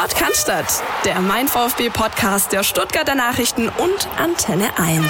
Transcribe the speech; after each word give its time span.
Podcast, 0.00 0.82
der 1.04 1.20
Mein 1.20 1.46
VfB 1.46 1.90
Podcast 1.90 2.52
der 2.52 2.62
Stuttgarter 2.62 3.14
Nachrichten 3.14 3.68
und 3.68 4.08
Antenne 4.16 4.70
1. 4.78 5.04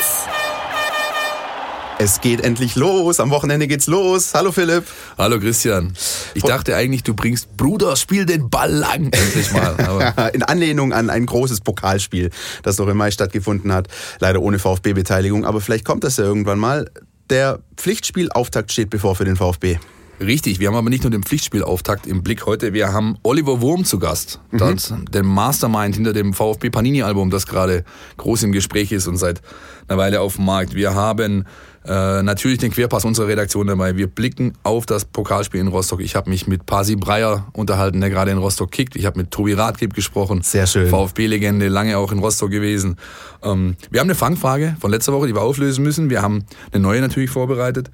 Es 2.01 2.21
geht 2.21 2.41
endlich 2.41 2.75
los. 2.75 3.21
Am 3.21 3.31
Wochenende 3.31 3.69
geht's 3.69 3.87
los. 3.87 4.35
Hallo 4.35 4.51
Philipp. 4.51 4.89
Hallo 5.17 5.39
Christian. 5.39 5.93
Ich 6.35 6.43
dachte 6.43 6.75
eigentlich, 6.75 7.05
du 7.05 7.15
bringst 7.15 7.57
Bruder, 7.57 7.95
spiel 7.95 8.27
den 8.27 8.51
Ball 8.51 8.73
lang 8.73 9.13
endlich 9.13 9.53
mal. 9.53 10.31
In 10.35 10.43
Anlehnung 10.43 10.93
an 10.93 11.09
ein 11.09 11.25
großes 11.25 11.61
Pokalspiel, 11.61 12.31
das 12.65 12.77
noch 12.79 12.89
im 12.89 12.97
Mai 12.97 13.13
stattgefunden 13.13 13.73
hat. 13.73 13.87
Leider 14.19 14.43
ohne 14.43 14.59
VfB-Beteiligung, 14.59 15.45
aber 15.45 15.61
vielleicht 15.61 15.85
kommt 15.85 16.03
das 16.03 16.17
ja 16.17 16.25
irgendwann 16.25 16.59
mal. 16.59 16.91
Der 17.31 17.61
Pflichtspielauftakt 17.77 18.73
steht 18.73 18.91
bevor 18.91 19.15
für 19.15 19.25
den 19.25 19.37
VfB. 19.37 19.79
Richtig, 20.21 20.61
wir 20.61 20.69
haben 20.69 20.75
aber 20.75 20.91
nicht 20.91 21.03
nur 21.03 21.11
den 21.11 21.23
Pflichtspielauftakt 21.23 22.07
im 22.07 22.23
Blick 22.23 22.45
heute, 22.45 22.75
wir 22.75 22.93
haben 22.93 23.17
Oliver 23.23 23.63
Wurm 23.63 23.87
zu 23.87 23.99
Gast, 23.99 24.39
mhm. 24.51 24.59
das, 24.59 24.93
den 25.13 25.25
Mastermind 25.25 25.95
hinter 25.95 26.13
dem 26.13 26.35
VfB 26.35 26.69
Panini-Album, 26.69 27.31
das 27.31 27.47
gerade 27.47 27.85
groß 28.19 28.43
im 28.43 28.53
Gespräch 28.53 28.93
ist 28.93 29.07
und 29.07 29.17
seit 29.17 29.41
einer 29.89 29.97
Weile 29.99 30.21
auf 30.21 30.37
dem 30.37 30.45
Markt. 30.45 30.75
Wir 30.75 30.95
haben 30.95 31.47
äh, 31.87 32.23
natürlich 32.23 32.59
den 32.59 32.71
Querpass 32.71 33.07
unserer 33.07 33.29
Redaktion 33.29 33.67
dabei. 33.67 33.97
Wir 33.97 34.07
blicken 34.09 34.53
auf 34.63 34.85
das 34.85 35.07
Pokalspiel 35.07 35.61
in 35.61 35.69
Rostock. 35.69 36.01
Ich 36.01 36.15
habe 36.15 36.29
mich 36.29 36.47
mit 36.47 36.67
Pasi 36.67 36.97
Breyer 36.97 37.49
unterhalten, 37.55 38.01
der 38.01 38.11
gerade 38.11 38.31
in 38.31 38.39
Rostock 38.39 38.71
kickt. 38.71 38.97
Ich 38.97 39.07
habe 39.07 39.19
mit 39.19 39.31
Tobi 39.31 39.55
Radgeb 39.55 39.95
gesprochen. 39.95 40.43
Sehr 40.43 40.67
schön. 40.67 40.89
VfB-Legende, 40.89 41.69
lange 41.69 41.97
auch 41.97 42.13
in 42.13 42.19
Rostock 42.19 42.51
gewesen. 42.51 42.97
Ähm, 43.43 43.77
wir 43.91 44.01
haben 44.01 44.09
eine 44.09 44.15
Fangfrage 44.15 44.77
von 44.81 44.91
letzter 44.91 45.15
Woche, 45.15 45.27
die 45.29 45.35
wir 45.35 45.43
auflösen 45.43 45.83
müssen. 45.83 46.11
Wir 46.11 46.21
haben 46.21 46.45
eine 46.73 46.83
neue 46.83 47.01
natürlich 47.01 47.31
vorbereitet. 47.31 47.91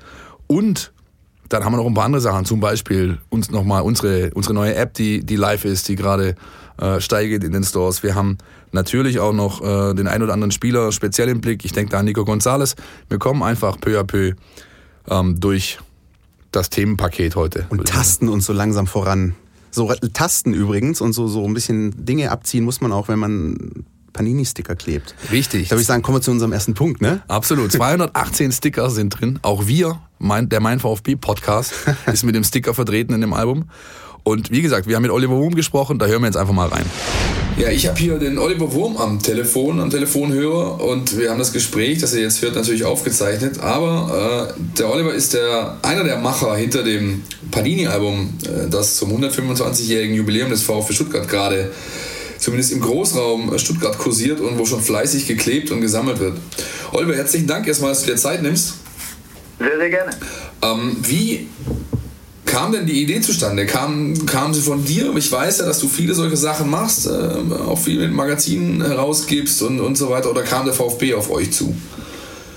Und 0.48 0.92
dann 1.48 1.64
haben 1.64 1.72
wir 1.72 1.76
noch 1.78 1.86
ein 1.86 1.94
paar 1.94 2.04
andere 2.04 2.20
Sachen, 2.20 2.44
zum 2.44 2.60
Beispiel 2.60 3.18
uns 3.28 3.50
nochmal 3.50 3.82
unsere, 3.82 4.30
unsere 4.34 4.54
neue 4.54 4.74
App, 4.74 4.94
die, 4.94 5.24
die 5.24 5.36
live 5.36 5.64
ist, 5.64 5.88
die 5.88 5.96
gerade 5.96 6.34
äh, 6.78 7.00
steigt 7.00 7.44
in 7.44 7.52
den 7.52 7.64
Stores. 7.64 8.02
Wir 8.02 8.14
haben 8.14 8.38
natürlich 8.72 9.20
auch 9.20 9.32
noch 9.32 9.62
äh, 9.62 9.94
den 9.94 10.08
ein 10.08 10.22
oder 10.22 10.32
anderen 10.32 10.50
Spieler 10.50 10.92
speziell 10.92 11.28
im 11.28 11.40
Blick. 11.40 11.64
Ich 11.64 11.72
denke 11.72 11.92
da 11.92 11.98
an 11.98 12.04
Nico 12.04 12.24
Gonzalez. 12.24 12.74
Wir 13.08 13.18
kommen 13.18 13.42
einfach 13.42 13.80
peu 13.80 13.98
à 13.98 14.04
peu 14.04 14.32
ähm, 15.08 15.40
durch 15.40 15.78
das 16.52 16.70
Themenpaket 16.70 17.36
heute. 17.36 17.66
Und 17.68 17.86
tasten 17.86 18.28
uns 18.28 18.46
so 18.46 18.52
langsam 18.52 18.86
voran. 18.86 19.34
So 19.70 19.92
Tasten 20.12 20.54
übrigens 20.54 21.00
und 21.00 21.12
so, 21.12 21.26
so 21.28 21.44
ein 21.44 21.52
bisschen 21.52 22.06
Dinge 22.06 22.30
abziehen 22.30 22.64
muss 22.64 22.80
man 22.80 22.92
auch, 22.92 23.08
wenn 23.08 23.18
man 23.18 23.84
Panini-Sticker 24.16 24.74
klebt. 24.74 25.14
Richtig. 25.30 25.68
Da 25.68 25.72
würde 25.72 25.82
ich 25.82 25.86
sagen, 25.86 26.02
kommen 26.02 26.16
wir 26.18 26.22
zu 26.22 26.30
unserem 26.30 26.52
ersten 26.52 26.74
Punkt, 26.74 27.02
ne? 27.02 27.22
Absolut. 27.28 27.70
218 27.70 28.50
Sticker 28.52 28.90
sind 28.90 29.10
drin. 29.10 29.38
Auch 29.42 29.66
wir, 29.66 30.00
mein, 30.18 30.48
der 30.48 30.60
Mein 30.60 30.80
VfB-Podcast, 30.80 31.72
ist 32.12 32.24
mit 32.24 32.34
dem 32.34 32.44
Sticker 32.44 32.74
vertreten 32.74 33.12
in 33.12 33.20
dem 33.20 33.32
Album. 33.34 33.66
Und 34.24 34.50
wie 34.50 34.60
gesagt, 34.60 34.88
wir 34.88 34.96
haben 34.96 35.02
mit 35.02 35.12
Oliver 35.12 35.36
Wurm 35.36 35.54
gesprochen, 35.54 36.00
da 36.00 36.06
hören 36.06 36.22
wir 36.22 36.26
jetzt 36.26 36.36
einfach 36.36 36.52
mal 36.52 36.66
rein. 36.66 36.84
Ja, 37.58 37.68
ich 37.70 37.86
habe 37.86 37.96
hier 37.98 38.18
den 38.18 38.38
Oliver 38.38 38.72
Wurm 38.72 38.96
am 38.96 39.22
Telefon, 39.22 39.78
am 39.78 39.88
Telefonhörer 39.88 40.82
und 40.82 41.16
wir 41.16 41.30
haben 41.30 41.38
das 41.38 41.52
Gespräch, 41.52 42.00
das 42.00 42.12
ihr 42.12 42.22
jetzt 42.22 42.42
hört, 42.42 42.56
natürlich 42.56 42.84
aufgezeichnet. 42.84 43.60
Aber 43.60 44.52
äh, 44.56 44.60
der 44.78 44.92
Oliver 44.92 45.14
ist 45.14 45.34
der, 45.34 45.76
einer 45.82 46.02
der 46.02 46.18
Macher 46.18 46.56
hinter 46.56 46.82
dem 46.82 47.22
Panini-Album, 47.52 48.34
äh, 48.44 48.68
das 48.68 48.96
zum 48.96 49.12
125-jährigen 49.12 50.16
Jubiläum 50.16 50.50
des 50.50 50.62
VfB 50.62 50.92
Stuttgart 50.92 51.28
gerade 51.28 51.70
zumindest 52.38 52.72
im 52.72 52.80
Großraum 52.80 53.58
Stuttgart 53.58 53.98
kursiert 53.98 54.40
und 54.40 54.58
wo 54.58 54.66
schon 54.66 54.80
fleißig 54.80 55.26
geklebt 55.26 55.70
und 55.70 55.80
gesammelt 55.80 56.20
wird. 56.20 56.38
Oliver, 56.92 57.14
herzlichen 57.14 57.46
Dank 57.46 57.66
erstmal, 57.66 57.90
dass 57.90 58.02
du 58.02 58.12
dir 58.12 58.16
Zeit 58.16 58.42
nimmst. 58.42 58.74
Sehr, 59.58 59.76
sehr 59.76 59.90
gerne. 59.90 60.10
Ähm, 60.62 60.96
wie 61.02 61.48
kam 62.44 62.72
denn 62.72 62.86
die 62.86 63.02
Idee 63.02 63.20
zustande? 63.20 63.66
Kam, 63.66 64.26
kam 64.26 64.54
sie 64.54 64.60
von 64.60 64.84
dir? 64.84 65.14
Ich 65.16 65.30
weiß 65.30 65.58
ja, 65.58 65.66
dass 65.66 65.78
du 65.78 65.88
viele 65.88 66.14
solche 66.14 66.36
Sachen 66.36 66.70
machst, 66.70 67.06
äh, 67.06 67.10
auch 67.10 67.78
viel 67.78 67.98
mit 67.98 68.12
Magazinen 68.12 68.82
herausgibst 68.82 69.62
und, 69.62 69.80
und 69.80 69.96
so 69.96 70.10
weiter. 70.10 70.30
Oder 70.30 70.42
kam 70.42 70.64
der 70.64 70.74
VfB 70.74 71.14
auf 71.14 71.30
euch 71.30 71.52
zu? 71.52 71.74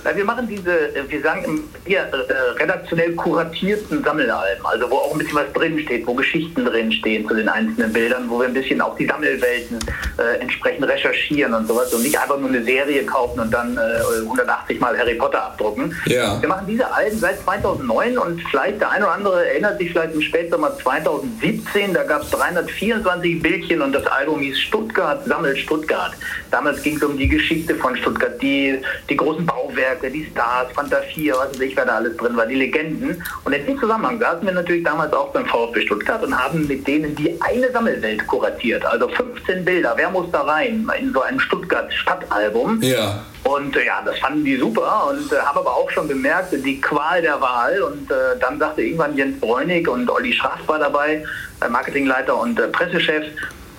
Wir 0.03 0.25
machen 0.25 0.47
diese, 0.47 0.95
äh, 0.95 1.03
wir 1.07 1.21
sagen 1.21 1.63
hier, 1.85 2.01
äh, 2.01 2.61
redaktionell 2.61 3.13
kuratierten 3.15 4.03
Sammelalben, 4.03 4.65
also 4.65 4.89
wo 4.89 4.95
auch 4.95 5.13
ein 5.13 5.19
bisschen 5.19 5.35
was 5.35 5.51
drinsteht, 5.53 6.05
wo 6.07 6.13
Geschichten 6.13 6.65
drinstehen 6.65 7.27
zu 7.27 7.35
den 7.35 7.49
einzelnen 7.49 7.91
Bildern, 7.93 8.29
wo 8.29 8.39
wir 8.39 8.47
ein 8.47 8.53
bisschen 8.53 8.81
auch 8.81 8.95
die 8.95 9.05
Sammelwelten 9.05 9.79
äh, 10.17 10.39
entsprechend 10.39 10.87
recherchieren 10.87 11.53
und 11.53 11.67
sowas 11.67 11.93
und 11.93 12.03
nicht 12.03 12.19
einfach 12.19 12.39
nur 12.39 12.49
eine 12.49 12.63
Serie 12.63 13.05
kaufen 13.05 13.39
und 13.39 13.53
dann 13.53 13.77
äh, 13.77 14.21
180 14.23 14.79
Mal 14.79 14.97
Harry 14.97 15.15
Potter 15.15 15.43
abdrucken. 15.43 15.95
Ja. 16.05 16.39
Wir 16.41 16.49
machen 16.49 16.67
diese 16.67 16.91
Alben 16.91 17.17
seit 17.17 17.39
2009 17.41 18.17
und 18.17 18.41
vielleicht 18.49 18.81
der 18.81 18.91
eine 18.91 19.05
oder 19.05 19.13
andere 19.13 19.47
erinnert 19.49 19.79
sich 19.79 19.91
vielleicht 19.91 20.13
im 20.13 20.21
Spätsommer 20.21 20.77
2017, 20.77 21.93
da 21.93 22.03
gab 22.03 22.23
es 22.23 22.29
324 22.31 23.41
Bildchen 23.41 23.81
und 23.81 23.93
das 23.93 24.05
Album 24.07 24.39
hieß 24.39 24.59
Stuttgart, 24.59 25.25
Sammelt 25.25 25.57
Stuttgart. 25.57 26.13
Damals 26.51 26.81
ging 26.81 26.97
es 26.97 27.03
um 27.03 27.17
die 27.17 27.27
Geschichte 27.27 27.75
von 27.75 27.95
Stuttgart, 27.95 28.41
die, 28.41 28.79
die 29.09 29.15
großen 29.15 29.45
Bauwerke, 29.45 29.88
Stadtwerke, 29.89 30.11
die 30.11 30.25
Stars, 30.25 30.71
Fanta 30.73 30.97
4, 31.13 31.33
was 31.33 31.49
weiß 31.49 31.59
ich, 31.61 31.75
wer 31.75 31.85
da 31.85 31.97
alles 31.97 32.15
drin 32.17 32.35
war, 32.35 32.45
die 32.45 32.55
Legenden. 32.55 33.23
Und 33.43 33.53
in 33.53 33.65
dem 33.65 33.79
Zusammenhang 33.79 34.19
saßen 34.19 34.45
wir 34.45 34.53
natürlich 34.53 34.83
damals 34.83 35.13
auch 35.13 35.29
beim 35.29 35.45
VfB 35.45 35.81
Stuttgart 35.81 36.23
und 36.23 36.37
haben 36.37 36.67
mit 36.67 36.87
denen 36.87 37.15
die 37.15 37.39
eine 37.41 37.71
Sammelwelt 37.71 38.25
kuratiert. 38.27 38.85
Also 38.85 39.07
15 39.07 39.65
Bilder, 39.65 39.93
wer 39.95 40.09
muss 40.09 40.29
da 40.31 40.41
rein 40.41 40.89
in 40.99 41.13
so 41.13 41.21
einem 41.21 41.39
Stuttgart-Stadtalbum? 41.39 42.81
Ja. 42.81 43.23
Und 43.43 43.75
äh, 43.75 43.85
ja, 43.85 44.01
das 44.03 44.19
fanden 44.19 44.43
die 44.43 44.57
super 44.57 45.09
und 45.09 45.31
äh, 45.31 45.37
habe 45.37 45.59
aber 45.59 45.71
auch 45.71 45.89
schon 45.89 46.07
bemerkt, 46.07 46.53
die 46.53 46.81
Qual 46.81 47.21
der 47.21 47.39
Wahl. 47.41 47.81
Und 47.81 48.11
äh, 48.11 48.37
dann 48.39 48.59
sagte 48.59 48.81
irgendwann 48.81 49.15
Jens 49.17 49.39
Bräunig 49.39 49.87
und 49.87 50.09
Olli 50.09 50.33
Schraff 50.33 50.59
war 50.67 50.79
dabei, 50.79 51.23
äh, 51.61 51.69
Marketingleiter 51.69 52.37
und 52.37 52.59
äh, 52.59 52.67
Pressechef. 52.67 53.25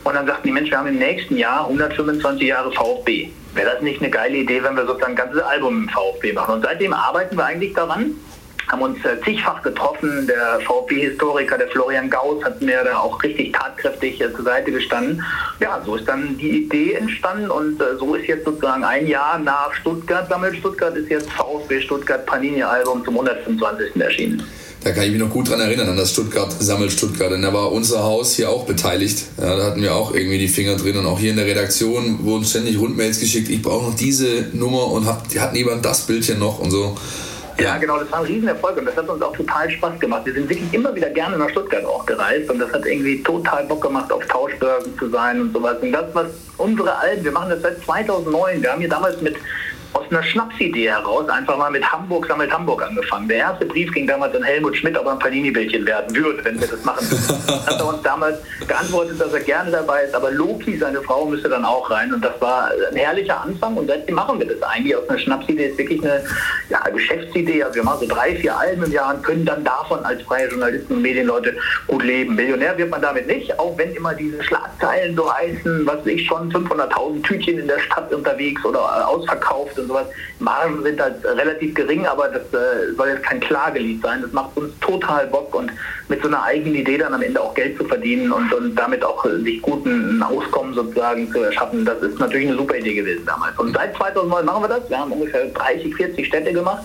Und 0.04 0.14
dann 0.14 0.26
sagten 0.26 0.48
die 0.48 0.52
Menschen, 0.52 0.70
wir 0.70 0.78
haben 0.78 0.88
im 0.88 0.98
nächsten 0.98 1.36
Jahr 1.36 1.66
125 1.68 2.48
Jahre 2.48 2.72
VfB 2.72 3.30
wäre 3.54 3.70
das 3.72 3.82
nicht 3.82 4.00
eine 4.00 4.10
geile 4.10 4.36
Idee, 4.38 4.62
wenn 4.62 4.76
wir 4.76 4.86
sozusagen 4.86 5.12
ein 5.12 5.16
ganzes 5.16 5.42
Album 5.42 5.84
im 5.84 5.88
VfB 5.88 6.32
machen. 6.32 6.54
Und 6.54 6.62
seitdem 6.62 6.92
arbeiten 6.92 7.36
wir 7.36 7.44
eigentlich 7.44 7.74
daran, 7.74 8.14
haben 8.68 8.82
uns 8.82 9.04
äh, 9.04 9.20
zigfach 9.22 9.62
getroffen. 9.62 10.28
Der 10.28 10.60
VfB-Historiker, 10.60 11.58
der 11.58 11.68
Florian 11.68 12.08
Gauss, 12.08 12.44
hat 12.44 12.62
mir 12.62 12.84
da 12.84 12.98
auch 12.98 13.20
richtig 13.22 13.52
tatkräftig 13.52 14.20
äh, 14.20 14.32
zur 14.32 14.44
Seite 14.44 14.70
gestanden. 14.70 15.24
Ja, 15.58 15.82
so 15.84 15.96
ist 15.96 16.06
dann 16.06 16.36
die 16.38 16.64
Idee 16.64 16.94
entstanden 16.94 17.50
und 17.50 17.80
äh, 17.80 17.96
so 17.98 18.14
ist 18.14 18.28
jetzt 18.28 18.44
sozusagen 18.44 18.84
ein 18.84 19.06
Jahr 19.08 19.38
nach 19.38 19.74
Stuttgart, 19.74 20.28
Sammel 20.28 20.54
Stuttgart, 20.54 20.96
ist 20.96 21.10
jetzt 21.10 21.30
VfB 21.32 21.80
Stuttgart 21.80 22.24
Panini-Album 22.26 23.04
zum 23.04 23.14
125. 23.14 24.00
erschienen. 24.00 24.46
Da 24.82 24.92
kann 24.92 25.04
ich 25.04 25.10
mich 25.10 25.20
noch 25.20 25.28
gut 25.28 25.50
dran 25.50 25.60
erinnern, 25.60 25.90
an 25.90 25.96
das 25.96 26.10
Stuttgart, 26.10 26.50
Sammel 26.58 26.90
Stuttgart. 26.90 27.30
Denn 27.30 27.42
da 27.42 27.52
war 27.52 27.70
unser 27.70 28.02
Haus 28.02 28.34
hier 28.34 28.48
auch 28.48 28.64
beteiligt. 28.64 29.24
Ja, 29.38 29.56
da 29.56 29.64
hatten 29.64 29.82
wir 29.82 29.94
auch 29.94 30.14
irgendwie 30.14 30.38
die 30.38 30.48
Finger 30.48 30.76
drin. 30.76 30.96
Und 30.96 31.06
auch 31.06 31.18
hier 31.18 31.30
in 31.30 31.36
der 31.36 31.46
Redaktion 31.46 32.24
wurden 32.24 32.44
ständig 32.44 32.78
Rundmails 32.78 33.20
geschickt. 33.20 33.50
Ich 33.50 33.60
brauche 33.60 33.90
noch 33.90 33.94
diese 33.94 34.46
Nummer 34.54 34.90
und 34.90 35.04
hab, 35.04 35.28
die 35.28 35.38
hatten 35.38 35.54
jemand 35.54 35.84
das 35.84 36.06
Bildchen 36.06 36.38
noch 36.38 36.60
und 36.60 36.70
so. 36.70 36.96
Ja, 37.58 37.76
genau, 37.76 37.98
das 37.98 38.10
war 38.10 38.20
ein 38.20 38.24
Riesenerfolg 38.24 38.78
und 38.78 38.86
das 38.86 38.96
hat 38.96 39.06
uns 39.06 39.20
auch 39.20 39.36
total 39.36 39.70
Spaß 39.70 40.00
gemacht. 40.00 40.24
Wir 40.24 40.32
sind 40.32 40.48
wirklich 40.48 40.72
immer 40.72 40.94
wieder 40.94 41.10
gerne 41.10 41.36
nach 41.36 41.50
Stuttgart 41.50 41.84
auch 41.84 42.06
gereist 42.06 42.50
und 42.50 42.58
das 42.58 42.72
hat 42.72 42.86
irgendwie 42.86 43.22
total 43.22 43.64
Bock 43.64 43.82
gemacht, 43.82 44.10
auf 44.10 44.24
Tauschbörsen 44.26 44.98
zu 44.98 45.10
sein 45.10 45.42
und 45.42 45.52
sowas. 45.52 45.76
Und 45.82 45.92
das, 45.92 46.06
was 46.14 46.28
unsere 46.56 46.96
Alten, 46.96 47.22
wir 47.22 47.32
machen 47.32 47.50
das 47.50 47.60
seit 47.60 47.84
2009, 47.84 48.62
wir 48.62 48.72
haben 48.72 48.80
hier 48.80 48.88
damals 48.88 49.20
mit 49.20 49.36
aus 49.92 50.04
einer 50.10 50.22
Schnapsidee 50.22 50.88
heraus 50.88 51.28
einfach 51.28 51.56
mal 51.56 51.70
mit 51.70 51.84
Hamburg 51.84 52.26
sammelt 52.26 52.52
Hamburg 52.52 52.82
angefangen. 52.82 53.28
Der 53.28 53.38
erste 53.38 53.66
Brief 53.66 53.92
ging 53.92 54.06
damals 54.06 54.34
an 54.36 54.42
Helmut 54.42 54.76
Schmidt, 54.76 54.96
ob 54.96 55.06
er 55.06 55.12
ein 55.12 55.18
Panini-Bildchen 55.18 55.84
werden 55.86 56.14
würde, 56.14 56.44
wenn 56.44 56.60
wir 56.60 56.68
das 56.68 56.84
machen 56.84 57.10
würden. 57.10 57.66
Hat 57.66 57.78
er 57.78 57.88
uns 57.88 58.02
damals 58.02 58.38
geantwortet, 58.66 59.20
dass 59.20 59.32
er 59.32 59.40
gerne 59.40 59.70
dabei 59.70 60.04
ist, 60.04 60.14
aber 60.14 60.30
Loki, 60.30 60.78
seine 60.78 61.02
Frau, 61.02 61.26
müsste 61.26 61.48
dann 61.48 61.64
auch 61.64 61.90
rein. 61.90 62.12
Und 62.12 62.24
das 62.24 62.40
war 62.40 62.70
ein 62.90 62.96
herrlicher 62.96 63.40
Anfang 63.40 63.76
und 63.76 63.88
seitdem 63.88 64.14
machen 64.14 64.38
wir 64.38 64.46
das 64.46 64.62
eigentlich. 64.62 64.96
Aus 64.96 65.08
einer 65.08 65.18
Schnapsidee 65.18 65.66
ist 65.66 65.78
wirklich 65.78 66.02
eine 66.02 66.22
ja, 66.68 66.80
Geschäftsidee. 66.88 67.62
Also 67.64 67.76
wir 67.76 67.84
machen 67.84 68.08
so 68.08 68.14
drei, 68.14 68.36
vier 68.36 68.56
Alben 68.56 68.84
im 68.84 68.92
Jahr 68.92 69.14
und 69.14 69.22
können 69.22 69.44
dann 69.44 69.64
davon 69.64 70.04
als 70.04 70.22
freie 70.22 70.48
Journalisten 70.48 70.94
und 70.94 71.02
Medienleute 71.02 71.56
gut 71.88 72.04
leben. 72.04 72.36
Millionär 72.36 72.78
wird 72.78 72.90
man 72.90 73.02
damit 73.02 73.26
nicht, 73.26 73.58
auch 73.58 73.76
wenn 73.76 73.92
immer 73.94 74.14
diese 74.14 74.42
Schlagzeilen 74.44 75.16
so 75.16 75.32
heißen, 75.32 75.84
was 75.84 76.06
ich 76.06 76.26
schon, 76.26 76.52
500.000 76.52 77.22
Tütchen 77.22 77.58
in 77.58 77.66
der 77.66 77.78
Stadt 77.80 78.12
unterwegs 78.12 78.64
oder 78.64 79.08
ausverkauft 79.08 79.79
und 79.80 79.88
sowas. 79.88 80.06
Margen 80.38 80.82
sind 80.82 81.00
halt 81.00 81.24
relativ 81.24 81.74
gering, 81.74 82.06
aber 82.06 82.28
das 82.28 82.42
äh, 82.52 82.94
soll 82.96 83.08
jetzt 83.08 83.22
kein 83.24 83.40
Klagelied 83.40 84.02
sein. 84.02 84.22
Das 84.22 84.32
macht 84.32 84.56
uns 84.56 84.72
total 84.80 85.26
Bock 85.26 85.54
und 85.54 85.70
mit 86.08 86.22
so 86.22 86.28
einer 86.28 86.42
eigenen 86.42 86.74
Idee 86.74 86.98
dann 86.98 87.14
am 87.14 87.22
Ende 87.22 87.40
auch 87.40 87.54
Geld 87.54 87.76
zu 87.78 87.84
verdienen 87.84 88.32
und, 88.32 88.52
und 88.52 88.74
damit 88.74 89.04
auch 89.04 89.24
sich 89.24 89.62
guten 89.62 90.22
Auskommen 90.22 90.74
sozusagen 90.74 91.30
zu 91.32 91.42
erschaffen, 91.42 91.84
das 91.84 92.00
ist 92.02 92.18
natürlich 92.18 92.48
eine 92.48 92.56
super 92.56 92.76
Idee 92.76 92.94
gewesen 92.94 93.24
damals. 93.26 93.58
Und 93.58 93.74
seit 93.74 93.96
2009 93.96 94.44
machen 94.44 94.62
wir 94.64 94.68
das. 94.68 94.88
Wir 94.88 94.98
haben 94.98 95.12
ungefähr 95.12 95.46
30, 95.46 95.94
40 95.94 96.26
Städte 96.26 96.52
gemacht 96.52 96.84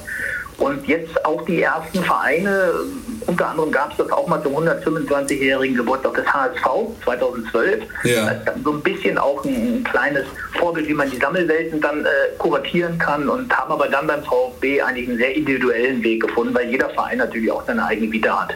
und 0.58 0.88
jetzt 0.88 1.26
auch 1.26 1.44
die 1.46 1.62
ersten 1.62 2.04
Vereine, 2.04 2.72
unter 3.28 3.48
anderem 3.50 3.72
gab 3.72 3.92
es 3.92 3.98
das 3.98 4.10
auch 4.12 4.28
mal 4.28 4.42
zum 4.42 4.56
125-jährigen 4.56 5.76
Geburtstag 5.76 6.14
des 6.14 6.26
HSV 6.28 6.66
2012. 7.04 7.84
Ja. 8.04 8.42
So 8.64 8.72
ein 8.72 8.82
bisschen 8.82 9.18
auch 9.18 9.44
ein, 9.44 9.78
ein, 9.78 9.84
kleines 9.84 10.26
Vorbild, 10.58 10.88
wie 10.88 10.94
man 10.94 11.10
die 11.10 11.18
Sammelwelten 11.18 11.82
dann 11.82 12.06
äh, 12.06 12.10
kuratieren 12.38 12.98
kann 12.98 13.28
und 13.28 13.52
haben 13.52 13.72
aber 13.72 13.90
dann 13.90 14.08
beim 14.08 14.24
VfB 14.24 14.82
eigentlich 14.82 15.10
einen 15.10 15.18
sehr 15.18 15.36
individuellen 15.36 16.02
Weg 16.04 16.22
gefunden, 16.22 16.54
weil 16.56 16.70
jeder 16.70 16.90
Verein 16.90 17.18
natürlich 17.18 17.52
auch 17.52 17.66
seine 17.68 17.86
eigene 17.86 18.12
Vita 18.12 18.44
hat. 18.44 18.56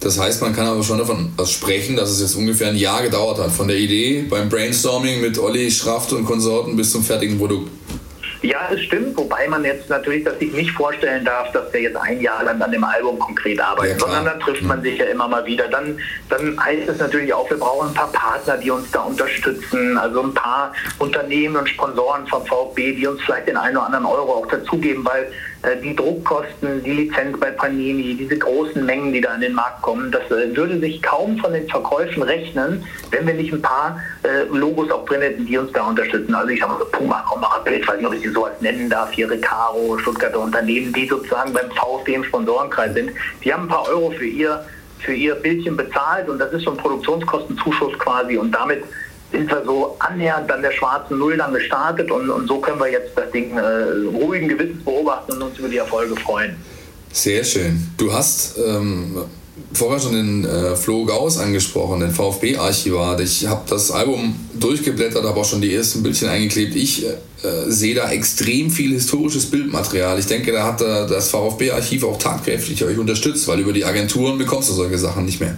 Das 0.00 0.18
heißt, 0.18 0.42
man 0.42 0.52
kann 0.52 0.66
aber 0.66 0.82
schon 0.82 0.98
davon 0.98 1.32
sprechen, 1.46 1.94
dass 1.94 2.10
es 2.10 2.20
jetzt 2.20 2.34
ungefähr 2.34 2.68
ein 2.68 2.76
Jahr 2.76 3.02
gedauert 3.02 3.38
hat. 3.38 3.52
Von 3.52 3.68
der 3.68 3.76
Idee 3.76 4.24
beim 4.28 4.48
Brainstorming 4.48 5.20
mit 5.20 5.38
Olli 5.38 5.70
Schraft 5.70 6.12
und 6.12 6.24
Konsorten 6.24 6.76
bis 6.76 6.90
zum 6.90 7.04
fertigen 7.04 7.38
Produkt. 7.38 7.70
Ja, 8.42 8.68
es 8.72 8.82
stimmt, 8.82 9.16
wobei 9.16 9.46
man 9.48 9.64
jetzt 9.64 9.88
natürlich 9.88 10.24
dass 10.24 10.36
sich 10.38 10.52
nicht 10.52 10.72
vorstellen 10.72 11.24
darf, 11.24 11.52
dass 11.52 11.72
wir 11.72 11.80
jetzt 11.80 11.96
ein 11.96 12.20
Jahr 12.20 12.42
lang 12.42 12.60
an 12.60 12.72
dem 12.72 12.82
Album 12.82 13.18
konkret 13.18 13.60
arbeiten, 13.60 13.92
ja, 13.92 13.98
sondern 13.98 14.24
dann 14.24 14.40
trifft 14.40 14.62
man 14.62 14.82
sich 14.82 14.98
ja 14.98 15.06
immer 15.06 15.28
mal 15.28 15.46
wieder. 15.46 15.68
Dann, 15.68 15.96
dann 16.28 16.62
heißt 16.64 16.88
es 16.88 16.98
natürlich 16.98 17.32
auch, 17.32 17.48
wir 17.48 17.58
brauchen 17.58 17.88
ein 17.88 17.94
paar 17.94 18.10
Partner, 18.10 18.56
die 18.56 18.70
uns 18.70 18.90
da 18.90 19.02
unterstützen, 19.02 19.96
also 19.96 20.22
ein 20.22 20.34
paar 20.34 20.72
Unternehmen 20.98 21.56
und 21.56 21.68
Sponsoren 21.68 22.26
vom 22.26 22.44
VfB, 22.44 22.94
die 22.94 23.06
uns 23.06 23.22
vielleicht 23.22 23.46
den 23.46 23.56
einen 23.56 23.76
oder 23.76 23.86
anderen 23.86 24.06
Euro 24.06 24.32
auch 24.34 24.46
dazugeben, 24.48 25.04
weil 25.04 25.30
die 25.82 25.94
Druckkosten, 25.94 26.82
die 26.82 26.92
Lizenz 26.92 27.38
bei 27.38 27.50
Panini, 27.50 28.14
diese 28.14 28.36
großen 28.36 28.84
Mengen, 28.84 29.12
die 29.12 29.20
da 29.20 29.30
an 29.30 29.40
den 29.40 29.54
Markt 29.54 29.82
kommen, 29.82 30.10
das 30.10 30.22
äh, 30.30 30.56
würde 30.56 30.78
sich 30.80 31.00
kaum 31.02 31.38
von 31.38 31.52
den 31.52 31.68
Verkäufen 31.68 32.22
rechnen, 32.22 32.84
wenn 33.10 33.26
wir 33.26 33.34
nicht 33.34 33.52
ein 33.52 33.62
paar 33.62 33.98
äh, 34.24 34.44
Logos 34.50 34.90
auch 34.90 35.04
drin 35.04 35.20
hätten, 35.20 35.46
die 35.46 35.56
uns 35.56 35.72
da 35.72 35.86
unterstützen. 35.86 36.34
Also 36.34 36.48
ich 36.48 36.60
mal 36.60 36.78
so 36.78 36.84
Puma, 36.86 37.22
Bild, 37.64 37.86
weiß 37.86 37.96
nicht, 37.96 38.06
ob 38.06 38.14
ich 38.14 38.22
die 38.22 38.28
so 38.28 38.46
als 38.46 38.60
nennen 38.60 38.90
darf, 38.90 39.12
hier 39.12 39.30
Recaro, 39.30 39.96
Stuttgarter 39.98 40.40
Unternehmen, 40.40 40.92
die 40.92 41.06
sozusagen 41.06 41.52
beim 41.52 41.70
VfB 41.70 42.14
im 42.14 42.24
Sponsorenkreis 42.24 42.94
sind, 42.94 43.10
die 43.44 43.52
haben 43.52 43.64
ein 43.64 43.68
paar 43.68 43.88
Euro 43.88 44.10
für 44.10 44.26
ihr 44.26 44.64
für 45.02 45.12
ihr 45.12 45.34
Bildchen 45.34 45.76
bezahlt 45.76 46.28
und 46.28 46.38
das 46.38 46.52
ist 46.52 46.62
so 46.62 46.70
ein 46.70 46.76
Produktionskostenzuschuss 46.76 47.98
quasi 47.98 48.36
und 48.36 48.52
damit 48.52 48.84
sind 49.32 49.50
wir 49.50 49.62
so 49.64 49.96
annähernd 49.98 50.50
an 50.50 50.62
der 50.62 50.72
schwarzen 50.72 51.18
Null 51.18 51.36
dann 51.36 51.52
gestartet 51.52 52.10
und, 52.10 52.30
und 52.30 52.46
so 52.46 52.58
können 52.58 52.78
wir 52.78 52.90
jetzt 52.90 53.16
das 53.16 53.30
Ding 53.32 53.56
äh, 53.56 53.62
ruhigen 54.14 54.48
Gewissens 54.48 54.84
beobachten 54.84 55.32
und 55.32 55.42
uns 55.42 55.58
über 55.58 55.68
die 55.68 55.78
Erfolge 55.78 56.14
freuen. 56.16 56.56
Sehr 57.12 57.42
schön. 57.44 57.88
Du 57.96 58.12
hast 58.12 58.58
ähm, 58.58 59.16
vorher 59.72 60.00
schon 60.00 60.12
den 60.12 60.44
äh, 60.44 60.76
Flo 60.76 61.04
Gauss 61.04 61.38
angesprochen, 61.38 62.00
den 62.00 62.10
VfB-Archivar. 62.10 63.18
Ich 63.20 63.46
habe 63.46 63.62
das 63.68 63.90
Album 63.90 64.34
durchgeblättert, 64.54 65.24
habe 65.24 65.38
auch 65.38 65.44
schon 65.44 65.60
die 65.60 65.74
ersten 65.74 66.02
Bildchen 66.02 66.28
eingeklebt. 66.28 66.74
Ich 66.74 67.04
äh, 67.04 67.10
sehe 67.68 67.94
da 67.94 68.10
extrem 68.10 68.70
viel 68.70 68.92
historisches 68.92 69.46
Bildmaterial. 69.46 70.18
Ich 70.18 70.26
denke, 70.26 70.52
da 70.52 70.64
hat 70.64 70.80
das 70.80 71.28
VfB-Archiv 71.30 72.04
auch 72.04 72.18
tatkräftig 72.18 72.84
euch 72.84 72.98
unterstützt, 72.98 73.48
weil 73.48 73.60
über 73.60 73.72
die 73.72 73.84
Agenturen 73.84 74.38
bekommst 74.38 74.70
du 74.70 74.74
solche 74.74 74.98
Sachen 74.98 75.24
nicht 75.24 75.40
mehr. 75.40 75.56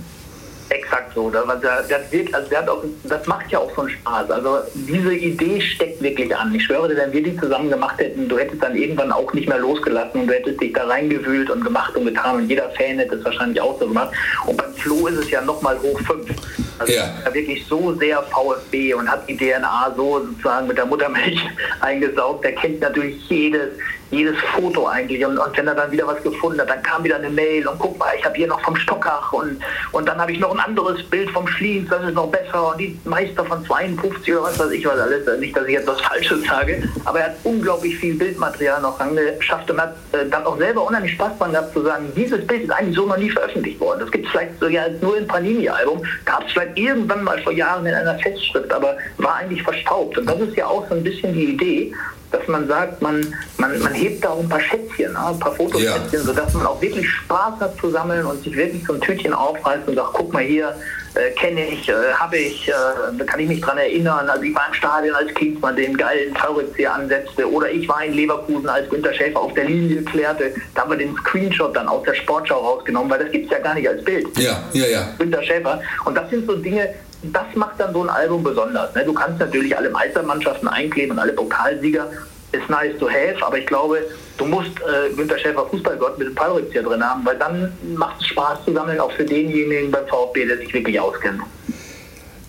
Exakt 0.94 1.14
so. 1.14 1.29
Der, 1.29 1.43
der, 1.56 1.82
der 1.82 2.12
wird, 2.12 2.32
also 2.32 2.49
der 2.49 2.58
hat 2.61 2.69
auch, 2.69 2.85
das 3.02 3.26
macht 3.26 3.50
ja 3.50 3.58
auch 3.58 3.75
so 3.75 3.82
einen 3.82 3.91
Spaß. 3.91 4.31
Also 4.31 4.58
diese 4.75 5.12
Idee 5.12 5.61
steckt 5.61 6.00
wirklich 6.00 6.35
an. 6.37 6.55
Ich 6.55 6.64
schwöre 6.64 6.88
dir, 6.88 6.96
wenn 6.96 7.12
wir 7.12 7.23
die 7.23 7.37
zusammen 7.37 7.69
gemacht 7.69 7.99
hätten, 7.99 8.29
du 8.29 8.38
hättest 8.38 8.62
dann 8.62 8.76
irgendwann 8.76 9.11
auch 9.11 9.32
nicht 9.32 9.49
mehr 9.49 9.58
losgelassen 9.58 10.20
und 10.20 10.26
du 10.29 10.35
hättest 10.35 10.61
dich 10.61 10.73
da 10.73 10.87
reingewühlt 10.87 11.50
und 11.50 11.64
gemacht 11.64 11.96
und 11.96 12.05
getan 12.05 12.37
und 12.37 12.49
jeder 12.49 12.70
Fan 12.70 12.99
hätte 12.99 13.17
es 13.17 13.25
wahrscheinlich 13.25 13.61
auch 13.61 13.79
so 13.81 13.88
gemacht. 13.88 14.14
Und 14.46 14.56
beim 14.56 14.73
Flo 14.75 15.08
ist 15.08 15.19
es 15.19 15.31
ja 15.31 15.41
nochmal 15.41 15.76
hoch 15.81 15.99
fünf. 16.00 16.31
Also 16.79 16.93
ja. 16.93 17.12
er 17.25 17.35
wirklich 17.35 17.67
so 17.67 17.94
sehr 17.94 18.23
VfB 18.23 18.94
und 18.94 19.08
hat 19.11 19.29
die 19.29 19.37
DNA 19.37 19.93
so 19.97 20.25
sozusagen 20.26 20.69
mit 20.69 20.79
der 20.79 20.87
Muttermilch 20.87 21.40
eingesaugt. 21.81 22.44
Er 22.44 22.52
kennt 22.52 22.81
natürlich 22.81 23.29
jedes, 23.29 23.70
jedes 24.14 24.37
Foto 24.55 24.87
eigentlich. 24.87 25.25
Und, 25.25 25.38
und, 25.38 25.56
wenn 25.56 25.66
er 25.66 25.75
dann 25.75 25.90
wieder 25.90 26.06
was 26.06 26.22
gefunden 26.22 26.61
hat, 26.61 26.70
dann 26.70 26.82
kam 26.82 27.05
wieder 27.05 27.16
eine 27.16 27.31
Mail 27.31 27.66
und 27.66 27.78
guck 27.78 27.99
mal, 27.99 28.12
ich 28.19 28.25
habe 28.25 28.34
hier 28.37 28.46
noch 28.46 28.61
vom 28.61 28.76
Stockach 28.76 29.32
und, 29.32 29.58
und 29.93 30.08
dann 30.08 30.19
habe 30.19 30.32
ich 30.32 30.38
noch 30.38 30.52
ein 30.52 30.61
anderes 30.61 31.02
Bild 31.05 31.31
vom 31.31 31.46
Schliens, 31.46 31.88
das 31.90 32.02
ist 32.05 32.14
noch 32.14 32.28
besser 32.28 32.70
und 32.70 32.78
die 32.78 32.99
Meister 33.05 33.44
von 33.44 33.64
52 33.64 34.32
oder 34.32 34.44
was 34.44 34.58
weiß 34.58 34.70
ich 34.70 34.87
was 34.87 34.99
alles. 34.99 35.25
Nicht, 35.38 35.56
dass 35.56 35.66
ich 35.66 35.72
jetzt 35.72 35.87
was 35.87 36.00
Falsches 36.00 36.44
sage, 36.44 36.82
aber 37.05 37.20
er 37.20 37.26
hat 37.26 37.37
unglaublich 37.44 37.96
viel 37.96 38.14
Bildmaterial 38.14 38.81
noch 38.81 38.99
angeschafft 39.00 39.70
und 39.70 39.81
hat 39.81 39.94
äh, 40.12 40.28
dann 40.28 40.44
auch 40.44 40.58
selber 40.58 40.87
unheimlich 40.87 41.12
Spaß 41.12 41.38
dran 41.38 41.52
gehabt 41.52 41.72
zu 41.72 41.82
sagen, 41.82 42.12
dieses 42.16 42.46
Bild 42.46 42.64
ist 42.64 42.70
eigentlich 42.70 42.96
so 42.96 43.06
noch 43.06 43.16
nie 43.16 43.31
veröffentlicht 43.31 43.81
worden. 43.81 44.00
Das 44.00 44.11
gibt 44.11 44.26
es 44.26 44.32
vielleicht 44.32 44.61
sogar 44.61 44.88
nur 45.00 45.16
im 45.16 45.26
Panini-Album, 45.26 46.02
gab 46.25 46.46
es 46.46 46.52
vielleicht 46.52 46.78
irgendwann 46.78 47.25
mal 47.25 47.40
vor 47.43 47.52
Jahren 47.52 47.87
in 47.87 47.94
einer 47.94 48.19
Festschrift, 48.19 48.72
aber 48.72 48.96
war 49.19 49.37
eigentlich 49.37 49.62
verstaubt. 49.62 50.19
Und 50.19 50.26
das 50.26 50.40
ist 50.40 50.56
ja 50.56 50.66
auch 50.66 50.88
so 50.88 50.94
ein 50.94 51.02
bisschen 51.02 51.32
die 51.32 51.52
Idee, 51.52 51.93
dass 52.35 52.49
man 52.49 52.67
sagt, 52.67 53.01
man, 53.01 53.25
man, 53.59 53.79
man 53.79 53.95
hebt 53.95 54.25
da 54.25 54.31
auch 54.31 54.41
ein 54.41 54.49
paar 54.49 54.61
Schätzchen, 54.61 55.13
ne? 55.13 55.27
ein 55.27 55.39
paar 55.39 55.55
Fotoschätzchen, 55.55 56.21
ja. 56.21 56.21
sodass 56.21 56.53
man 56.55 56.67
auch 56.67 56.81
wirklich 56.81 57.09
Spaß 57.09 57.61
hat 57.61 57.79
zu 57.79 57.91
sammeln 57.91 58.27
und 58.27 58.43
sich 58.43 58.57
wirklich 58.57 58.85
so 58.85 58.95
ein 58.95 59.01
Tütchen 59.01 59.33
aufreißt 59.33 59.87
und 59.87 59.95
sagt, 59.95 60.15
guck 60.15 60.33
mal 60.33 60.43
hier, 60.43 60.75
äh, 61.15 61.31
kenne 61.33 61.69
ich, 61.69 61.89
äh, 61.89 61.93
habe 62.15 62.37
ich, 62.37 62.69
äh, 62.69 62.73
da 63.17 63.25
kann 63.25 63.39
ich 63.39 63.49
mich 63.49 63.61
dran 63.61 63.79
erinnern. 63.79 64.29
Also 64.29 64.43
ich 64.43 64.55
war 64.55 64.67
im 64.67 64.75
Stadion, 64.75 65.15
als 65.15 65.33
Klinsmann 65.35 65.77
den 65.77 65.97
geilen 65.97 66.35
Fallrückzieher 66.35 66.93
ansetzte 66.93 67.49
oder 67.49 67.71
ich 67.71 67.89
war 67.89 68.05
in 68.05 68.15
Leverkusen, 68.15 68.69
als 68.69 68.89
Günter 68.91 69.15
Schäfer 69.15 69.41
auf 69.41 69.55
der 69.55 69.67
Linie 69.67 70.03
klärte. 70.03 70.53
Da 70.75 70.83
haben 70.83 70.91
wir 70.91 70.99
den 70.99 71.15
Screenshot 71.17 71.77
dann 71.77 71.87
aus 71.87 72.03
der 72.05 72.15
Sportschau 72.15 72.59
rausgenommen, 72.59 73.11
weil 73.11 73.21
das 73.21 73.31
gibt 73.31 73.47
es 73.47 73.53
ja 73.53 73.59
gar 73.61 73.75
nicht 73.75 73.89
als 73.89 74.03
Bild. 74.03 74.27
Ja, 74.39 74.61
ja, 74.73 74.87
ja. 74.87 75.09
Günter 75.19 75.43
Schäfer. 75.43 75.81
Und 76.05 76.17
das 76.17 76.29
sind 76.31 76.47
so 76.47 76.57
Dinge, 76.57 76.93
das 77.32 77.47
macht 77.55 77.79
dann 77.79 77.93
so 77.93 78.03
ein 78.03 78.09
Album 78.09 78.43
besonders. 78.43 78.94
Ne? 78.94 79.05
Du 79.05 79.12
kannst 79.12 79.41
natürlich 79.41 79.76
alle 79.76 79.91
Meistermannschaften 79.91 80.69
einkleben 80.69 81.12
und 81.12 81.19
alle 81.19 81.32
Pokalsieger, 81.32 82.09
ist 82.53 82.71
nice 82.71 82.97
to 82.99 83.09
have, 83.09 83.44
aber 83.44 83.59
ich 83.59 83.67
glaube, 83.67 83.99
du 84.38 84.44
musst 84.47 84.71
äh, 84.81 85.12
Günter 85.15 85.38
Schäfer 85.38 85.67
Fußballgott 85.67 86.19
mit 86.19 86.29
dem 86.29 86.37
Fallrückzieher 86.37 86.82
drin 86.82 87.03
haben, 87.03 87.25
weil 87.25 87.37
dann 87.37 87.73
macht 87.97 88.21
es 88.21 88.29
Spaß 88.29 88.65
zu 88.65 88.73
sammeln, 88.73 89.00
auch 89.00 89.11
für 89.12 89.25
denjenigen 89.25 89.91
beim 89.91 90.06
VfB, 90.06 90.47
der 90.47 90.59
sich 90.59 90.73
wirklich 90.73 90.99
auskennt. 90.99 91.41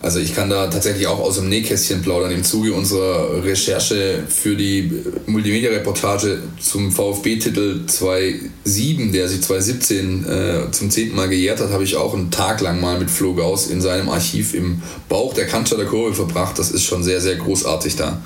Also 0.06 0.20
ich 0.20 0.36
kann 0.36 0.52
da 0.52 0.68
tatsächlich 0.68 1.08
auch 1.08 1.20
aus 1.20 1.38
dem 1.38 1.50
Nähkästchen 1.50 2.04
plaudern. 2.04 2.30
Im 2.30 2.44
Zuge 2.44 2.74
unserer 2.74 3.44
Recherche 3.44 4.20
für 4.30 4.56
die 4.56 4.92
Multimedia-Reportage 5.26 6.44
zum 6.62 6.92
VfB-Titel 6.92 7.88
2007, 7.88 9.12
der 9.12 9.28
sich 9.28 9.42
2017 9.42 10.26
äh, 10.26 10.72
zum 10.72 10.92
zehnten 10.92 11.16
Mal 11.16 11.28
gejährt 11.28 11.60
hat, 11.60 11.72
habe 11.72 11.84
ich 11.84 11.96
auch 11.96 12.14
einen 12.14 12.30
Tag 12.30 12.62
lang 12.62 12.80
mal 12.80 13.00
mit 13.00 13.10
Flo 13.10 13.34
Gauss 13.34 13.66
in 13.66 13.82
seinem 13.82 14.10
Archiv 14.10 14.54
im 14.54 14.84
Bauch 15.10 15.34
der 15.34 15.48
Cannstatter 15.48 15.86
Kurve 15.86 16.14
verbracht. 16.14 16.60
Das 16.60 16.70
ist 16.70 16.84
schon 16.84 17.04
sehr, 17.04 17.20
sehr 17.20 17.38
großartig 17.38 17.96
da. 17.96 18.22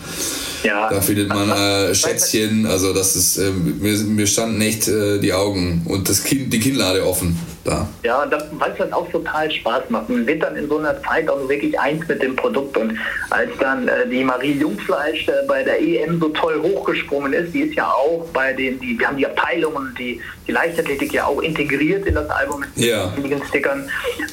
Ja, 0.66 0.90
da 0.90 1.00
findet 1.00 1.30
man 1.30 1.50
äh, 1.50 1.96
Schätzchen, 1.96 2.66
also 2.66 2.92
das 2.92 3.16
ist, 3.16 3.38
äh, 3.38 3.52
mir, 3.52 3.96
mir 4.00 4.28
standen 4.28 4.60
echt 4.60 4.90
äh, 4.90 5.18
die 5.20 5.32
Augen 5.32 5.84
und 5.86 6.10
das 6.10 6.26
kind, 6.26 6.52
die 6.52 6.60
Kinnlade 6.60 7.08
offen 7.08 7.40
da. 7.70 7.88
Ja, 8.04 8.24
und 8.24 8.32
das, 8.32 8.46
weil 8.52 8.72
es 8.72 8.78
dann 8.78 8.94
auch 8.94 9.10
total 9.10 9.50
Spaß 9.52 9.90
macht. 9.90 10.10
Man 10.10 10.26
wird 10.26 10.44
dann 10.44 10.56
in 10.56 10.68
so 10.68 10.78
einer 10.78 11.02
Zeit 11.04 11.30
auch 11.30 11.48
wirklich 11.48 11.80
eins 11.80 12.08
mit 12.08 12.22
dem 12.22 12.36
Produkt 12.36 12.78
und 12.78 12.98
als 13.30 13.50
dann 13.60 13.88
äh, 13.88 14.08
die 14.08 14.24
Marie 14.24 14.54
Jungfleisch 14.54 15.28
äh, 15.28 15.46
bei 15.48 15.64
der 15.64 15.82
EM 15.82 16.20
so 16.20 16.30
toll 16.30 16.62
hochgesprungen 16.62 17.34
ist, 17.34 17.54
die 17.54 17.62
ist 17.62 17.76
ja 17.76 17.88
auch 17.88 18.26
bei 18.34 18.54
den, 18.54 18.80
die, 18.80 19.00
wir 19.00 19.08
haben 19.08 19.18
die 19.18 19.26
Abteilungen, 19.26 19.96
die, 19.98 20.22
die 20.48 20.52
Leichtathletik 20.52 21.14
ja 21.14 21.26
auch 21.26 21.42
integriert 21.42 22.06
in 22.06 22.16
das 22.16 22.30
Album 22.30 22.62
mit 22.62 22.70
ja. 22.76 23.12
einigen 23.16 23.44
Stickern. 23.46 23.90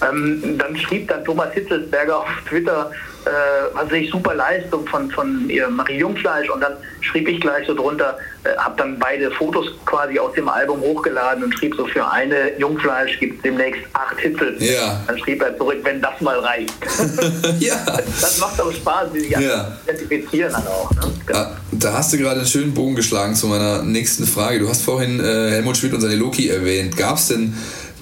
Ähm, 0.09 0.57
dann 0.59 0.77
schrieb 0.77 1.09
dann 1.09 1.25
Thomas 1.25 1.53
Hitzelsberger 1.53 2.21
auf 2.21 2.29
Twitter, 2.49 2.91
äh, 3.27 3.31
was 3.75 3.91
ich 3.93 4.11
super 4.11 4.35
Leistung 4.35 4.87
von, 4.87 5.11
von 5.11 5.49
ihr 5.51 5.69
Marie 5.69 5.99
Jungfleisch 5.99 6.49
und 6.49 6.61
dann 6.61 6.75
schrieb 7.01 7.29
ich 7.29 7.41
gleich 7.41 7.67
so 7.67 7.75
drunter, 7.75 8.17
habe 8.59 8.75
dann 8.77 8.99
beide 8.99 9.31
Fotos 9.31 9.67
quasi 9.85 10.19
aus 10.19 10.33
dem 10.35 10.49
Album 10.49 10.81
hochgeladen 10.81 11.45
und 11.45 11.53
schrieb 11.55 11.75
so 11.77 11.87
für 11.87 12.11
eine 12.11 12.59
Jungfleisch 12.59 13.19
gibt 13.19 13.37
es 13.37 13.43
demnächst 13.43 13.83
acht 13.93 14.19
Hitzel. 14.19 14.57
Ja. 14.61 15.03
Dann 15.07 15.19
schrieb 15.19 15.43
er 15.43 15.57
zurück, 15.57 15.79
wenn 15.83 16.01
das 16.01 16.21
mal 16.21 16.39
reicht. 16.39 16.73
ja. 17.61 17.77
Das 18.21 18.39
macht 18.39 18.61
auch 18.61 18.73
Spaß, 18.73 19.13
die 19.15 19.21
sich 19.21 19.31
ja. 19.31 19.77
identifizieren 19.85 20.53
dann 20.53 20.67
auch. 20.67 20.91
Ne? 20.93 21.13
Genau. 21.27 21.47
Da 21.73 21.93
hast 21.93 22.13
du 22.13 22.19
gerade 22.19 22.41
einen 22.41 22.49
schönen 22.49 22.75
Bogen 22.75 22.97
geschlagen 22.97 23.35
zu 23.35 23.47
meiner 23.47 23.83
nächsten 23.83 24.27
Frage. 24.27 24.59
Du 24.59 24.69
hast 24.69 24.83
vorhin 24.83 25.21
äh, 25.21 25.51
Helmut 25.51 25.77
Schmidt 25.77 25.95
und 25.95 26.01
seine 26.01 26.17
Loki 26.17 26.49
erwähnt. 26.49 26.97
Gab 26.97 27.17
es 27.17 27.29
denn 27.29 27.55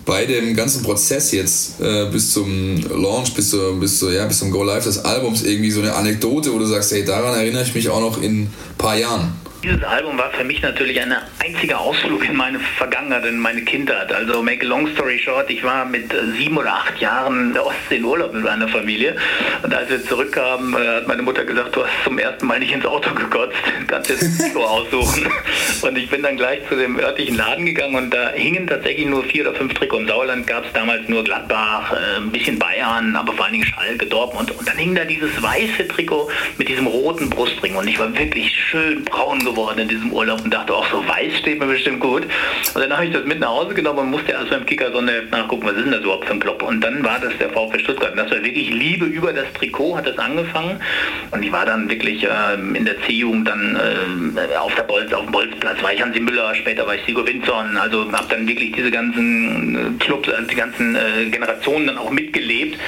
bei 0.04 0.26
dem 0.26 0.54
ganzen 0.54 0.82
Prozess 0.82 1.32
jetzt 1.32 1.80
äh, 1.80 2.06
bis 2.10 2.32
zum 2.32 2.76
Launch, 2.90 3.34
bis, 3.34 3.50
zu, 3.50 3.78
bis, 3.80 3.98
zu, 3.98 4.10
ja, 4.10 4.26
bis 4.26 4.38
zum 4.38 4.50
Go 4.50 4.62
Live 4.62 4.84
des 4.84 5.04
Albums 5.04 5.42
irgendwie 5.42 5.70
so 5.70 5.80
eine 5.80 5.94
Anekdote, 5.94 6.52
wo 6.52 6.58
du 6.58 6.66
sagst, 6.66 6.92
hey, 6.92 7.04
daran 7.04 7.34
erinnere 7.34 7.62
ich 7.62 7.74
mich 7.74 7.88
auch 7.88 8.00
noch 8.00 8.20
in 8.20 8.42
ein 8.42 8.54
paar 8.76 8.96
Jahren? 8.96 9.32
Dieses 9.64 9.82
Album 9.82 10.18
war 10.18 10.30
für 10.30 10.44
mich 10.44 10.60
natürlich 10.60 11.00
ein 11.00 11.14
einziger 11.42 11.80
Ausflug 11.80 12.28
in 12.28 12.36
meine 12.36 12.60
Vergangenheit, 12.60 13.24
in 13.24 13.38
meine 13.38 13.62
Kindheit. 13.62 14.12
Also 14.12 14.42
make 14.42 14.62
a 14.62 14.68
long 14.68 14.86
story 14.88 15.18
short, 15.18 15.48
ich 15.48 15.64
war 15.64 15.86
mit 15.86 16.14
sieben 16.36 16.58
oder 16.58 16.74
acht 16.74 17.00
Jahren 17.00 17.46
in 17.46 17.52
der 17.54 17.64
Ostsee 17.64 17.96
in 17.96 18.04
Urlaub 18.04 18.34
mit 18.34 18.44
meiner 18.44 18.68
Familie. 18.68 19.16
Und 19.62 19.72
als 19.72 19.88
wir 19.88 20.04
zurückkamen, 20.04 20.74
äh, 20.74 20.96
hat 20.96 21.08
meine 21.08 21.22
Mutter 21.22 21.46
gesagt, 21.46 21.74
du 21.74 21.82
hast 21.82 21.92
zum 22.04 22.18
ersten 22.18 22.46
Mal 22.46 22.58
nicht 22.58 22.74
ins 22.74 22.84
Auto 22.84 23.14
gekotzt, 23.14 23.56
kannst 23.86 24.10
jetzt 24.10 24.24
ein 24.24 24.38
Trikot 24.38 24.64
aussuchen. 24.64 25.32
Und 25.80 25.96
ich 25.96 26.10
bin 26.10 26.22
dann 26.22 26.36
gleich 26.36 26.60
zu 26.68 26.76
dem 26.76 26.98
örtlichen 26.98 27.36
Laden 27.36 27.64
gegangen 27.64 27.94
und 27.94 28.10
da 28.10 28.30
hingen 28.30 28.66
tatsächlich 28.66 29.06
nur 29.06 29.22
vier 29.24 29.48
oder 29.48 29.58
fünf 29.58 29.74
Trikots. 29.74 30.02
Im 30.02 30.08
Sauerland 30.08 30.46
gab 30.46 30.64
es 30.64 30.72
damals 30.72 31.08
nur 31.08 31.24
Gladbach, 31.24 31.92
äh, 31.92 32.18
ein 32.18 32.30
bisschen 32.30 32.58
Bayern, 32.58 33.16
aber 33.16 33.32
vor 33.32 33.44
allen 33.44 33.54
Dingen 33.54 33.66
Schalke, 33.66 34.06
Dortmund. 34.06 34.50
Und 34.50 34.66
dann 34.66 34.76
hing 34.76 34.94
da 34.94 35.04
dieses 35.04 35.42
weiße 35.42 35.88
Trikot 35.88 36.30
mit 36.58 36.68
diesem 36.68 36.86
roten 36.86 37.28
Brustring 37.28 37.76
und 37.76 37.86
ich 37.86 37.98
war 37.98 38.16
wirklich 38.16 38.54
schön 38.70 39.04
braun 39.04 39.40
geworden 39.40 39.53
geworden 39.54 39.78
in 39.78 39.88
diesem 39.88 40.12
Urlaub 40.12 40.44
und 40.44 40.52
dachte 40.52 40.74
auch 40.74 40.86
so, 40.90 41.06
weiß 41.06 41.38
steht 41.38 41.60
mir 41.60 41.66
bestimmt 41.66 42.00
gut. 42.00 42.24
Und 42.74 42.80
dann 42.80 42.92
habe 42.92 43.06
ich 43.06 43.12
das 43.12 43.24
mit 43.24 43.40
nach 43.40 43.48
Hause 43.48 43.74
genommen 43.74 44.00
und 44.00 44.10
musste 44.10 44.32
erst 44.32 44.50
beim 44.50 44.66
Kicker 44.66 44.90
so 44.92 45.00
nachgucken, 45.00 45.66
was 45.66 45.76
ist 45.76 45.84
denn 45.84 45.92
das 45.92 46.02
überhaupt 46.02 46.26
für 46.26 46.32
ein 46.32 46.40
Club? 46.40 46.62
Und 46.62 46.80
dann 46.80 47.04
war 47.04 47.18
das 47.20 47.36
der 47.38 47.50
VfB 47.50 47.78
Stuttgart. 47.78 48.12
Und 48.12 48.18
das 48.18 48.30
war 48.30 48.42
wirklich 48.42 48.70
Liebe 48.70 49.06
über 49.06 49.32
das 49.32 49.46
Trikot, 49.54 49.96
hat 49.96 50.06
das 50.06 50.18
angefangen. 50.18 50.80
Und 51.30 51.42
ich 51.42 51.52
war 51.52 51.64
dann 51.64 51.88
wirklich 51.88 52.24
äh, 52.24 52.28
in 52.74 52.84
der 52.84 53.00
C-Jugend 53.02 53.48
dann 53.48 53.76
äh, 53.76 54.56
auf, 54.56 54.74
der 54.74 54.82
Bolz, 54.82 55.12
auf 55.12 55.24
dem 55.24 55.32
Bolzplatz, 55.32 55.82
war 55.82 55.92
ich 55.92 56.02
Hansi 56.02 56.20
Müller, 56.20 56.54
später 56.54 56.86
war 56.86 56.96
ich 56.96 57.04
Sigo 57.04 57.26
Winzon. 57.26 57.76
Also 57.76 58.10
habe 58.12 58.26
dann 58.28 58.48
wirklich 58.48 58.72
diese 58.72 58.90
ganzen 58.90 59.76
äh, 59.76 60.04
Clubs, 60.04 60.28
also 60.28 60.46
die 60.46 60.56
ganzen 60.56 60.96
äh, 60.96 61.26
Generationen 61.30 61.86
dann 61.86 61.98
auch 61.98 62.10
mitgelebt. 62.10 62.78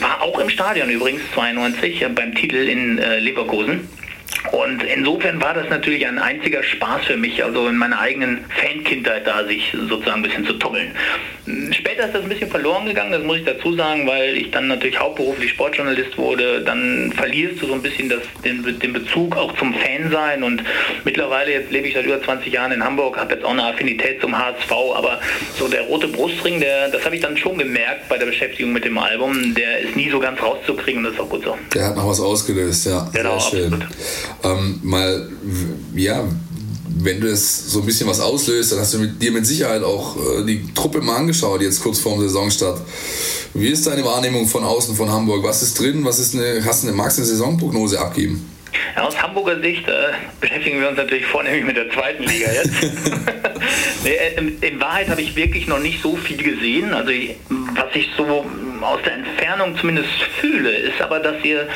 War 0.00 0.22
auch 0.22 0.38
im 0.38 0.48
Stadion 0.48 0.88
übrigens 0.88 1.22
92 1.34 2.02
äh, 2.02 2.08
beim 2.08 2.34
Titel 2.34 2.56
in 2.56 2.98
äh, 2.98 3.18
Leverkusen. 3.18 3.88
Und 4.52 4.82
insofern 4.82 5.40
war 5.40 5.54
das 5.54 5.68
natürlich 5.70 6.06
ein 6.06 6.18
einziger 6.18 6.62
Spaß 6.62 7.06
für 7.06 7.16
mich, 7.16 7.42
also 7.42 7.66
in 7.68 7.76
meiner 7.76 7.98
eigenen 7.98 8.44
Fankindheit 8.60 9.26
da 9.26 9.44
sich 9.46 9.72
sozusagen 9.72 10.20
ein 10.20 10.22
bisschen 10.22 10.46
zu 10.46 10.52
tummeln. 10.54 10.92
Später 11.72 12.06
ist 12.06 12.14
das 12.14 12.22
ein 12.22 12.28
bisschen 12.28 12.50
verloren 12.50 12.86
gegangen, 12.86 13.12
das 13.12 13.22
muss 13.22 13.38
ich 13.38 13.44
dazu 13.44 13.74
sagen, 13.74 14.06
weil 14.06 14.36
ich 14.36 14.50
dann 14.50 14.68
natürlich 14.68 14.98
hauptberuflich 14.98 15.50
Sportjournalist 15.50 16.16
wurde. 16.16 16.62
Dann 16.62 17.12
verlierst 17.16 17.62
du 17.62 17.66
so 17.66 17.74
ein 17.74 17.82
bisschen 17.82 18.08
das, 18.08 18.20
den, 18.44 18.78
den 18.78 18.92
Bezug 18.92 19.36
auch 19.36 19.54
zum 19.56 19.74
Fansein 19.74 20.42
und 20.42 20.62
mittlerweile, 21.04 21.52
jetzt 21.52 21.70
lebe 21.70 21.88
ich 21.88 21.94
seit 21.94 22.06
über 22.06 22.22
20 22.22 22.52
Jahren 22.52 22.72
in 22.72 22.84
Hamburg, 22.84 23.18
habe 23.18 23.34
jetzt 23.34 23.44
auch 23.44 23.50
eine 23.50 23.64
Affinität 23.64 24.20
zum 24.20 24.36
HSV, 24.36 24.72
aber 24.94 25.20
so 25.58 25.68
der 25.68 25.82
rote 25.82 26.08
Brustring, 26.08 26.60
der, 26.60 26.88
das 26.88 27.04
habe 27.04 27.16
ich 27.16 27.22
dann 27.22 27.36
schon 27.36 27.58
gemerkt 27.58 28.08
bei 28.08 28.18
der 28.18 28.26
Beschäftigung 28.26 28.72
mit 28.72 28.84
dem 28.84 28.96
Album, 28.98 29.54
der 29.54 29.80
ist 29.80 29.96
nie 29.96 30.10
so 30.10 30.18
ganz 30.18 30.40
rauszukriegen 30.40 30.98
und 30.98 31.04
das 31.04 31.14
ist 31.14 31.20
auch 31.20 31.28
gut 31.28 31.44
so. 31.44 31.58
Der 31.74 31.86
hat 31.86 31.96
noch 31.96 32.08
was 32.08 32.20
ausgelöst, 32.20 32.86
ja. 32.86 33.08
Genau, 33.12 33.38
Sehr 33.38 33.50
schön. 33.50 33.74
absolut 33.74 33.94
ähm, 34.42 34.80
mal, 34.82 35.28
ja, 35.94 36.24
wenn 36.96 37.20
du 37.20 37.28
es 37.28 37.70
so 37.70 37.80
ein 37.80 37.86
bisschen 37.86 38.08
was 38.08 38.20
auslöst, 38.20 38.72
dann 38.72 38.80
hast 38.80 38.94
du 38.94 38.98
mit 38.98 39.20
dir 39.20 39.32
mit 39.32 39.46
Sicherheit 39.46 39.82
auch 39.82 40.16
äh, 40.16 40.44
die 40.44 40.72
Truppe 40.74 41.00
mal 41.00 41.16
angeschaut, 41.16 41.60
jetzt 41.60 41.82
kurz 41.82 41.98
vor 41.98 42.14
dem 42.14 42.22
Saisonstart. 42.22 42.80
Wie 43.54 43.68
ist 43.68 43.86
deine 43.86 44.04
Wahrnehmung 44.04 44.46
von 44.46 44.64
außen 44.64 44.96
von 44.96 45.10
Hamburg? 45.10 45.44
Was 45.44 45.62
ist 45.62 45.78
drin? 45.78 46.04
Was 46.04 46.18
ist 46.18 46.34
eine, 46.34 46.64
hast 46.64 46.82
du 46.82 46.88
eine, 46.88 46.96
magst 46.96 47.18
du 47.18 47.22
eine 47.22 47.30
Saisonprognose 47.30 48.00
abgeben? 48.00 48.48
Ja, 48.96 49.04
aus 49.04 49.20
Hamburger 49.20 49.60
Sicht 49.60 49.86
äh, 49.88 49.92
beschäftigen 50.40 50.80
wir 50.80 50.88
uns 50.88 50.96
natürlich 50.96 51.26
vornehmlich 51.26 51.64
mit 51.64 51.76
der 51.76 51.90
zweiten 51.90 52.24
Liga 52.24 52.52
jetzt. 52.52 52.72
nee, 54.04 54.10
äh, 54.10 54.38
in, 54.38 54.58
in, 54.60 54.80
Wahrheit 54.80 55.08
habe 55.08 55.22
ich 55.22 55.36
wirklich 55.36 55.66
noch 55.66 55.78
nicht 55.78 56.02
so 56.02 56.16
viel 56.16 56.36
gesehen. 56.36 56.92
Also 56.92 57.12
was 57.74 57.94
ich 57.94 58.08
so 58.16 58.44
aus 58.82 59.00
der 59.02 59.14
Entfernung 59.14 59.76
zumindest 59.76 60.10
fühle, 60.40 60.70
ist 60.70 61.00
aber, 61.00 61.20
dass 61.20 61.44
ihr, 61.44 61.68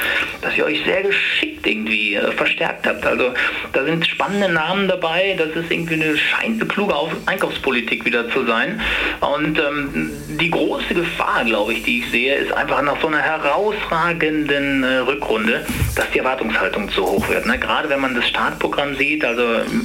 dass 0.43 0.57
ihr 0.57 0.65
euch 0.65 0.83
sehr 0.85 1.03
geschickt 1.03 1.67
irgendwie 1.67 2.15
äh, 2.15 2.33
verstärkt 2.33 2.87
habt. 2.87 3.05
Also 3.05 3.33
da 3.73 3.85
sind 3.85 4.07
spannende 4.07 4.49
Namen 4.49 4.89
dabei, 4.89 5.35
das 5.37 5.49
ist 5.51 5.71
irgendwie 5.71 5.95
eine 5.95 6.17
scheint 6.17 6.61
eine 6.61 6.67
kluge 6.67 6.95
Auf 6.95 7.11
Einkaufspolitik 7.27 8.05
wieder 8.05 8.31
zu 8.31 8.45
sein. 8.45 8.81
Und 9.21 9.59
ähm, 9.59 10.11
die 10.41 10.51
große 10.51 10.95
Gefahr, 10.95 11.45
glaube 11.45 11.73
ich, 11.73 11.83
die 11.83 12.01
ich 12.01 12.11
sehe, 12.11 12.35
ist 12.37 12.53
einfach 12.53 12.83
nach 12.83 13.01
so 13.01 13.09
einer 13.09 13.21
herausragenden 13.21 14.83
äh, 14.83 14.99
Rückrunde, 14.99 15.67
dass 15.95 16.11
die 16.11 16.19
Erwartungshaltung 16.19 16.91
zu 16.91 17.05
hoch 17.05 17.29
wird. 17.29 17.47
Ne? 17.47 17.59
Gerade 17.59 17.89
wenn 17.89 18.01
man 18.01 18.15
das 18.15 18.29
Startprogramm 18.29 18.97
sieht, 18.97 19.25
also 19.25 19.43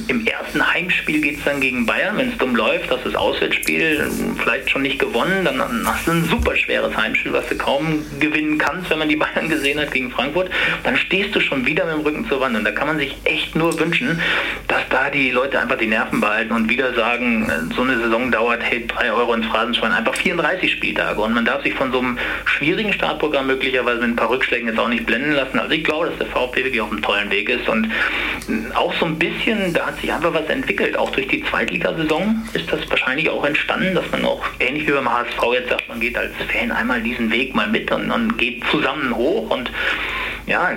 im 0.08 0.26
ersten 0.26 0.72
Heimspiel 0.72 1.20
geht 1.20 1.38
es 1.38 1.44
dann 1.44 1.60
gegen 1.60 1.86
Bayern, 1.86 2.16
wenn 2.16 2.30
es 2.30 2.38
dumm 2.38 2.56
läuft, 2.56 2.90
das 2.90 3.04
ist 3.04 3.16
Auswärtsspiel, 3.16 4.10
vielleicht 4.42 4.70
schon 4.70 4.82
nicht 4.82 4.98
gewonnen, 4.98 5.44
dann 5.44 5.60
hast 5.86 6.06
du 6.06 6.12
ein 6.12 6.24
super 6.24 6.56
schweres 6.56 6.96
Heimspiel, 6.96 7.03
was 7.32 7.46
du 7.48 7.56
kaum 7.56 8.04
gewinnen 8.20 8.58
kannst, 8.58 8.90
wenn 8.90 8.98
man 8.98 9.08
die 9.08 9.16
Bayern 9.16 9.48
gesehen 9.48 9.78
hat 9.78 9.90
gegen 9.92 10.10
Frankfurt, 10.10 10.50
dann 10.82 10.96
stehst 10.96 11.34
du 11.34 11.40
schon 11.40 11.66
wieder 11.66 11.84
mit 11.84 11.94
dem 11.94 12.00
Rücken 12.00 12.28
zur 12.28 12.40
Wand 12.40 12.56
und 12.56 12.64
da 12.64 12.70
kann 12.70 12.86
man 12.86 12.98
sich 12.98 13.16
echt 13.24 13.56
nur 13.56 13.78
wünschen, 13.78 14.20
dass 14.68 14.82
da 14.90 15.10
die 15.10 15.30
Leute 15.30 15.60
einfach 15.60 15.76
die 15.76 15.86
Nerven 15.86 16.20
behalten 16.20 16.52
und 16.52 16.68
wieder 16.68 16.94
sagen, 16.94 17.50
so 17.74 17.82
eine 17.82 17.98
Saison 17.98 18.30
dauert, 18.30 18.62
hey, 18.62 18.86
3 18.86 19.12
Euro 19.12 19.34
ins 19.34 19.46
Phrasenschwein, 19.46 19.92
einfach 19.92 20.14
34 20.14 20.72
Spieltage 20.72 21.20
und 21.20 21.34
man 21.34 21.44
darf 21.44 21.62
sich 21.62 21.74
von 21.74 21.92
so 21.92 21.98
einem 21.98 22.18
schwierigen 22.44 22.92
Startprogramm 22.92 23.46
möglicherweise 23.46 24.00
mit 24.00 24.10
ein 24.10 24.16
paar 24.16 24.30
Rückschlägen 24.30 24.68
jetzt 24.68 24.78
auch 24.78 24.88
nicht 24.88 25.06
blenden 25.06 25.32
lassen. 25.32 25.58
Also 25.58 25.72
ich 25.72 25.84
glaube, 25.84 26.06
dass 26.06 26.18
der 26.18 26.26
VfB 26.28 26.64
wirklich 26.64 26.80
auf 26.80 26.90
einem 26.90 27.02
tollen 27.02 27.30
Weg 27.30 27.48
ist 27.48 27.68
und 27.68 27.90
auch 28.74 28.94
so 28.94 29.06
ein 29.06 29.18
bisschen, 29.18 29.72
da 29.72 29.86
hat 29.86 30.00
sich 30.00 30.12
einfach 30.12 30.34
was 30.34 30.46
entwickelt. 30.48 30.96
Auch 30.96 31.10
durch 31.10 31.28
die 31.28 31.42
Zweitligasaison 31.44 32.48
ist 32.52 32.72
das 32.72 32.88
wahrscheinlich 32.90 33.28
auch 33.30 33.44
entstanden, 33.44 33.94
dass 33.94 34.10
man 34.10 34.24
auch 34.24 34.44
ähnlich 34.60 34.86
wie 34.86 34.92
beim 34.92 35.10
HSV 35.10 35.40
jetzt 35.52 35.70
sagt, 35.70 35.88
man 35.88 36.00
geht 36.00 36.16
als 36.16 36.32
Fan 36.52 36.72
einmal 36.72 36.93
diesen 37.00 37.30
Weg 37.32 37.54
mal 37.54 37.68
mit 37.68 37.90
und, 37.90 38.10
und 38.10 38.38
geht 38.38 38.62
zusammen 38.70 39.14
hoch 39.14 39.50
und 39.50 39.70
ja, 40.46 40.76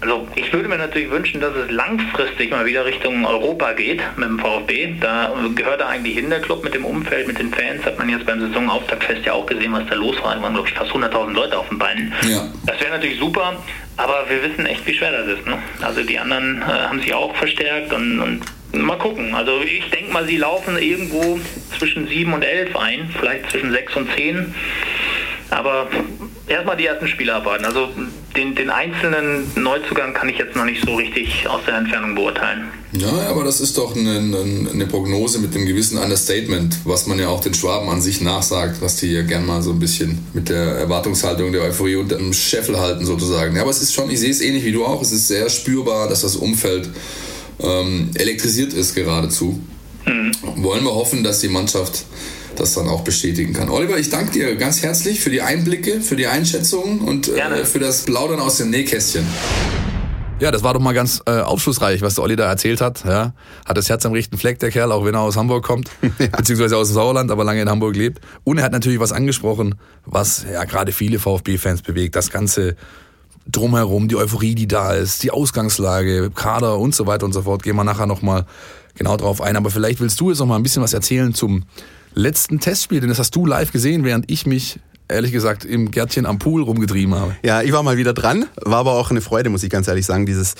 also 0.00 0.28
ich 0.36 0.52
würde 0.52 0.68
mir 0.68 0.78
natürlich 0.78 1.10
wünschen, 1.10 1.40
dass 1.40 1.54
es 1.56 1.70
langfristig 1.70 2.50
mal 2.52 2.64
wieder 2.64 2.84
Richtung 2.84 3.26
Europa 3.26 3.72
geht 3.72 4.00
mit 4.16 4.28
dem 4.28 4.38
VfB. 4.38 4.94
Da 5.00 5.34
gehört 5.54 5.80
er 5.80 5.88
eigentlich 5.88 6.14
hin, 6.14 6.30
der 6.30 6.40
Club 6.40 6.62
mit 6.62 6.74
dem 6.74 6.84
Umfeld, 6.84 7.26
mit 7.26 7.38
den 7.40 7.52
Fans. 7.52 7.84
Hat 7.84 7.98
man 7.98 8.08
jetzt 8.08 8.24
beim 8.24 8.40
Saisonauftaktfest 8.40 9.26
ja 9.26 9.32
auch 9.32 9.46
gesehen, 9.46 9.72
was 9.72 9.84
da 9.88 9.96
los 9.96 10.16
war. 10.22 10.36
Da 10.36 10.42
waren, 10.42 10.54
glaube 10.54 10.68
ich, 10.68 10.74
fast 10.74 10.92
100.000 10.92 11.32
Leute 11.32 11.58
auf 11.58 11.68
den 11.68 11.78
Beinen. 11.78 12.12
Ja. 12.22 12.46
Das 12.66 12.80
wäre 12.80 12.92
natürlich 12.92 13.18
super, 13.18 13.56
aber 13.96 14.26
wir 14.28 14.48
wissen 14.48 14.64
echt, 14.66 14.86
wie 14.86 14.94
schwer 14.94 15.10
das 15.10 15.38
ist. 15.38 15.46
Ne? 15.46 15.58
Also 15.82 16.02
die 16.04 16.18
anderen 16.18 16.62
äh, 16.62 16.64
haben 16.64 17.00
sich 17.00 17.12
auch 17.14 17.34
verstärkt 17.34 17.92
und, 17.92 18.20
und 18.20 18.42
Mal 18.82 18.98
gucken. 18.98 19.34
Also 19.34 19.60
ich 19.62 19.88
denke 19.90 20.12
mal, 20.12 20.26
sie 20.26 20.36
laufen 20.36 20.76
irgendwo 20.78 21.38
zwischen 21.78 22.08
7 22.08 22.32
und 22.32 22.42
11 22.42 22.76
ein, 22.76 23.08
vielleicht 23.18 23.50
zwischen 23.50 23.70
6 23.70 23.96
und 23.96 24.12
10. 24.14 24.54
Aber 25.50 25.88
erstmal 26.46 26.76
die 26.76 26.86
ersten 26.86 27.08
Spiele 27.08 27.34
abwarten. 27.34 27.64
Also 27.64 27.88
den, 28.36 28.54
den 28.54 28.70
einzelnen 28.70 29.50
Neuzugang 29.56 30.14
kann 30.14 30.28
ich 30.28 30.38
jetzt 30.38 30.56
noch 30.56 30.64
nicht 30.64 30.84
so 30.84 30.94
richtig 30.94 31.48
aus 31.48 31.60
der 31.66 31.76
Entfernung 31.76 32.14
beurteilen. 32.14 32.64
Ja, 32.92 33.28
aber 33.28 33.44
das 33.44 33.60
ist 33.60 33.76
doch 33.76 33.96
eine, 33.96 34.18
eine 34.72 34.86
Prognose 34.86 35.40
mit 35.40 35.54
einem 35.54 35.66
gewissen 35.66 35.98
Understatement, 35.98 36.78
was 36.84 37.06
man 37.06 37.18
ja 37.18 37.28
auch 37.28 37.40
den 37.40 37.54
Schwaben 37.54 37.88
an 37.88 38.00
sich 38.00 38.20
nachsagt, 38.20 38.80
was 38.80 38.96
die 38.96 39.12
ja 39.12 39.22
gern 39.22 39.46
mal 39.46 39.62
so 39.62 39.70
ein 39.70 39.78
bisschen 39.78 40.24
mit 40.32 40.48
der 40.48 40.76
Erwartungshaltung 40.76 41.52
der 41.52 41.62
Euphorie 41.62 41.96
unter 41.96 42.16
dem 42.16 42.32
Scheffel 42.32 42.78
halten 42.78 43.04
sozusagen. 43.04 43.56
Ja, 43.56 43.62
aber 43.62 43.70
es 43.70 43.82
ist 43.82 43.94
schon, 43.94 44.10
ich 44.10 44.20
sehe 44.20 44.30
es 44.30 44.40
ähnlich 44.40 44.64
wie 44.64 44.72
du 44.72 44.84
auch, 44.84 45.02
es 45.02 45.12
ist 45.12 45.26
sehr 45.26 45.48
spürbar, 45.50 46.08
dass 46.08 46.22
das 46.22 46.36
Umfeld 46.36 46.90
ähm, 47.60 48.10
elektrisiert 48.14 48.72
ist 48.72 48.94
geradezu. 48.94 49.60
Mhm. 50.06 50.32
Wollen 50.56 50.84
wir 50.84 50.94
hoffen, 50.94 51.24
dass 51.24 51.40
die 51.40 51.48
Mannschaft 51.48 52.04
das 52.56 52.74
dann 52.74 52.88
auch 52.88 53.02
bestätigen 53.02 53.52
kann. 53.52 53.68
Oliver, 53.68 53.98
ich 53.98 54.10
danke 54.10 54.32
dir 54.32 54.54
ganz 54.56 54.82
herzlich 54.82 55.20
für 55.20 55.30
die 55.30 55.42
Einblicke, 55.42 56.00
für 56.00 56.16
die 56.16 56.26
Einschätzungen 56.26 57.00
und 57.00 57.28
äh, 57.28 57.64
für 57.64 57.78
das 57.78 58.02
Plaudern 58.02 58.40
aus 58.40 58.58
dem 58.58 58.70
Nähkästchen. 58.70 59.26
Ja, 60.40 60.50
das 60.50 60.62
war 60.62 60.74
doch 60.74 60.80
mal 60.80 60.94
ganz 60.94 61.22
äh, 61.26 61.40
aufschlussreich, 61.40 62.02
was 62.02 62.16
der 62.16 62.24
Olli 62.24 62.36
da 62.36 62.46
erzählt 62.46 62.80
hat. 62.80 63.04
Ja, 63.04 63.32
hat 63.64 63.76
das 63.76 63.88
Herz 63.88 64.04
am 64.04 64.12
rechten 64.12 64.36
Fleck, 64.36 64.58
der 64.58 64.70
Kerl, 64.70 64.90
auch 64.90 65.04
wenn 65.04 65.14
er 65.14 65.20
aus 65.20 65.36
Hamburg 65.36 65.64
kommt, 65.64 65.90
ja. 66.18 66.26
beziehungsweise 66.36 66.76
aus 66.76 66.88
dem 66.88 66.94
Sauerland, 66.94 67.30
aber 67.30 67.44
lange 67.44 67.62
in 67.62 67.70
Hamburg 67.70 67.94
lebt. 67.94 68.20
Und 68.42 68.58
er 68.58 68.64
hat 68.64 68.72
natürlich 68.72 68.98
was 68.98 69.12
angesprochen, 69.12 69.76
was 70.04 70.44
ja 70.52 70.64
gerade 70.64 70.92
viele 70.92 71.18
VfB-Fans 71.18 71.82
bewegt. 71.82 72.16
Das 72.16 72.30
ganze 72.30 72.76
drumherum, 73.46 74.08
die 74.08 74.16
Euphorie, 74.16 74.54
die 74.54 74.66
da 74.66 74.92
ist, 74.92 75.22
die 75.22 75.30
Ausgangslage, 75.30 76.30
Kader 76.34 76.78
und 76.78 76.94
so 76.94 77.06
weiter 77.06 77.26
und 77.26 77.32
so 77.32 77.42
fort. 77.42 77.62
Gehen 77.62 77.76
wir 77.76 77.84
nachher 77.84 78.06
nochmal 78.06 78.46
genau 78.94 79.16
drauf 79.16 79.40
ein. 79.40 79.56
Aber 79.56 79.70
vielleicht 79.70 80.00
willst 80.00 80.20
du 80.20 80.30
jetzt 80.30 80.38
noch 80.38 80.46
mal 80.46 80.56
ein 80.56 80.62
bisschen 80.62 80.82
was 80.82 80.94
erzählen 80.94 81.34
zum 81.34 81.64
letzten 82.14 82.60
Testspiel, 82.60 83.00
denn 83.00 83.08
das 83.08 83.18
hast 83.18 83.34
du 83.34 83.46
live 83.46 83.72
gesehen, 83.72 84.04
während 84.04 84.30
ich 84.30 84.46
mich 84.46 84.78
ehrlich 85.14 85.32
gesagt 85.32 85.64
im 85.64 85.90
Gärtchen 85.90 86.26
am 86.26 86.38
Pool 86.38 86.62
rumgetrieben 86.62 87.14
habe. 87.14 87.36
Ja, 87.42 87.62
ich 87.62 87.72
war 87.72 87.82
mal 87.82 87.96
wieder 87.96 88.12
dran, 88.12 88.46
war 88.56 88.80
aber 88.80 88.92
auch 88.92 89.10
eine 89.10 89.20
Freude, 89.20 89.50
muss 89.50 89.62
ich 89.62 89.70
ganz 89.70 89.88
ehrlich 89.88 90.06
sagen, 90.06 90.26
dieses 90.26 90.54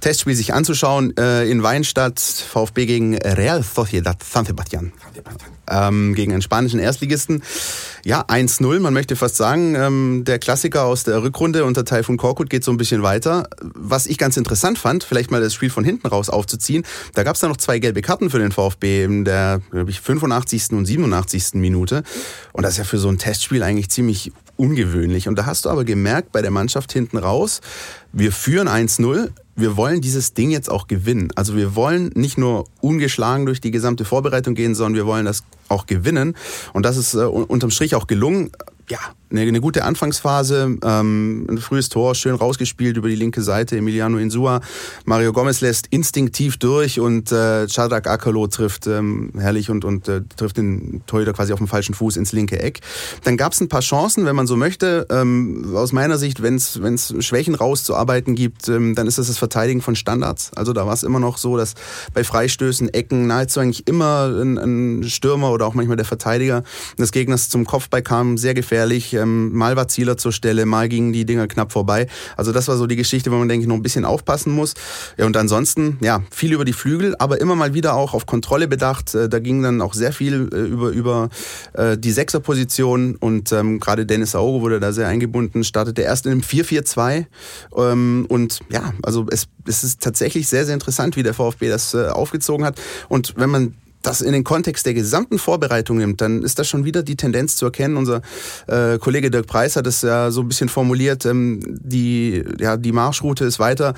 Testspiel 0.00 0.34
sich 0.34 0.52
anzuschauen 0.52 1.16
äh, 1.16 1.48
in 1.48 1.62
Weinstadt, 1.62 2.20
VfB 2.20 2.86
gegen 2.86 3.16
Real 3.16 3.62
Sociedad 3.62 4.22
San 4.22 4.44
Sebastian 4.44 4.92
ähm, 5.70 6.14
gegen 6.14 6.32
einen 6.32 6.42
spanischen 6.42 6.80
Erstligisten. 6.80 7.42
Ja, 8.04 8.22
1-0, 8.22 8.80
man 8.80 8.94
möchte 8.94 9.16
fast 9.16 9.36
sagen. 9.36 9.74
Ähm, 9.74 10.22
der 10.24 10.38
Klassiker 10.38 10.84
aus 10.84 11.04
der 11.04 11.22
Rückrunde 11.22 11.64
unter 11.64 11.84
Taifun 11.84 12.16
Korkut 12.16 12.48
geht 12.48 12.64
so 12.64 12.70
ein 12.70 12.76
bisschen 12.76 13.02
weiter. 13.02 13.48
Was 13.60 14.06
ich 14.06 14.18
ganz 14.18 14.36
interessant 14.36 14.78
fand, 14.78 15.04
vielleicht 15.04 15.30
mal 15.30 15.40
das 15.40 15.54
Spiel 15.54 15.70
von 15.70 15.84
hinten 15.84 16.06
raus 16.06 16.30
aufzuziehen, 16.30 16.84
da 17.14 17.22
gab 17.22 17.34
es 17.34 17.40
dann 17.40 17.50
noch 17.50 17.56
zwei 17.56 17.78
gelbe 17.78 18.02
Karten 18.02 18.30
für 18.30 18.38
den 18.38 18.52
VfB 18.52 19.04
in 19.04 19.24
der, 19.24 19.60
glaube 19.70 19.90
ich, 19.90 20.00
85. 20.00 20.72
und 20.72 20.86
87. 20.86 21.54
Minute. 21.54 22.02
Und 22.52 22.62
das 22.62 22.72
ist 22.72 22.78
ja 22.78 22.84
für 22.84 22.98
so 22.98 23.08
ein 23.08 23.18
Testspiel 23.18 23.62
eigentlich 23.62 23.90
ziemlich 23.90 23.97
ungewöhnlich. 24.56 25.28
Und 25.28 25.38
da 25.38 25.46
hast 25.46 25.64
du 25.64 25.70
aber 25.70 25.84
gemerkt 25.84 26.32
bei 26.32 26.42
der 26.42 26.50
Mannschaft 26.50 26.92
hinten 26.92 27.16
raus, 27.16 27.60
wir 28.12 28.32
führen 28.32 28.68
1-0, 28.68 29.30
wir 29.56 29.76
wollen 29.76 30.00
dieses 30.00 30.34
Ding 30.34 30.50
jetzt 30.50 30.70
auch 30.70 30.86
gewinnen. 30.86 31.30
Also 31.34 31.56
wir 31.56 31.74
wollen 31.74 32.10
nicht 32.14 32.38
nur 32.38 32.66
ungeschlagen 32.80 33.46
durch 33.46 33.60
die 33.60 33.70
gesamte 33.70 34.04
Vorbereitung 34.04 34.54
gehen, 34.54 34.74
sondern 34.74 34.94
wir 34.94 35.06
wollen 35.06 35.24
das 35.24 35.44
auch 35.68 35.86
gewinnen. 35.86 36.34
Und 36.72 36.84
das 36.84 36.96
ist 36.96 37.14
äh, 37.14 37.18
unterm 37.18 37.70
Strich 37.70 37.94
auch 37.94 38.06
gelungen. 38.06 38.50
Ja, 38.88 39.00
eine, 39.30 39.42
eine 39.42 39.60
gute 39.60 39.84
Anfangsphase, 39.84 40.78
ähm, 40.82 41.46
ein 41.48 41.58
frühes 41.58 41.88
Tor, 41.88 42.14
schön 42.14 42.34
rausgespielt 42.34 42.96
über 42.96 43.08
die 43.08 43.14
linke 43.14 43.42
Seite, 43.42 43.76
Emiliano 43.76 44.18
Insua. 44.18 44.60
Mario 45.04 45.32
Gomez 45.32 45.60
lässt 45.60 45.86
instinktiv 45.88 46.56
durch 46.56 47.00
und 47.00 47.30
äh, 47.32 47.68
Shadrach 47.68 48.04
Akalo 48.06 48.46
trifft 48.46 48.86
ähm, 48.86 49.32
herrlich 49.38 49.70
und, 49.70 49.84
und 49.84 50.08
äh, 50.08 50.22
trifft 50.36 50.56
den 50.56 51.02
Torhüter 51.06 51.32
quasi 51.32 51.52
auf 51.52 51.58
dem 51.58 51.68
falschen 51.68 51.94
Fuß 51.94 52.16
ins 52.16 52.32
linke 52.32 52.60
Eck. 52.60 52.80
Dann 53.24 53.36
gab 53.36 53.52
es 53.52 53.60
ein 53.60 53.68
paar 53.68 53.80
Chancen, 53.80 54.24
wenn 54.24 54.36
man 54.36 54.46
so 54.46 54.56
möchte. 54.56 55.06
Ähm, 55.10 55.72
aus 55.74 55.92
meiner 55.92 56.18
Sicht, 56.18 56.42
wenn 56.42 56.54
es 56.54 57.14
Schwächen 57.20 57.54
rauszuarbeiten 57.54 58.34
gibt, 58.34 58.68
ähm, 58.68 58.94
dann 58.94 59.06
ist 59.06 59.18
das 59.18 59.28
das 59.28 59.38
Verteidigen 59.38 59.82
von 59.82 59.94
Standards. 59.94 60.52
Also 60.54 60.72
da 60.72 60.86
war 60.86 60.94
es 60.94 61.02
immer 61.02 61.20
noch 61.20 61.38
so, 61.38 61.56
dass 61.56 61.74
bei 62.14 62.24
Freistößen, 62.24 62.92
Ecken 62.94 63.26
nahezu 63.26 63.60
eigentlich 63.60 63.86
immer 63.86 64.26
ein, 64.26 64.58
ein 64.58 65.04
Stürmer 65.04 65.52
oder 65.52 65.66
auch 65.66 65.74
manchmal 65.74 65.96
der 65.96 66.06
Verteidiger 66.06 66.62
des 66.98 67.12
Gegners 67.12 67.48
zum 67.48 67.66
Kopfball 67.66 68.02
kam, 68.02 68.38
sehr 68.38 68.54
gefährlich 68.54 69.17
ähm, 69.20 69.52
mal 69.52 69.76
war 69.76 69.88
Zieler 69.88 70.16
zur 70.16 70.32
Stelle, 70.32 70.66
mal 70.66 70.88
gingen 70.88 71.12
die 71.12 71.24
Dinger 71.24 71.46
knapp 71.46 71.72
vorbei. 71.72 72.06
Also 72.36 72.52
das 72.52 72.68
war 72.68 72.76
so 72.76 72.86
die 72.86 72.96
Geschichte, 72.96 73.30
wo 73.30 73.36
man, 73.36 73.48
denke 73.48 73.62
ich, 73.62 73.68
noch 73.68 73.76
ein 73.76 73.82
bisschen 73.82 74.04
aufpassen 74.04 74.52
muss. 74.52 74.74
Ja, 75.16 75.26
und 75.26 75.36
ansonsten, 75.36 75.98
ja, 76.00 76.22
viel 76.30 76.52
über 76.52 76.64
die 76.64 76.72
Flügel, 76.72 77.14
aber 77.18 77.40
immer 77.40 77.54
mal 77.54 77.74
wieder 77.74 77.94
auch 77.94 78.14
auf 78.14 78.26
Kontrolle 78.26 78.68
bedacht. 78.68 79.14
Äh, 79.14 79.28
da 79.28 79.38
ging 79.38 79.62
dann 79.62 79.80
auch 79.80 79.94
sehr 79.94 80.12
viel 80.12 80.48
äh, 80.52 80.56
über, 80.56 80.90
über 80.90 81.28
äh, 81.74 81.96
die 81.98 82.12
Sechserposition 82.12 83.16
und 83.16 83.52
ähm, 83.52 83.80
gerade 83.80 84.06
Dennis 84.06 84.34
Aogo 84.34 84.62
wurde 84.62 84.80
da 84.80 84.92
sehr 84.92 85.08
eingebunden, 85.08 85.64
startete 85.64 86.02
erst 86.02 86.26
in 86.26 86.32
einem 86.32 86.40
4-4-2 86.40 87.26
ähm, 87.76 88.26
und 88.28 88.60
ja, 88.70 88.92
also 89.02 89.26
es, 89.30 89.48
es 89.66 89.84
ist 89.84 90.00
tatsächlich 90.00 90.48
sehr, 90.48 90.64
sehr 90.64 90.74
interessant, 90.74 91.16
wie 91.16 91.22
der 91.22 91.34
VfB 91.34 91.68
das 91.68 91.94
äh, 91.94 92.08
aufgezogen 92.08 92.64
hat 92.64 92.80
und 93.08 93.34
wenn 93.36 93.50
man 93.50 93.74
das 94.08 94.22
in 94.22 94.32
den 94.32 94.42
Kontext 94.42 94.86
der 94.86 94.94
gesamten 94.94 95.38
Vorbereitung 95.38 95.98
nimmt, 95.98 96.20
dann 96.22 96.42
ist 96.42 96.58
das 96.58 96.66
schon 96.66 96.84
wieder 96.86 97.02
die 97.02 97.16
Tendenz 97.16 97.56
zu 97.56 97.66
erkennen. 97.66 97.96
Unser 97.96 98.22
äh, 98.66 98.98
Kollege 98.98 99.30
Dirk 99.30 99.46
Preis 99.46 99.76
hat 99.76 99.86
es 99.86 100.00
ja 100.02 100.30
so 100.30 100.40
ein 100.40 100.48
bisschen 100.48 100.70
formuliert, 100.70 101.26
ähm, 101.26 101.60
die, 101.62 102.42
ja, 102.58 102.76
die 102.76 102.92
Marschroute 102.92 103.44
ist 103.44 103.58
weiter 103.58 103.94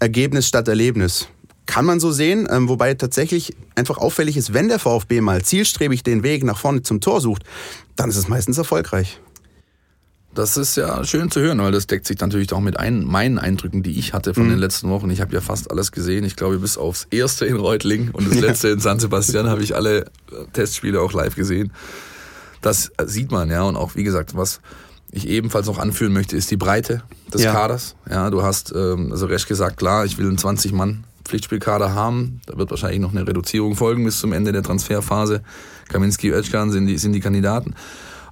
Ergebnis 0.00 0.48
statt 0.48 0.66
Erlebnis. 0.66 1.28
Kann 1.66 1.84
man 1.84 2.00
so 2.00 2.10
sehen, 2.10 2.48
ähm, 2.50 2.68
wobei 2.68 2.94
tatsächlich 2.94 3.54
einfach 3.76 3.98
auffällig 3.98 4.36
ist, 4.36 4.52
wenn 4.52 4.68
der 4.68 4.80
VfB 4.80 5.20
mal 5.20 5.42
zielstrebig 5.42 6.02
den 6.02 6.24
Weg 6.24 6.42
nach 6.42 6.58
vorne 6.58 6.82
zum 6.82 7.00
Tor 7.00 7.20
sucht, 7.20 7.44
dann 7.94 8.10
ist 8.10 8.16
es 8.16 8.26
meistens 8.26 8.58
erfolgreich. 8.58 9.20
Das 10.34 10.56
ist 10.56 10.76
ja 10.76 11.04
schön 11.04 11.30
zu 11.30 11.40
hören, 11.40 11.58
weil 11.58 11.72
das 11.72 11.86
deckt 11.86 12.06
sich 12.06 12.18
natürlich 12.18 12.52
auch 12.52 12.60
mit 12.60 12.78
ein, 12.78 13.04
meinen 13.04 13.38
Eindrücken, 13.38 13.82
die 13.82 13.98
ich 13.98 14.14
hatte 14.14 14.32
von 14.32 14.46
mhm. 14.46 14.50
den 14.50 14.58
letzten 14.58 14.88
Wochen. 14.88 15.10
Ich 15.10 15.20
habe 15.20 15.34
ja 15.34 15.42
fast 15.42 15.70
alles 15.70 15.92
gesehen. 15.92 16.24
Ich 16.24 16.36
glaube, 16.36 16.58
bis 16.58 16.78
aufs 16.78 17.06
erste 17.10 17.44
in 17.44 17.56
Reutling 17.56 18.10
und 18.12 18.30
das 18.30 18.40
letzte 18.40 18.68
in 18.68 18.80
San 18.80 18.98
Sebastian 18.98 19.48
habe 19.48 19.62
ich 19.62 19.76
alle 19.76 20.00
äh, 20.00 20.06
Testspiele 20.54 21.00
auch 21.00 21.12
live 21.12 21.34
gesehen. 21.34 21.72
Das 22.62 22.92
äh, 22.96 23.06
sieht 23.06 23.30
man, 23.30 23.50
ja. 23.50 23.62
Und 23.64 23.76
auch, 23.76 23.94
wie 23.94 24.04
gesagt, 24.04 24.34
was 24.34 24.60
ich 25.10 25.28
ebenfalls 25.28 25.66
noch 25.66 25.78
anführen 25.78 26.14
möchte, 26.14 26.36
ist 26.36 26.50
die 26.50 26.56
Breite 26.56 27.02
des 27.32 27.42
ja. 27.42 27.52
Kaders. 27.52 27.94
Ja, 28.08 28.30
du 28.30 28.42
hast, 28.42 28.72
ähm, 28.74 29.12
also 29.12 29.26
Resch 29.26 29.46
gesagt, 29.46 29.76
klar, 29.76 30.06
ich 30.06 30.16
will 30.16 30.26
einen 30.26 30.38
20-Mann 30.38 31.04
Pflichtspielkader 31.24 31.94
haben. 31.94 32.40
Da 32.46 32.56
wird 32.56 32.70
wahrscheinlich 32.70 33.00
noch 33.00 33.12
eine 33.12 33.26
Reduzierung 33.26 33.76
folgen 33.76 34.04
bis 34.04 34.18
zum 34.18 34.32
Ende 34.32 34.52
der 34.52 34.62
Transferphase. 34.62 35.42
Kaminski, 35.88 36.30
Özcan 36.30 36.70
sind 36.70 36.86
die, 36.86 36.96
sind 36.96 37.12
die 37.12 37.20
Kandidaten. 37.20 37.74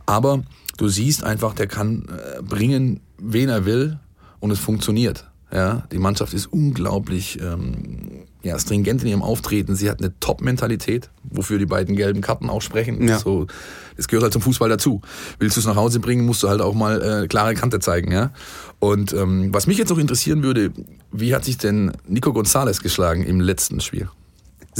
Aber 0.06 0.42
du 0.80 0.88
siehst 0.88 1.24
einfach, 1.24 1.54
der 1.54 1.66
kann 1.66 2.06
äh, 2.08 2.42
bringen, 2.42 3.00
wen 3.18 3.48
er 3.48 3.66
will 3.66 3.98
und 4.40 4.50
es 4.50 4.58
funktioniert. 4.58 5.26
Ja, 5.52 5.82
die 5.90 5.98
Mannschaft 5.98 6.32
ist 6.32 6.46
unglaublich 6.46 7.40
ähm, 7.42 8.22
ja, 8.42 8.56
stringent 8.56 9.02
in 9.02 9.08
ihrem 9.08 9.22
Auftreten. 9.22 9.74
Sie 9.74 9.90
hat 9.90 9.98
eine 9.98 10.18
Top-Mentalität, 10.20 11.10
wofür 11.24 11.58
die 11.58 11.66
beiden 11.66 11.96
gelben 11.96 12.20
Karten 12.20 12.48
auch 12.48 12.62
sprechen. 12.62 13.06
Ja. 13.08 13.18
So, 13.18 13.48
das 13.96 14.06
gehört 14.06 14.22
halt 14.22 14.32
zum 14.32 14.42
Fußball 14.42 14.68
dazu. 14.68 15.02
Willst 15.40 15.56
du 15.56 15.60
es 15.60 15.66
nach 15.66 15.74
Hause 15.74 15.98
bringen, 15.98 16.24
musst 16.24 16.44
du 16.44 16.48
halt 16.48 16.60
auch 16.60 16.74
mal 16.74 17.02
äh, 17.02 17.26
klare 17.26 17.54
Kante 17.54 17.80
zeigen. 17.80 18.12
Ja? 18.12 18.30
Und 18.78 19.12
ähm, 19.12 19.52
was 19.52 19.66
mich 19.66 19.76
jetzt 19.76 19.90
noch 19.90 19.98
interessieren 19.98 20.44
würde, 20.44 20.70
wie 21.10 21.34
hat 21.34 21.44
sich 21.44 21.58
denn 21.58 21.92
Nico 22.06 22.30
González 22.30 22.80
geschlagen 22.80 23.24
im 23.24 23.40
letzten 23.40 23.80
Spiel? 23.80 24.08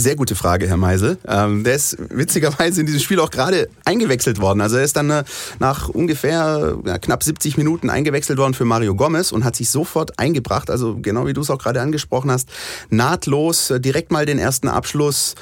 Sehr 0.01 0.17
gute 0.17 0.35
Frage, 0.35 0.67
Herr 0.67 0.79
Meisel. 0.79 1.19
Ähm, 1.29 1.63
der 1.63 1.75
ist 1.75 1.99
witzigerweise 2.09 2.81
in 2.81 2.87
diesem 2.87 3.03
Spiel 3.03 3.21
auch 3.21 3.31
gerade 3.31 3.69
eingewechselt 3.85 4.41
worden. 4.41 4.63
Also 4.63 4.79
er 4.79 4.83
ist 4.83 4.97
dann 4.97 5.11
äh, 5.11 5.25
nach 5.59 5.91
ungefähr 5.91 6.79
ja, 6.87 6.97
knapp 6.97 7.23
70 7.23 7.59
Minuten 7.59 7.91
eingewechselt 7.91 8.39
worden 8.39 8.55
für 8.55 8.65
Mario 8.65 8.95
Gomez 8.95 9.31
und 9.31 9.45
hat 9.45 9.57
sich 9.57 9.69
sofort 9.69 10.19
eingebracht. 10.19 10.71
Also 10.71 10.97
genau 11.03 11.27
wie 11.27 11.35
du 11.35 11.43
es 11.43 11.51
auch 11.51 11.59
gerade 11.59 11.83
angesprochen 11.83 12.31
hast, 12.31 12.49
nahtlos 12.89 13.69
äh, 13.69 13.79
direkt 13.79 14.11
mal 14.11 14.25
den 14.25 14.39
ersten 14.39 14.69
Abschluss 14.69 15.35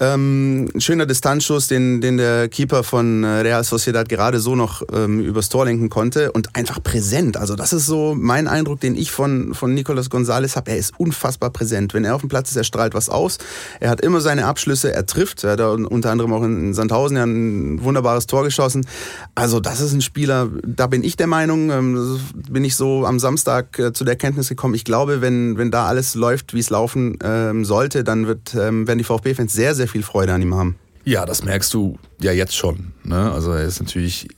ähm, 0.00 0.68
schöner 0.78 1.06
Distanzschuss, 1.06 1.66
den, 1.66 2.00
den 2.00 2.16
der 2.16 2.48
Keeper 2.48 2.84
von 2.84 3.24
äh, 3.24 3.40
Real 3.40 3.64
Sociedad 3.64 4.08
gerade 4.08 4.38
so 4.40 4.54
noch 4.54 4.82
ähm, 4.92 5.20
übers 5.20 5.48
Tor 5.48 5.64
lenken 5.64 5.88
konnte 5.88 6.32
und 6.32 6.54
einfach 6.54 6.82
präsent. 6.82 7.36
Also 7.36 7.56
das 7.56 7.72
ist 7.72 7.86
so 7.86 8.14
mein 8.16 8.46
Eindruck, 8.46 8.80
den 8.80 8.94
ich 8.94 9.10
von, 9.10 9.54
von 9.54 9.74
Nicolas 9.74 10.10
González 10.10 10.54
habe. 10.56 10.70
Er 10.70 10.76
ist 10.76 10.92
unfassbar 10.98 11.50
präsent. 11.50 11.94
Wenn 11.94 12.04
er 12.04 12.14
auf 12.14 12.20
dem 12.20 12.28
Platz 12.28 12.50
ist, 12.50 12.56
er 12.56 12.64
strahlt 12.64 12.94
was 12.94 13.08
aus. 13.08 13.38
Er 13.80 13.90
hat 13.90 14.00
immer 14.00 14.20
seine 14.20 14.46
Abschlüsse, 14.46 14.92
er 14.92 15.06
trifft. 15.06 15.42
Er 15.44 15.52
hat 15.52 15.60
unter 15.60 16.10
anderem 16.10 16.32
auch 16.32 16.42
in 16.42 16.74
Sandhausen 16.74 17.16
ja 17.16 17.24
ein 17.24 17.82
wunderbares 17.82 18.26
Tor 18.26 18.44
geschossen. 18.44 18.86
Also 19.34 19.58
das 19.58 19.80
ist 19.80 19.92
ein 19.92 20.00
Spieler, 20.00 20.48
da 20.64 20.86
bin 20.86 21.02
ich 21.02 21.16
der 21.16 21.26
Meinung, 21.26 21.70
ähm, 21.70 22.20
bin 22.48 22.64
ich 22.64 22.76
so 22.76 23.04
am 23.04 23.18
Samstag 23.18 23.78
äh, 23.78 23.92
zu 23.92 24.04
der 24.04 24.12
Erkenntnis 24.12 24.48
gekommen. 24.48 24.74
Ich 24.74 24.84
glaube, 24.84 25.20
wenn, 25.20 25.58
wenn 25.58 25.70
da 25.70 25.86
alles 25.86 26.14
läuft, 26.14 26.54
wie 26.54 26.60
es 26.60 26.70
laufen 26.70 27.18
ähm, 27.22 27.64
sollte, 27.64 28.04
dann 28.04 28.26
wird, 28.26 28.54
ähm, 28.54 28.86
werden 28.86 28.98
die 28.98 29.04
VfB-Fans 29.04 29.52
sehr, 29.52 29.74
sehr 29.74 29.87
viel 29.88 30.02
Freude 30.02 30.32
an 30.32 30.42
ihm 30.42 30.54
haben. 30.54 30.76
Ja, 31.04 31.24
das 31.24 31.42
merkst 31.42 31.72
du 31.72 31.98
ja 32.20 32.32
jetzt 32.32 32.54
schon. 32.54 32.92
Ne? 33.02 33.32
Also 33.32 33.52
er 33.52 33.64
ist 33.64 33.80
natürlich 33.80 34.28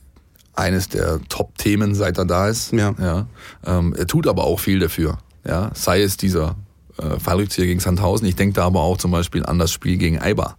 eines 0.53 0.89
der 0.89 1.19
Top-Themen, 1.27 1.95
seit 1.95 2.17
er 2.17 2.25
da 2.25 2.47
ist. 2.47 2.71
Ja. 2.71 2.93
ja. 2.99 3.27
Ähm, 3.65 3.93
er 3.97 4.07
tut 4.07 4.27
aber 4.27 4.45
auch 4.45 4.59
viel 4.59 4.79
dafür. 4.79 5.17
Ja? 5.45 5.71
Sei 5.73 6.01
es 6.01 6.17
dieser 6.17 6.55
äh, 6.97 7.19
Fallrückzieher 7.19 7.65
gegen 7.65 7.79
Sandhausen. 7.79 8.27
Ich 8.27 8.35
denke 8.35 8.53
da 8.53 8.65
aber 8.65 8.81
auch 8.81 8.97
zum 8.97 9.11
Beispiel 9.11 9.45
an 9.45 9.59
das 9.59 9.71
Spiel 9.71 9.97
gegen 9.97 10.19
Eibar. 10.19 10.57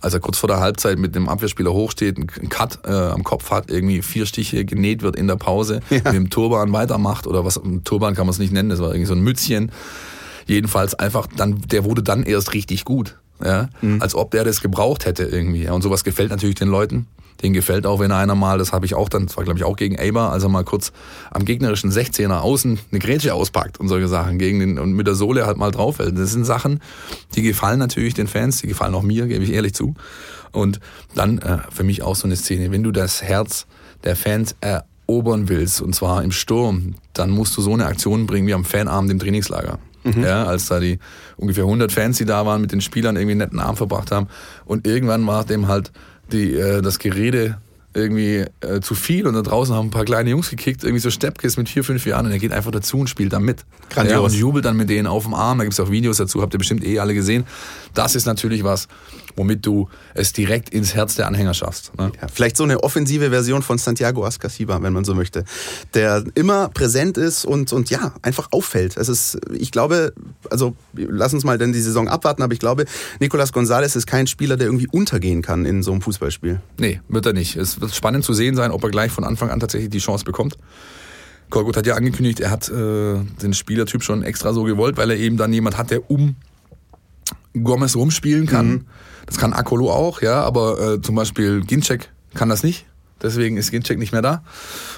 Als 0.00 0.14
er 0.14 0.20
kurz 0.20 0.38
vor 0.38 0.48
der 0.48 0.60
Halbzeit 0.60 0.96
mit 0.96 1.16
dem 1.16 1.28
Abwehrspieler 1.28 1.72
hochsteht, 1.72 2.18
einen 2.18 2.48
Cut 2.48 2.78
äh, 2.84 2.92
am 2.92 3.24
Kopf 3.24 3.50
hat, 3.50 3.68
irgendwie 3.68 4.02
vier 4.02 4.26
Stiche 4.26 4.64
genäht 4.64 5.02
wird 5.02 5.16
in 5.16 5.26
der 5.26 5.34
Pause, 5.34 5.80
ja. 5.90 5.96
mit 6.04 6.14
dem 6.14 6.30
Turban 6.30 6.72
weitermacht 6.72 7.26
oder 7.26 7.44
was, 7.44 7.60
Turban 7.82 8.14
kann 8.14 8.26
man 8.26 8.32
es 8.32 8.38
nicht 8.38 8.52
nennen, 8.52 8.68
das 8.68 8.78
war 8.78 8.90
irgendwie 8.90 9.06
so 9.06 9.14
ein 9.14 9.22
Mützchen. 9.22 9.72
Jedenfalls 10.46 10.94
einfach, 10.94 11.26
dann, 11.26 11.62
der 11.62 11.84
wurde 11.84 12.04
dann 12.04 12.22
erst 12.22 12.54
richtig 12.54 12.84
gut 12.84 13.16
ja, 13.44 13.68
mhm. 13.80 14.02
als 14.02 14.14
ob 14.14 14.30
der 14.30 14.44
das 14.44 14.60
gebraucht 14.60 15.06
hätte 15.06 15.24
irgendwie. 15.24 15.64
Ja, 15.64 15.72
und 15.72 15.82
sowas 15.82 16.04
gefällt 16.04 16.30
natürlich 16.30 16.56
den 16.56 16.68
Leuten. 16.68 17.06
Den 17.42 17.52
gefällt 17.52 17.86
auch, 17.86 18.00
wenn 18.00 18.10
einer 18.10 18.34
mal, 18.34 18.58
das 18.58 18.72
habe 18.72 18.84
ich 18.84 18.94
auch 18.94 19.08
dann, 19.08 19.26
das 19.26 19.36
war 19.36 19.44
glaube 19.44 19.60
ich 19.60 19.64
auch 19.64 19.76
gegen 19.76 19.94
Eber, 19.94 20.32
als 20.32 20.42
er 20.42 20.48
mal 20.48 20.64
kurz 20.64 20.92
am 21.30 21.44
gegnerischen 21.44 21.92
16er 21.92 22.40
außen 22.40 22.80
eine 22.90 22.98
Grätsche 22.98 23.32
auspackt 23.32 23.78
und 23.78 23.88
solche 23.88 24.08
Sachen 24.08 24.38
gegen 24.38 24.58
den 24.58 24.78
und 24.78 24.92
mit 24.92 25.06
der 25.06 25.14
Sohle 25.14 25.46
halt 25.46 25.56
mal 25.56 25.70
draufhält. 25.70 26.18
Das 26.18 26.32
sind 26.32 26.44
Sachen, 26.44 26.80
die 27.36 27.42
gefallen 27.42 27.78
natürlich 27.78 28.14
den 28.14 28.26
Fans, 28.26 28.60
die 28.60 28.66
gefallen 28.66 28.94
auch 28.94 29.02
mir, 29.02 29.26
gebe 29.28 29.44
ich 29.44 29.52
ehrlich 29.52 29.74
zu. 29.74 29.94
Und 30.50 30.80
dann 31.14 31.38
äh, 31.38 31.58
für 31.70 31.84
mich 31.84 32.02
auch 32.02 32.16
so 32.16 32.26
eine 32.26 32.34
Szene, 32.34 32.72
wenn 32.72 32.82
du 32.82 32.90
das 32.90 33.22
Herz 33.22 33.66
der 34.02 34.16
Fans 34.16 34.56
erobern 34.60 35.48
willst, 35.48 35.80
und 35.80 35.94
zwar 35.94 36.24
im 36.24 36.32
Sturm, 36.32 36.96
dann 37.12 37.30
musst 37.30 37.56
du 37.56 37.62
so 37.62 37.72
eine 37.72 37.86
Aktion 37.86 38.26
bringen 38.26 38.48
wie 38.48 38.54
am 38.54 38.64
Fanabend 38.64 39.12
im 39.12 39.20
Trainingslager 39.20 39.78
mhm. 40.04 40.22
ja, 40.22 40.44
als 40.44 40.66
da 40.66 40.80
die 40.80 40.98
ungefähr 41.36 41.64
100 41.64 41.92
Fans, 41.92 42.18
die 42.18 42.24
da 42.24 42.44
waren, 42.46 42.60
mit 42.60 42.72
den 42.72 42.80
Spielern 42.80 43.16
irgendwie 43.16 43.32
einen 43.32 43.38
netten 43.38 43.60
Abend 43.60 43.78
verbracht 43.78 44.10
haben. 44.10 44.28
Und 44.64 44.86
irgendwann 44.86 45.26
war 45.26 45.44
dem 45.44 45.68
halt 45.68 45.92
die, 46.32 46.54
äh, 46.54 46.82
das 46.82 46.98
Gerede 46.98 47.58
irgendwie 47.94 48.44
äh, 48.60 48.80
zu 48.80 48.94
viel 48.94 49.26
und 49.26 49.34
da 49.34 49.42
draußen 49.42 49.74
haben 49.74 49.88
ein 49.88 49.90
paar 49.90 50.04
kleine 50.04 50.30
Jungs 50.30 50.50
gekickt, 50.50 50.84
irgendwie 50.84 51.00
so 51.00 51.10
Steppkiss 51.10 51.56
mit 51.56 51.68
vier, 51.68 51.82
fünf 51.82 52.04
Jahren 52.06 52.26
und 52.26 52.32
er 52.32 52.38
geht 52.38 52.52
einfach 52.52 52.70
dazu 52.70 52.98
und 52.98 53.08
spielt 53.08 53.32
dann 53.32 53.42
mit. 53.42 53.64
Grandios. 53.88 54.12
Ja, 54.12 54.20
und 54.20 54.34
jubelt 54.34 54.64
dann 54.64 54.76
mit 54.76 54.90
denen 54.90 55.06
auf 55.06 55.24
dem 55.24 55.34
Arm. 55.34 55.58
Da 55.58 55.64
gibt's 55.64 55.80
auch 55.80 55.90
Videos 55.90 56.18
dazu, 56.18 56.42
habt 56.42 56.54
ihr 56.54 56.58
bestimmt 56.58 56.84
eh 56.84 56.98
alle 56.98 57.14
gesehen. 57.14 57.44
Das 57.94 58.14
ist 58.14 58.26
natürlich 58.26 58.62
was, 58.62 58.88
womit 59.38 59.64
du 59.64 59.88
es 60.14 60.32
direkt 60.32 60.68
ins 60.70 60.94
Herz 60.94 61.14
der 61.14 61.26
Anhänger 61.26 61.54
schaffst. 61.54 61.96
Ne? 61.96 62.12
Ja, 62.20 62.28
vielleicht 62.28 62.56
so 62.56 62.64
eine 62.64 62.82
offensive 62.82 63.30
Version 63.30 63.62
von 63.62 63.78
Santiago 63.78 64.24
Ascasiba, 64.24 64.82
wenn 64.82 64.92
man 64.92 65.04
so 65.04 65.14
möchte, 65.14 65.44
der 65.94 66.24
immer 66.34 66.68
präsent 66.68 67.16
ist 67.16 67.44
und, 67.44 67.72
und 67.72 67.88
ja, 67.88 68.12
einfach 68.22 68.48
auffällt. 68.50 68.96
Es 68.96 69.08
ist, 69.08 69.38
ich 69.52 69.70
glaube, 69.70 70.12
also 70.50 70.74
lass 70.94 71.32
uns 71.32 71.44
mal 71.44 71.56
denn 71.56 71.72
die 71.72 71.80
Saison 71.80 72.08
abwarten, 72.08 72.42
aber 72.42 72.52
ich 72.52 72.60
glaube, 72.60 72.84
Nicolas 73.20 73.54
González 73.54 73.96
ist 73.96 74.06
kein 74.06 74.26
Spieler, 74.26 74.56
der 74.56 74.66
irgendwie 74.66 74.88
untergehen 74.88 75.40
kann 75.40 75.64
in 75.64 75.82
so 75.82 75.92
einem 75.92 76.02
Fußballspiel. 76.02 76.60
Nee, 76.78 77.00
wird 77.08 77.26
er 77.26 77.32
nicht. 77.32 77.56
Es 77.56 77.80
wird 77.80 77.94
spannend 77.94 78.24
zu 78.24 78.34
sehen 78.34 78.56
sein, 78.56 78.72
ob 78.72 78.82
er 78.82 78.90
gleich 78.90 79.12
von 79.12 79.24
Anfang 79.24 79.50
an 79.50 79.60
tatsächlich 79.60 79.90
die 79.90 79.98
Chance 79.98 80.24
bekommt. 80.24 80.58
Korgut 81.50 81.76
hat 81.76 81.86
ja 81.86 81.94
angekündigt, 81.94 82.40
er 82.40 82.50
hat 82.50 82.68
äh, 82.68 83.16
den 83.42 83.54
Spielertyp 83.54 84.02
schon 84.02 84.22
extra 84.22 84.52
so 84.52 84.64
gewollt, 84.64 84.96
weil 84.96 85.10
er 85.10 85.16
eben 85.16 85.36
dann 85.36 85.52
jemand 85.52 85.78
hat, 85.78 85.90
der 85.90 86.10
um 86.10 86.36
Gomez 87.54 87.96
rumspielen 87.96 88.46
kann. 88.46 88.68
Mhm. 88.68 88.86
Das 89.26 89.36
kann 89.36 89.52
Akolo 89.52 89.90
auch, 89.90 90.22
ja, 90.22 90.42
aber 90.42 90.94
äh, 90.94 91.02
zum 91.02 91.14
Beispiel 91.14 91.62
Ginczek 91.62 92.10
kann 92.34 92.48
das 92.48 92.62
nicht. 92.62 92.86
Deswegen 93.22 93.56
ist 93.56 93.70
Ginczek 93.70 93.98
nicht 93.98 94.12
mehr 94.12 94.22
da. 94.22 94.42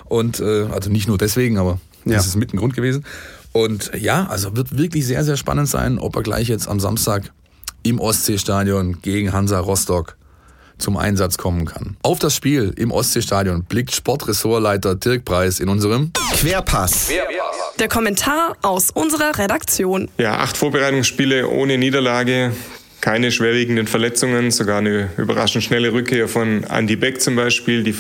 Und 0.05 0.41
äh, 0.41 0.67
also 0.71 0.91
nicht 0.91 1.09
nur 1.09 1.19
deswegen, 1.19 1.59
aber 1.59 1.81
ja. 2.05 2.17
das 2.17 2.27
ist 2.27 2.37
mit 2.37 2.53
ein 2.53 2.59
Grund 2.59 2.75
gewesen. 2.75 3.05
Und 3.53 3.91
ja, 3.99 4.27
also 4.27 4.57
wird 4.57 4.77
wirklich 4.77 5.07
sehr, 5.07 5.25
sehr 5.25 5.37
spannend 5.37 5.69
sein, 5.69 5.99
ob 5.99 6.15
er 6.17 6.23
gleich 6.23 6.49
jetzt 6.49 6.69
am 6.69 6.79
Samstag 6.79 7.33
im 7.83 7.99
Ostseestadion 7.99 9.01
gegen 9.03 9.33
Hansa 9.33 9.59
Rostock 9.59 10.17
zum 10.79 10.97
Einsatz 10.97 11.37
kommen 11.37 11.67
kann. 11.67 11.97
Auf 12.03 12.19
das 12.19 12.35
Spiel 12.35 12.73
im 12.77 12.91
Ostseestadion 12.91 13.65
blickt 13.65 13.95
Sportressortleiter 13.95 14.95
Dirk 14.95 15.25
Preis 15.25 15.61
in 15.61 15.69
unserem 15.69 16.13
Querpass. 16.33 17.09
Der 17.81 17.89
Kommentar 17.89 18.59
aus 18.61 18.91
unserer 18.91 19.39
Redaktion. 19.39 20.11
Ja, 20.19 20.37
acht 20.37 20.59
Vorbereitungsspiele 20.59 21.49
ohne 21.49 21.79
Niederlage 21.79 22.53
keine 23.01 23.33
schwerwiegenden 23.33 23.87
Verletzungen, 23.87 24.51
sogar 24.51 24.79
eine 24.79 25.09
überraschend 25.17 25.65
schnelle 25.65 25.95
Rückkehr 25.95 26.29
von 26.29 26.65
Andy 26.65 26.97
Beck 26.97 27.23
zum 27.23 27.35
Beispiel. 27.35 27.83
Die 27.83 27.95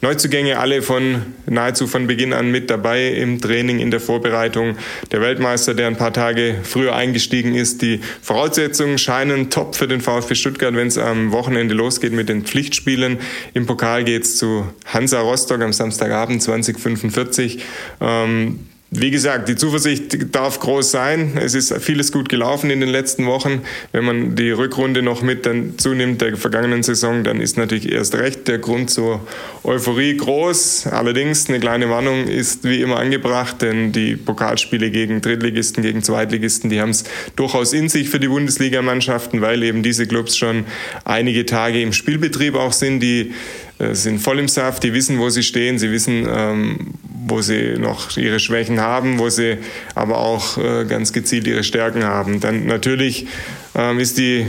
Neuzugänge 0.00 0.60
alle 0.60 0.80
von 0.82 1.22
nahezu 1.46 1.88
von 1.88 2.06
Beginn 2.06 2.32
an 2.32 2.52
mit 2.52 2.70
dabei 2.70 3.08
im 3.08 3.40
Training, 3.40 3.80
in 3.80 3.90
der 3.90 3.98
Vorbereitung. 3.98 4.76
Der 5.10 5.20
Weltmeister, 5.20 5.74
der 5.74 5.88
ein 5.88 5.96
paar 5.96 6.12
Tage 6.12 6.54
früher 6.62 6.94
eingestiegen 6.94 7.56
ist. 7.56 7.82
Die 7.82 8.00
Voraussetzungen 8.22 8.98
scheinen 8.98 9.50
top 9.50 9.74
für 9.74 9.88
den 9.88 10.00
VfB 10.00 10.36
Stuttgart, 10.36 10.76
wenn 10.76 10.86
es 10.86 10.96
am 10.96 11.32
Wochenende 11.32 11.74
losgeht 11.74 12.12
mit 12.12 12.28
den 12.28 12.44
Pflichtspielen. 12.44 13.18
Im 13.54 13.66
Pokal 13.66 14.04
geht 14.04 14.22
es 14.22 14.36
zu 14.36 14.68
Hansa 14.86 15.20
Rostock 15.20 15.60
am 15.62 15.72
Samstagabend 15.72 16.40
2045. 16.40 17.64
Ähm, 18.00 18.60
wie 18.96 19.10
gesagt, 19.10 19.48
die 19.48 19.56
Zuversicht 19.56 20.34
darf 20.34 20.60
groß 20.60 20.92
sein. 20.92 21.32
Es 21.36 21.54
ist 21.54 21.74
vieles 21.82 22.12
gut 22.12 22.28
gelaufen 22.28 22.70
in 22.70 22.78
den 22.78 22.88
letzten 22.88 23.26
Wochen. 23.26 23.62
Wenn 23.90 24.04
man 24.04 24.36
die 24.36 24.52
Rückrunde 24.52 25.02
noch 25.02 25.20
mit 25.20 25.46
dann 25.46 25.74
zunimmt 25.78 26.20
der 26.20 26.36
vergangenen 26.36 26.84
Saison, 26.84 27.24
dann 27.24 27.40
ist 27.40 27.58
natürlich 27.58 27.90
erst 27.90 28.14
recht 28.14 28.46
der 28.46 28.58
Grund 28.58 28.90
zur 28.90 29.26
Euphorie 29.64 30.16
groß. 30.16 30.86
Allerdings 30.86 31.48
eine 31.48 31.58
kleine 31.58 31.90
Warnung 31.90 32.28
ist 32.28 32.62
wie 32.62 32.82
immer 32.82 32.98
angebracht, 32.98 33.62
denn 33.62 33.90
die 33.90 34.14
Pokalspiele 34.14 34.92
gegen 34.92 35.20
Drittligisten, 35.20 35.82
gegen 35.82 36.04
Zweitligisten, 36.04 36.70
die 36.70 36.80
haben 36.80 36.90
es 36.90 37.02
durchaus 37.34 37.72
in 37.72 37.88
sich 37.88 38.08
für 38.08 38.20
die 38.20 38.28
Bundesligamannschaften, 38.28 39.40
weil 39.40 39.64
eben 39.64 39.82
diese 39.82 40.06
Clubs 40.06 40.36
schon 40.36 40.66
einige 41.04 41.46
Tage 41.46 41.82
im 41.82 41.92
Spielbetrieb 41.92 42.54
auch 42.54 42.72
sind. 42.72 43.00
Die 43.00 43.32
sind 43.78 44.20
voll 44.20 44.38
im 44.38 44.48
Saft, 44.48 44.82
die 44.82 44.92
wissen, 44.92 45.18
wo 45.18 45.28
sie 45.30 45.42
stehen, 45.42 45.78
sie 45.78 45.90
wissen, 45.90 46.26
ähm, 46.28 46.94
wo 47.26 47.40
sie 47.40 47.76
noch 47.78 48.16
ihre 48.16 48.38
Schwächen 48.38 48.80
haben, 48.80 49.18
wo 49.18 49.28
sie 49.28 49.58
aber 49.94 50.18
auch 50.18 50.58
äh, 50.58 50.84
ganz 50.84 51.12
gezielt 51.12 51.46
ihre 51.46 51.64
Stärken 51.64 52.04
haben. 52.04 52.40
Dann 52.40 52.66
natürlich 52.66 53.26
ähm, 53.74 53.98
ist 53.98 54.18
die 54.18 54.46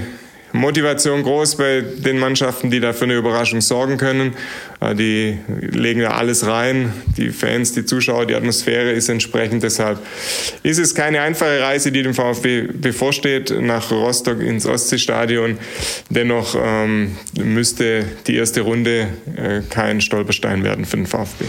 Motivation 0.55 1.23
groß 1.23 1.57
bei 1.57 1.81
den 1.81 2.17
Mannschaften, 2.17 2.71
die 2.71 2.79
da 2.79 2.93
für 2.93 3.05
eine 3.05 3.15
Überraschung 3.15 3.61
sorgen 3.61 3.97
können. 3.97 4.35
Äh, 4.79 4.95
die 4.95 5.37
legen 5.47 6.01
da 6.01 6.11
alles 6.11 6.47
rein. 6.47 6.93
Die 7.17 7.29
Fans, 7.29 7.73
die 7.73 7.85
Zuschauer, 7.85 8.25
die 8.25 8.35
Atmosphäre 8.35 8.91
ist 8.91 9.09
entsprechend. 9.09 9.63
Deshalb 9.63 9.99
ist 10.63 10.79
es 10.79 10.95
keine 10.95 11.21
einfache 11.21 11.61
Reise, 11.61 11.91
die 11.91 12.03
dem 12.03 12.13
VfB 12.13 12.67
bevorsteht, 12.73 13.53
nach 13.61 13.91
Rostock 13.91 14.41
ins 14.41 14.65
Ostseestadion. 14.65 15.57
Dennoch 16.09 16.55
ähm, 16.57 17.17
müsste 17.37 18.05
die 18.27 18.35
erste 18.35 18.61
Runde 18.61 19.07
äh, 19.35 19.61
kein 19.69 20.01
Stolperstein 20.01 20.63
werden 20.63 20.85
für 20.85 20.97
den 20.97 21.05
VfB. 21.05 21.45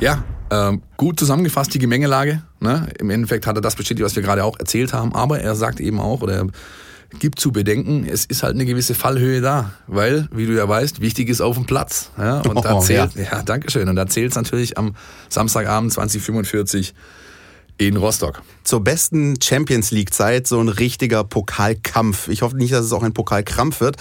Ja, 0.00 0.24
ähm, 0.50 0.82
gut 0.96 1.18
zusammengefasst 1.18 1.72
die 1.74 1.78
Gemengelage. 1.78 2.42
Ne? 2.58 2.88
Im 2.98 3.10
Endeffekt 3.10 3.46
hat 3.46 3.56
er 3.56 3.62
das 3.62 3.76
bestätigt, 3.76 4.04
was 4.04 4.16
wir 4.16 4.22
gerade 4.22 4.44
auch 4.44 4.58
erzählt 4.58 4.92
haben. 4.92 5.14
Aber 5.14 5.38
er 5.38 5.54
sagt 5.54 5.78
eben 5.78 6.00
auch, 6.00 6.22
oder 6.22 6.34
er 6.34 6.46
gibt 7.18 7.40
zu 7.40 7.52
bedenken, 7.52 8.06
es 8.10 8.24
ist 8.24 8.42
halt 8.42 8.54
eine 8.54 8.64
gewisse 8.64 8.94
Fallhöhe 8.94 9.40
da. 9.40 9.72
Weil, 9.86 10.28
wie 10.32 10.46
du 10.46 10.52
ja 10.52 10.68
weißt, 10.68 11.00
wichtig 11.00 11.28
ist 11.28 11.40
auf 11.40 11.56
dem 11.56 11.66
Platz. 11.66 12.10
Ja? 12.16 12.40
Und 12.48 12.56
oh, 12.56 12.60
da 12.60 12.80
zählt, 12.80 13.14
ja. 13.16 13.22
ja, 13.22 13.42
danke 13.42 13.70
schön. 13.70 13.88
Und 13.88 13.96
da 13.96 14.06
zählt 14.06 14.30
es 14.30 14.36
natürlich 14.36 14.78
am 14.78 14.94
Samstagabend 15.28 15.92
2045 15.92 16.94
in 17.80 17.96
Rostock. 17.96 18.42
Zur 18.62 18.84
besten 18.84 19.40
Champions 19.40 19.90
League 19.90 20.12
Zeit 20.12 20.46
so 20.46 20.60
ein 20.60 20.68
richtiger 20.68 21.24
Pokalkampf. 21.24 22.28
Ich 22.28 22.42
hoffe 22.42 22.56
nicht, 22.56 22.72
dass 22.72 22.84
es 22.84 22.92
auch 22.92 23.02
ein 23.02 23.14
Pokalkrampf 23.14 23.80
wird. 23.80 23.96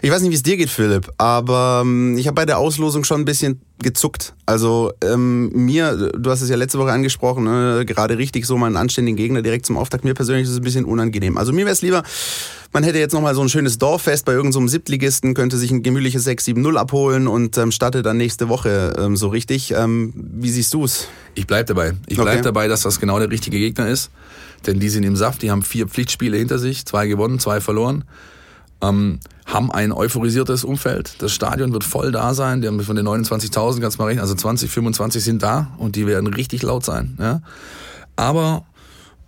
Ich 0.00 0.10
weiß 0.10 0.22
nicht, 0.22 0.30
wie 0.30 0.36
es 0.36 0.44
dir 0.44 0.56
geht, 0.56 0.70
Philipp, 0.70 1.12
aber 1.18 1.82
ähm, 1.84 2.16
ich 2.16 2.28
habe 2.28 2.36
bei 2.36 2.46
der 2.46 2.58
Auslosung 2.58 3.02
schon 3.02 3.22
ein 3.22 3.24
bisschen 3.24 3.60
gezuckt. 3.82 4.34
Also 4.46 4.92
ähm, 5.02 5.50
mir, 5.52 6.10
du 6.16 6.30
hast 6.30 6.40
es 6.40 6.48
ja 6.48 6.56
letzte 6.56 6.78
Woche 6.78 6.92
angesprochen, 6.92 7.44
ne, 7.44 7.84
gerade 7.86 8.16
richtig 8.16 8.46
so 8.46 8.56
mal 8.56 8.66
einen 8.66 8.76
anständigen 8.76 9.16
Gegner 9.16 9.42
direkt 9.42 9.66
zum 9.66 9.76
Auftakt. 9.76 10.04
Mir 10.04 10.14
persönlich 10.14 10.44
ist 10.44 10.52
es 10.52 10.58
ein 10.58 10.62
bisschen 10.62 10.84
unangenehm. 10.84 11.36
Also 11.36 11.52
mir 11.52 11.66
wäre 11.66 11.72
es 11.72 11.82
lieber, 11.82 12.02
man 12.72 12.84
hätte 12.84 12.98
jetzt 12.98 13.12
nochmal 13.12 13.34
so 13.34 13.42
ein 13.42 13.48
schönes 13.48 13.78
Dorffest 13.78 14.24
bei 14.24 14.32
irgendeinem 14.32 14.68
so 14.68 14.72
Siebtligisten, 14.72 15.34
könnte 15.34 15.56
sich 15.58 15.70
ein 15.70 15.82
gemütliches 15.82 16.26
6-7-0 16.26 16.76
abholen 16.76 17.28
und 17.28 17.58
ähm, 17.58 17.70
startet 17.70 18.06
dann 18.06 18.16
nächste 18.16 18.48
Woche 18.48 18.94
ähm, 18.98 19.16
so 19.16 19.28
richtig. 19.28 19.72
Ähm, 19.72 20.12
wie 20.14 20.50
siehst 20.50 20.72
du 20.72 20.84
es? 20.84 21.08
Ich 21.34 21.46
bleib 21.46 21.66
dabei. 21.66 21.92
Ich 22.06 22.16
bleib 22.16 22.34
okay. 22.34 22.42
dabei, 22.42 22.68
dass 22.68 22.82
das 22.82 22.98
genau 22.98 23.18
der 23.18 23.30
richtige 23.30 23.58
Gegner 23.58 23.88
ist. 23.88 24.10
Denn 24.66 24.80
die 24.80 24.88
sind 24.88 25.04
im 25.04 25.16
Saft, 25.16 25.42
die 25.42 25.50
haben 25.50 25.62
vier 25.62 25.86
Pflichtspiele 25.86 26.36
hinter 26.36 26.58
sich, 26.58 26.86
zwei 26.86 27.06
gewonnen, 27.06 27.38
zwei 27.38 27.60
verloren. 27.60 28.04
Ähm, 28.82 29.20
haben 29.46 29.70
ein 29.70 29.92
euphorisiertes 29.92 30.64
Umfeld. 30.64 31.22
Das 31.22 31.32
Stadion 31.32 31.72
wird 31.72 31.84
voll 31.84 32.12
da 32.12 32.34
sein. 32.34 32.60
Die 32.60 32.68
haben 32.68 32.80
von 32.80 32.96
den 32.96 33.06
29.000, 33.06 33.80
kannst 33.80 33.98
du 33.98 34.02
mal 34.02 34.08
rechnen, 34.08 34.20
also 34.20 34.34
20, 34.34 34.70
25 34.70 35.22
sind 35.22 35.42
da 35.42 35.68
und 35.78 35.96
die 35.96 36.06
werden 36.06 36.26
richtig 36.26 36.62
laut 36.62 36.84
sein. 36.84 37.16
Ja? 37.20 37.40
Aber 38.16 38.64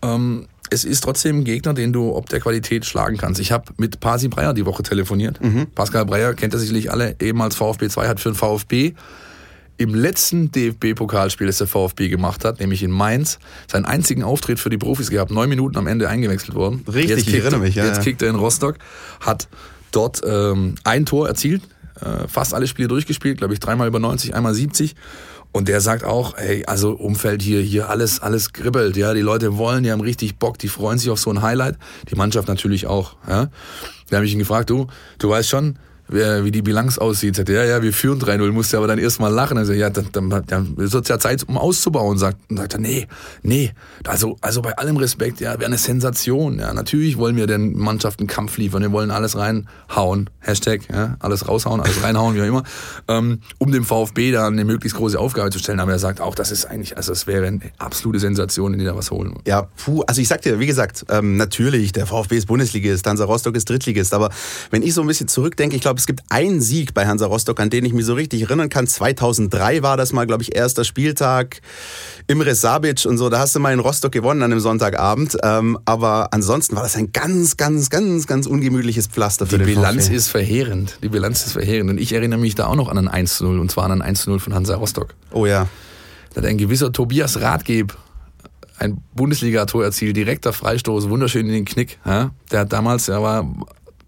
ähm, 0.02 0.48
es 0.70 0.84
ist 0.84 1.02
trotzdem 1.02 1.38
ein 1.38 1.44
Gegner, 1.44 1.72
den 1.72 1.92
du 1.92 2.14
ob 2.14 2.28
der 2.28 2.40
Qualität 2.40 2.84
schlagen 2.84 3.16
kannst. 3.16 3.40
Ich 3.40 3.52
habe 3.52 3.72
mit 3.76 4.00
Pasi 4.00 4.28
Breyer 4.28 4.54
die 4.54 4.66
Woche 4.66 4.82
telefoniert. 4.82 5.42
Mhm. 5.42 5.68
Pascal 5.74 6.04
Breyer 6.04 6.34
kennt 6.34 6.52
er 6.52 6.60
sicherlich 6.60 6.90
alle, 6.90 7.16
eben 7.20 7.40
als 7.40 7.56
VfB 7.56 7.88
2 7.88 8.08
hat 8.08 8.20
für 8.20 8.30
den 8.30 8.34
VfB 8.34 8.94
im 9.78 9.94
letzten 9.94 10.50
DFB-Pokalspiel, 10.50 11.46
das 11.46 11.58
der 11.58 11.68
VfB 11.68 12.08
gemacht 12.08 12.44
hat, 12.44 12.60
nämlich 12.60 12.82
in 12.82 12.90
Mainz, 12.90 13.38
seinen 13.70 13.84
einzigen 13.84 14.24
Auftritt 14.24 14.58
für 14.58 14.70
die 14.70 14.76
Profis 14.76 15.08
gehabt, 15.08 15.30
neun 15.30 15.48
Minuten 15.48 15.78
am 15.78 15.86
Ende 15.86 16.08
eingewechselt 16.08 16.54
worden. 16.54 16.84
Richtig, 16.86 17.16
jetzt 17.16 17.28
ich 17.28 17.34
erinnere 17.34 17.60
mich. 17.60 17.76
Ja, 17.76 17.86
jetzt 17.86 18.02
kickt 18.02 18.20
er 18.20 18.28
in 18.28 18.34
Rostock, 18.34 18.76
hat 19.20 19.48
dort 19.92 20.20
ähm, 20.26 20.74
ein 20.82 21.06
Tor 21.06 21.28
erzielt, 21.28 21.62
äh, 22.00 22.26
fast 22.28 22.54
alle 22.54 22.66
Spiele 22.66 22.88
durchgespielt, 22.88 23.38
glaube 23.38 23.54
ich, 23.54 23.60
dreimal 23.60 23.86
über 23.86 24.00
90, 24.00 24.34
einmal 24.34 24.52
70 24.52 24.96
und 25.52 25.68
der 25.68 25.80
sagt 25.80 26.04
auch, 26.04 26.36
hey, 26.36 26.64
also 26.66 26.92
Umfeld 26.92 27.40
hier, 27.40 27.60
hier 27.60 27.88
alles, 27.88 28.20
alles 28.20 28.52
kribbelt, 28.52 28.96
ja. 28.96 29.14
Die 29.14 29.22
Leute 29.22 29.56
wollen, 29.56 29.82
die 29.82 29.90
haben 29.90 30.00
richtig 30.00 30.36
Bock, 30.36 30.58
die 30.58 30.68
freuen 30.68 30.98
sich 30.98 31.08
auf 31.10 31.18
so 31.18 31.30
ein 31.30 31.40
Highlight. 31.40 31.76
Die 32.10 32.16
Mannschaft 32.16 32.48
natürlich 32.48 32.86
auch, 32.86 33.16
ja. 33.28 33.48
Da 34.10 34.16
habe 34.16 34.26
ich 34.26 34.32
ihn 34.32 34.38
gefragt, 34.38 34.70
du, 34.70 34.88
du 35.18 35.30
weißt 35.30 35.48
schon, 35.48 35.78
wie 36.08 36.50
die 36.50 36.62
Bilanz 36.62 36.98
aussieht. 36.98 37.36
Sagt, 37.36 37.48
ja, 37.48 37.64
ja, 37.64 37.82
wir 37.82 37.92
führen 37.92 38.20
3-0, 38.20 38.50
musst 38.52 38.72
du 38.72 38.78
aber 38.78 38.86
dann 38.86 38.98
erstmal 38.98 39.32
lachen. 39.32 39.58
Also, 39.58 39.72
ja, 39.72 39.90
dann, 39.90 40.08
dann, 40.12 40.44
dann 40.46 40.76
wird 40.76 40.94
es 40.94 41.08
ja 41.08 41.18
Zeit, 41.18 41.46
um 41.48 41.58
auszubauen. 41.58 42.18
Sagt, 42.18 42.38
sagt 42.48 42.74
er, 42.74 42.80
nee, 42.80 43.06
nee, 43.42 43.72
also, 44.06 44.36
also 44.40 44.62
bei 44.62 44.76
allem 44.78 44.96
Respekt, 44.96 45.40
ja, 45.40 45.52
wäre 45.54 45.66
eine 45.66 45.78
Sensation. 45.78 46.58
Ja, 46.58 46.72
natürlich 46.72 47.18
wollen 47.18 47.36
wir 47.36 47.46
den 47.46 47.76
Mannschaften 47.76 48.26
Kampf 48.26 48.56
liefern, 48.56 48.82
wir 48.82 48.92
wollen 48.92 49.10
alles 49.10 49.36
reinhauen. 49.36 50.30
Hashtag, 50.40 50.88
ja, 50.90 51.16
alles 51.20 51.46
raushauen, 51.48 51.80
alles 51.80 52.02
reinhauen, 52.02 52.34
wie 52.34 52.42
auch 52.42 52.46
immer, 52.46 52.62
ähm, 53.08 53.40
um 53.58 53.70
dem 53.70 53.84
VfB 53.84 54.32
da 54.32 54.46
eine 54.46 54.64
möglichst 54.64 54.96
große 54.96 55.18
Aufgabe 55.18 55.50
zu 55.50 55.58
stellen. 55.58 55.80
Aber 55.80 55.92
er 55.92 55.98
sagt 55.98 56.20
auch, 56.20 56.34
das 56.34 56.50
ist 56.50 56.64
eigentlich, 56.64 56.96
also 56.96 57.12
es 57.12 57.26
wäre 57.26 57.46
eine 57.46 57.60
absolute 57.78 58.20
Sensation, 58.20 58.72
in 58.72 58.78
die 58.78 58.84
da 58.84 58.96
was 58.96 59.10
holen. 59.10 59.34
Ja, 59.46 59.68
puh, 59.84 60.02
also 60.06 60.20
ich 60.20 60.28
sag 60.28 60.42
dir, 60.42 60.58
wie 60.58 60.66
gesagt, 60.66 61.04
ähm, 61.10 61.36
natürlich, 61.36 61.92
der 61.92 62.06
VfB 62.06 62.38
ist 62.38 62.46
Bundesligist, 62.46 63.06
Hansa 63.06 63.24
Rostock 63.24 63.56
ist 63.56 63.68
Drittligist, 63.68 64.14
aber 64.14 64.30
wenn 64.70 64.82
ich 64.82 64.94
so 64.94 65.02
ein 65.02 65.06
bisschen 65.06 65.28
zurückdenke, 65.28 65.76
ich 65.76 65.82
glaube, 65.82 65.97
glaube, 65.98 66.00
es 66.00 66.06
gibt 66.06 66.22
einen 66.30 66.60
Sieg 66.60 66.94
bei 66.94 67.06
Hansa 67.06 67.26
Rostock, 67.26 67.60
an 67.60 67.70
den 67.70 67.84
ich 67.84 67.92
mich 67.92 68.04
so 68.04 68.14
richtig 68.14 68.42
erinnern 68.42 68.68
kann. 68.68 68.86
2003 68.86 69.82
war 69.82 69.96
das 69.96 70.12
mal, 70.12 70.26
glaube 70.26 70.42
ich, 70.42 70.54
erster 70.54 70.84
Spieltag. 70.84 71.60
Imre 72.26 72.54
Sabic 72.54 73.04
und 73.06 73.18
so, 73.18 73.28
da 73.28 73.40
hast 73.40 73.54
du 73.54 73.60
mal 73.60 73.72
in 73.72 73.80
Rostock 73.80 74.12
gewonnen 74.12 74.42
an 74.42 74.52
einem 74.52 74.60
Sonntagabend. 74.60 75.36
Ähm, 75.42 75.78
aber 75.84 76.32
ansonsten 76.32 76.76
war 76.76 76.82
das 76.82 76.96
ein 76.96 77.12
ganz, 77.12 77.56
ganz, 77.56 77.90
ganz, 77.90 78.26
ganz 78.26 78.46
ungemütliches 78.46 79.06
Pflaster 79.08 79.46
für 79.46 79.58
Die 79.58 79.64
den 79.64 79.74
Bilanz 79.74 80.04
VfB. 80.04 80.16
ist 80.16 80.28
verheerend. 80.28 80.98
Die 81.02 81.08
Bilanz 81.08 81.46
ist 81.46 81.52
verheerend. 81.52 81.90
Und 81.90 81.98
ich 81.98 82.12
erinnere 82.12 82.38
mich 82.38 82.54
da 82.54 82.66
auch 82.66 82.76
noch 82.76 82.88
an 82.88 83.08
ein 83.08 83.26
1-0 83.26 83.58
und 83.58 83.70
zwar 83.70 83.90
an 83.90 84.02
ein 84.02 84.14
1-0 84.16 84.38
von 84.38 84.54
Hansa 84.54 84.76
Rostock. 84.76 85.14
Oh 85.32 85.46
ja. 85.46 85.68
Da 86.34 86.42
hat 86.42 86.48
ein 86.48 86.58
gewisser 86.58 86.92
Tobias 86.92 87.40
Ratgeb 87.40 87.96
ein 88.80 89.02
Bundesliga-Tor 89.14 89.82
erzielt, 89.82 90.16
direkter 90.16 90.52
Freistoß, 90.52 91.08
wunderschön 91.08 91.46
in 91.46 91.52
den 91.52 91.64
Knick. 91.64 91.98
Ja? 92.06 92.30
Der 92.52 92.60
hat 92.60 92.72
damals, 92.72 93.08
er 93.08 93.20
war 93.20 93.44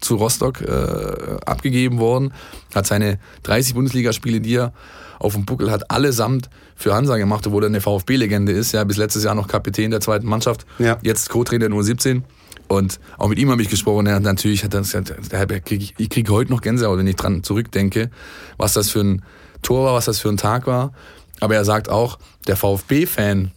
zu 0.01 0.15
Rostock 0.15 0.61
äh, 0.61 1.37
abgegeben 1.45 1.99
worden, 1.99 2.33
hat 2.75 2.87
seine 2.87 3.19
30 3.43 3.75
Bundesligaspiele, 3.75 4.41
die 4.41 4.55
er 4.55 4.73
auf 5.19 5.33
dem 5.33 5.45
Buckel 5.45 5.71
hat, 5.71 5.89
allesamt 5.91 6.49
für 6.75 6.93
Hansa 6.93 7.17
gemacht, 7.17 7.45
obwohl 7.45 7.63
er 7.63 7.67
eine 7.67 7.79
VfB-Legende 7.79 8.51
ist, 8.51 8.71
ja, 8.71 8.83
bis 8.83 8.97
letztes 8.97 9.23
Jahr 9.23 9.35
noch 9.35 9.47
Kapitän 9.47 9.91
der 9.91 10.01
zweiten 10.01 10.27
Mannschaft, 10.27 10.65
ja. 10.79 10.97
jetzt 11.03 11.29
Co-Trainer 11.29 11.69
Nummer 11.69 11.83
17. 11.83 12.23
Und 12.67 12.99
auch 13.17 13.27
mit 13.27 13.37
ihm 13.37 13.51
habe 13.51 13.61
ich 13.61 13.69
gesprochen. 13.69 14.07
Er 14.07 14.15
hat 14.15 14.23
natürlich 14.23 14.63
hat 14.63 15.65
krieg, 15.65 15.93
ich 15.97 16.09
kriege 16.09 16.31
heute 16.31 16.51
noch 16.51 16.61
Gänsehaut, 16.61 16.97
wenn 16.97 17.07
ich 17.07 17.17
dran 17.17 17.43
zurückdenke, 17.43 18.09
was 18.57 18.73
das 18.73 18.89
für 18.89 19.01
ein 19.01 19.23
Tor 19.61 19.85
war, 19.85 19.93
was 19.93 20.05
das 20.05 20.19
für 20.19 20.29
ein 20.29 20.37
Tag 20.37 20.67
war. 20.67 20.93
Aber 21.41 21.55
er 21.55 21.65
sagt 21.65 21.89
auch, 21.89 22.17
der 22.47 22.55
VfB-Fan 22.55 23.51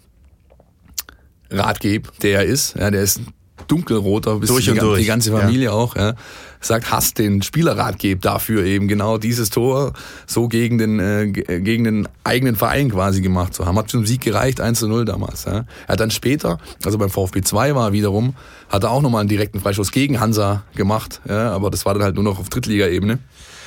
Ratgeb, 1.51 2.11
der 2.21 2.41
er 2.41 2.45
ist, 2.45 2.75
ja, 2.77 2.91
der 2.91 3.03
ist 3.03 3.21
dunkelroter, 3.69 4.37
bis 4.37 4.49
durch 4.49 4.65
die, 4.65 4.75
durch. 4.75 5.01
die 5.01 5.07
ganze 5.07 5.33
Familie 5.33 5.67
ja. 5.67 5.73
auch, 5.73 5.97
ja, 5.97 6.15
sagt, 6.61 6.91
hasst 6.91 7.19
den 7.19 7.43
Spielerratgeber 7.43 8.21
dafür 8.21 8.65
eben 8.65 8.89
genau 8.89 9.19
dieses 9.19 9.51
Tor 9.51 9.93
so 10.27 10.49
gegen 10.49 10.79
den, 10.79 10.99
äh, 10.99 11.27
gegen 11.31 11.85
den 11.85 12.09
eigenen 12.25 12.57
Verein 12.57 12.91
quasi 12.91 13.21
gemacht 13.21 13.55
zu 13.55 13.67
haben. 13.67 13.79
Hat 13.79 13.91
zum 13.91 14.07
Sieg 14.07 14.21
gereicht, 14.21 14.61
1 14.61 14.79
zu 14.79 14.89
0 14.89 15.05
damals. 15.05 15.45
Ja. 15.45 15.65
Er 15.87 15.89
hat 15.89 16.01
dann 16.01 16.11
später, 16.11 16.59
also 16.85 16.99
beim 16.99 17.11
VfB 17.11 17.43
2 17.43 17.75
war 17.75 17.93
wiederum, 17.93 18.35
hat 18.69 18.85
er 18.85 18.91
auch 18.91 19.03
nochmal 19.03 19.21
einen 19.21 19.29
direkten 19.29 19.61
Freischuss 19.61 19.93
gegen 19.93 20.21
Hansa 20.21 20.65
gemacht, 20.75 21.21
ja, 21.29 21.53
aber 21.53 21.71
das 21.71 21.85
war 21.87 21.95
dann 21.95 22.03
halt 22.03 22.15
nur 22.15 22.25
noch 22.25 22.39
auf 22.39 22.49
Drittligaebene. 22.49 23.19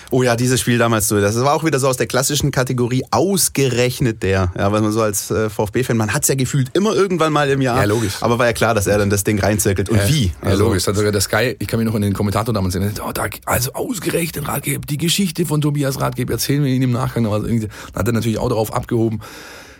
Oh 0.09 0.23
ja, 0.23 0.35
dieses 0.35 0.61
Spiel 0.61 0.77
damals 0.77 1.07
so. 1.07 1.19
Das 1.19 1.35
war 1.35 1.53
auch 1.53 1.65
wieder 1.65 1.79
so 1.79 1.87
aus 1.87 1.97
der 1.97 2.07
klassischen 2.07 2.51
Kategorie 2.51 3.03
ausgerechnet 3.11 4.23
der. 4.23 4.51
Ja, 4.57 4.71
weil 4.71 4.81
man 4.81 4.91
so 4.91 5.01
als 5.01 5.29
äh, 5.31 5.49
VfB-Fan, 5.49 5.97
man 5.97 6.13
hat 6.13 6.23
es 6.23 6.29
ja 6.29 6.35
gefühlt 6.35 6.69
immer 6.73 6.93
irgendwann 6.95 7.33
mal 7.33 7.49
im 7.49 7.61
Jahr. 7.61 7.77
Ja, 7.77 7.83
logisch. 7.83 8.13
Aber 8.21 8.39
war 8.39 8.45
ja 8.45 8.53
klar, 8.53 8.73
dass 8.73 8.87
er 8.87 8.97
dann 8.97 9.09
das 9.09 9.23
Ding 9.23 9.39
reinzirkelt. 9.39 9.89
Und 9.89 9.97
ja, 9.97 10.07
wie? 10.07 10.25
Ja, 10.25 10.31
also, 10.51 10.65
logisch. 10.65 10.87
Hat 10.87 10.95
sogar 10.95 11.11
der 11.11 11.21
Sky, 11.21 11.55
ich 11.59 11.67
kann 11.67 11.79
mich 11.79 11.87
noch 11.87 11.95
in 11.95 12.01
den 12.01 12.13
Kommentator 12.13 12.53
damals 12.53 12.73
sehen, 12.73 12.89
oh, 13.05 13.11
da, 13.11 13.25
also 13.45 13.73
ausgerechnet 13.73 14.47
Ratgeber, 14.47 14.85
die 14.87 14.97
Geschichte 14.97 15.45
von 15.45 15.59
Tobias 15.59 15.99
Ratgeber 15.99 16.33
erzählen 16.33 16.63
wir 16.63 16.71
ihn 16.71 16.81
im 16.81 16.91
Nachgang. 16.91 17.23
Dann 17.23 17.69
hat 17.93 18.07
er 18.07 18.13
natürlich 18.13 18.37
auch 18.37 18.49
darauf 18.49 18.73
abgehoben. 18.73 19.19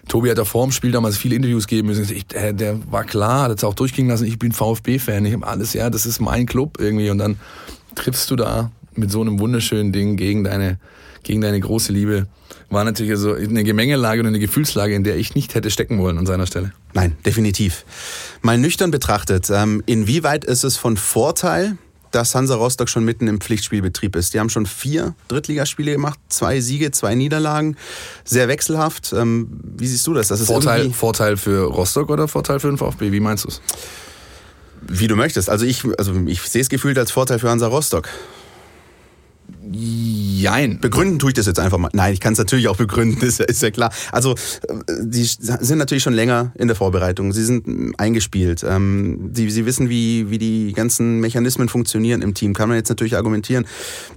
Tobi 0.08 0.30
hat 0.30 0.38
ja 0.38 0.46
vor 0.46 0.66
dem 0.66 0.72
Spiel 0.72 0.92
damals 0.92 1.18
viele 1.18 1.36
Interviews 1.36 1.68
gegeben 1.68 1.88
müssen. 1.88 2.06
Ich, 2.14 2.28
der, 2.28 2.54
der 2.54 2.80
war 2.92 3.04
klar, 3.04 3.44
hat 3.44 3.58
es 3.58 3.64
auch 3.64 3.74
durchgehen 3.74 4.08
lassen, 4.08 4.26
ich 4.26 4.40
bin 4.40 4.52
VfB-Fan, 4.52 5.26
ich 5.26 5.34
habe 5.34 5.46
alles, 5.46 5.74
ja, 5.74 5.90
das 5.90 6.06
ist 6.06 6.20
mein 6.20 6.46
Club 6.46 6.78
irgendwie. 6.80 7.10
Und 7.10 7.18
dann 7.18 7.38
triffst 7.96 8.32
du 8.32 8.36
da 8.36 8.72
mit 8.98 9.12
so 9.12 9.22
einem 9.22 9.40
wunderschönen 9.40 9.92
Ding 9.92 10.18
gegen 10.18 10.44
deine, 10.44 10.80
gegen 11.24 11.42
deine 11.42 11.60
große 11.60 11.92
Liebe. 11.92 12.28
War 12.70 12.84
natürlich 12.84 13.18
so 13.18 13.34
eine 13.34 13.64
Gemengelage 13.64 14.22
und 14.22 14.28
eine 14.28 14.40
Gefühlslage, 14.40 14.94
in 14.94 15.04
der 15.04 15.18
ich 15.18 15.36
nicht 15.36 15.56
hätte 15.56 15.72
stecken 15.72 16.00
wollen 16.00 16.18
an 16.18 16.26
seiner 16.26 16.48
Stelle. 16.48 16.74
Nein, 16.94 17.16
definitiv. 17.26 17.86
Mal 18.42 18.58
nüchtern 18.58 18.92
betrachtet, 18.92 19.50
ähm, 19.50 19.84
inwieweit 19.86 20.44
ist 20.44 20.64
es 20.64 20.76
von 20.76 20.98
Vorteil, 20.98 21.78
dass 22.12 22.36
Hansa 22.36 22.56
Rostock 22.56 22.90
schon 22.90 23.06
mitten 23.06 23.28
im 23.28 23.40
Pflichtspielbetrieb 23.40 24.16
ist. 24.16 24.34
Die 24.34 24.40
haben 24.40 24.50
schon 24.50 24.66
vier 24.66 25.16
Drittligaspiele 25.28 25.92
gemacht, 25.94 26.20
zwei 26.30 26.60
Siege, 26.62 26.92
zwei 26.92 27.16
Niederlagen, 27.16 27.78
sehr 28.24 28.48
wechselhaft. 28.48 29.14
Ähm, 29.14 29.48
wie 29.78 29.88
siehst 29.88 30.06
du 30.08 30.14
das? 30.14 30.30
das 30.30 30.42
Vorteil, 30.44 30.92
Vorteil 30.92 31.38
für 31.38 31.66
Rostock 31.66 32.10
oder 32.10 32.28
Vorteil 32.28 32.60
für 32.60 32.68
den 32.68 32.78
VfB? 32.78 33.12
Wie 33.12 33.20
meinst 33.20 33.46
du 33.46 33.50
es? 33.50 33.62
Wie 34.88 35.08
du 35.08 35.16
möchtest. 35.16 35.50
Also 35.50 35.66
ich, 35.66 35.84
also 35.98 36.14
ich 36.28 36.42
sehe 36.42 36.62
es 36.62 36.70
gefühlt 36.70 36.98
als 36.98 37.12
Vorteil 37.12 37.40
für 37.40 37.50
Hansa 37.50 37.68
Rostock. 37.68 38.10
Jein. 39.72 40.80
Begründen 40.80 41.20
tue 41.20 41.32
ich 41.32 41.34
das 41.34 41.46
jetzt 41.46 41.60
einfach 41.60 41.78
mal. 41.78 41.90
Nein, 41.94 42.14
ich 42.14 42.20
kann 42.20 42.34
es 42.34 42.40
natürlich 42.40 42.68
auch 42.68 42.78
begründen, 42.78 43.22
ist, 43.26 43.40
ist 43.40 43.62
ja 43.62 43.72
klar. 43.72 43.92
Also, 44.12 44.36
die 45.02 45.24
sind 45.24 45.78
natürlich 45.78 46.04
schon 46.04 46.14
länger 46.14 46.52
in 46.56 46.68
der 46.68 46.76
Vorbereitung. 46.76 47.34
Sie 47.34 47.44
sind 47.44 47.94
eingespielt. 47.98 48.64
Ähm, 48.68 49.32
sie, 49.34 49.50
sie 49.50 49.66
wissen, 49.66 49.90
wie, 49.90 50.30
wie 50.30 50.38
die 50.38 50.74
ganzen 50.74 51.20
Mechanismen 51.20 51.70
funktionieren 51.70 52.22
im 52.22 52.34
Team. 52.34 52.54
Kann 52.54 52.70
man 52.70 52.78
jetzt 52.78 52.90
natürlich 52.90 53.16
argumentieren. 53.16 53.66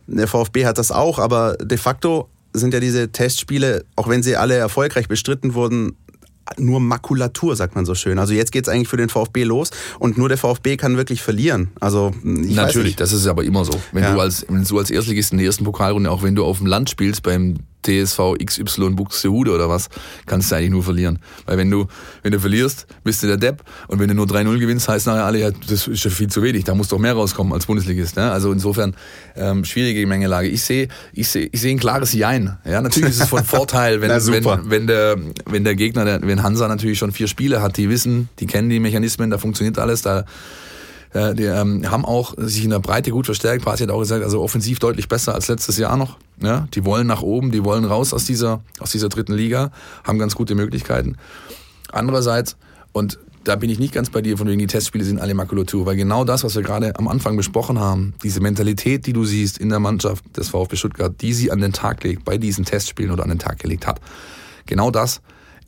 Der 0.07 0.29
VfB 0.29 0.67
hat 0.67 0.79
das 0.79 0.91
auch, 0.91 1.19
aber 1.19 1.57
de 1.57 1.79
facto 1.79 2.29
sind 2.53 2.75
ja 2.75 2.81
diese 2.81 3.11
Testspiele, 3.13 3.85
auch 3.97 4.09
wenn 4.09 4.23
sie 4.23 4.37
alle 4.37 4.57
erfolgreich 4.57 5.09
bestritten 5.09 5.55
wurden, 5.55 5.97
nur 6.59 6.81
Makulatur, 6.81 7.57
sagt 7.57 7.75
man 7.75 7.87
so 7.87 7.95
schön. 7.95 8.19
Also 8.19 8.35
jetzt 8.35 8.53
geht's 8.53 8.69
eigentlich 8.69 8.89
für 8.89 8.97
den 8.97 9.09
VfB 9.09 9.45
los 9.45 9.71
und 9.99 10.19
nur 10.19 10.29
der 10.29 10.39
VfB 10.39 10.77
kann 10.77 10.97
wirklich 10.97 11.23
verlieren. 11.23 11.71
Also 11.81 12.13
natürlich, 12.23 12.97
das 12.97 13.13
ist 13.13 13.27
aber 13.27 13.45
immer 13.45 13.65
so. 13.65 13.73
Wenn 13.93 14.03
ja. 14.03 14.15
du 14.15 14.21
als 14.21 14.45
wenn 14.49 14.65
du 14.65 14.79
als 14.79 14.91
Erstligist 14.91 15.33
in 15.33 15.39
der 15.39 15.47
ersten 15.47 15.65
Pokalrunde, 15.65 16.11
auch 16.11 16.23
wenn 16.23 16.35
du 16.35 16.45
auf 16.45 16.59
dem 16.59 16.67
Land 16.67 16.91
spielst 16.91 17.23
beim 17.23 17.57
TSV 17.83 18.37
XY 18.45 18.91
Buxtehude 18.91 19.53
oder 19.53 19.69
was, 19.69 19.89
kannst 20.27 20.51
du 20.51 20.57
eigentlich 20.57 20.71
nur 20.71 20.83
verlieren. 20.83 21.19
Weil 21.47 21.59
wenn 21.59 21.71
du, 21.71 21.87
wenn 22.23 22.33
du 22.33 22.41
verlierst, 22.41 22.87
bist 23.05 23.23
du 23.23 23.27
der 23.27 23.37
Depp 23.37 23.63
und 23.89 23.99
wenn 23.99 24.09
du 24.09 24.15
nur 24.15 24.27
3-0 24.27 24.59
gewinnst, 24.59 24.89
heißt 24.89 25.07
nachher 25.07 25.25
alle, 25.25 25.39
ja, 25.39 25.51
das 25.51 25.87
ist 25.87 26.05
ja 26.05 26.11
viel 26.11 26.29
zu 26.29 26.43
wenig, 26.43 26.65
da 26.65 26.75
muss 26.75 26.89
doch 26.89 26.99
mehr 26.99 27.15
rauskommen 27.15 27.53
als 27.53 27.67
Bundesligist. 27.67 28.17
Ne? 28.17 28.31
Also 28.31 28.53
insofern 28.53 28.95
ähm, 29.37 29.65
schwierige 29.65 30.07
Mengelage. 30.07 30.49
Ich 30.49 30.63
sehe 30.63 30.89
ich 31.13 31.29
sehe, 31.29 31.49
ich 31.51 31.61
sehe 31.61 31.75
ein 31.75 31.79
klares 31.79 32.13
Jein. 32.13 32.59
Ja, 32.65 32.81
natürlich 32.81 33.11
ist 33.11 33.23
es 33.23 33.29
von 33.29 33.45
Vorteil, 33.51 34.01
wenn, 34.01 34.11
wenn, 34.11 34.71
wenn, 34.71 34.87
der, 34.87 35.17
wenn 35.47 35.65
der 35.65 35.75
Gegner, 35.75 36.05
der, 36.05 36.23
wenn 36.23 36.43
Hansa 36.43 36.69
natürlich 36.69 36.99
schon 36.99 37.13
vier 37.13 37.29
Spiele 37.29 37.63
hat, 37.63 37.77
die 37.77 37.89
wissen, 37.89 38.29
die 38.39 38.47
kennen 38.47 38.71
die 38.71 38.81
Mechanismen, 38.81 39.31
da 39.31 39.39
funktioniert 39.39 39.79
alles, 39.79 40.03
da 40.03 40.25
äh, 41.13 41.35
die 41.35 41.45
ähm, 41.45 41.91
haben 41.91 42.05
auch 42.05 42.35
sich 42.37 42.65
in 42.65 42.71
der 42.71 42.79
Breite 42.79 43.11
gut 43.11 43.27
verstärkt. 43.27 43.65
Pasi 43.65 43.85
hat 43.85 43.91
auch 43.91 44.01
gesagt, 44.01 44.23
also 44.23 44.41
offensiv 44.43 44.79
deutlich 44.79 45.09
besser 45.09 45.35
als 45.35 45.49
letztes 45.49 45.77
Jahr 45.77 45.97
noch. 45.97 46.19
Ja, 46.43 46.69
die 46.75 46.85
wollen 46.85 47.07
nach 47.07 47.23
oben, 47.23 47.51
die 47.51 47.65
wollen 47.65 47.85
raus 47.85 48.15
aus 48.15 48.25
dieser, 48.25 48.63
aus 48.79 48.93
dieser 48.93 49.09
dritten 49.09 49.35
Liga, 49.35 49.71
haben 50.05 50.19
ganz 50.19 50.35
gute 50.35 50.55
Möglichkeiten. 50.55 51.17
Andererseits, 51.93 52.57
und 52.93 53.19
da 53.45 53.57
bin 53.57 53.71
ich 53.71 53.79
nicht 53.79 53.93
ganz 53.93 54.11
bei 54.11 54.23
dir, 54.23 54.39
von 54.39 54.47
wegen 54.49 54.59
die 54.59 54.67
Testspiele 54.67 55.05
sind 55.05 55.21
alle 55.21 55.35
Makulatur, 55.35 55.87
weil 55.87 55.97
genau 55.97 56.25
das, 56.25 56.45
was 56.45 56.55
wir 56.55 56.63
gerade 56.63 56.97
am 56.97 57.09
Anfang 57.09 57.37
besprochen 57.37 57.79
haben, 57.79 58.15
diese 58.23 58.41
Mentalität, 58.41 59.07
die 59.07 59.13
du 59.13 59.25
siehst 59.25 59.59
in 59.59 59.71
der 59.71 59.81
Mannschaft 59.81 60.25
des 60.37 60.51
VfB 60.51 60.77
Stuttgart, 60.77 61.15
die 61.21 61.33
sie 61.33 61.51
an 61.51 61.61
den 61.61 61.73
Tag 61.73 62.05
legt, 62.05 62.25
bei 62.25 62.39
diesen 62.39 62.65
Testspielen 62.65 63.11
oder 63.11 63.23
an 63.23 63.31
den 63.31 63.39
Tag 63.39 63.59
gelegt 63.59 63.87
hat, 63.87 64.01
genau 64.67 64.91
das 64.91 65.21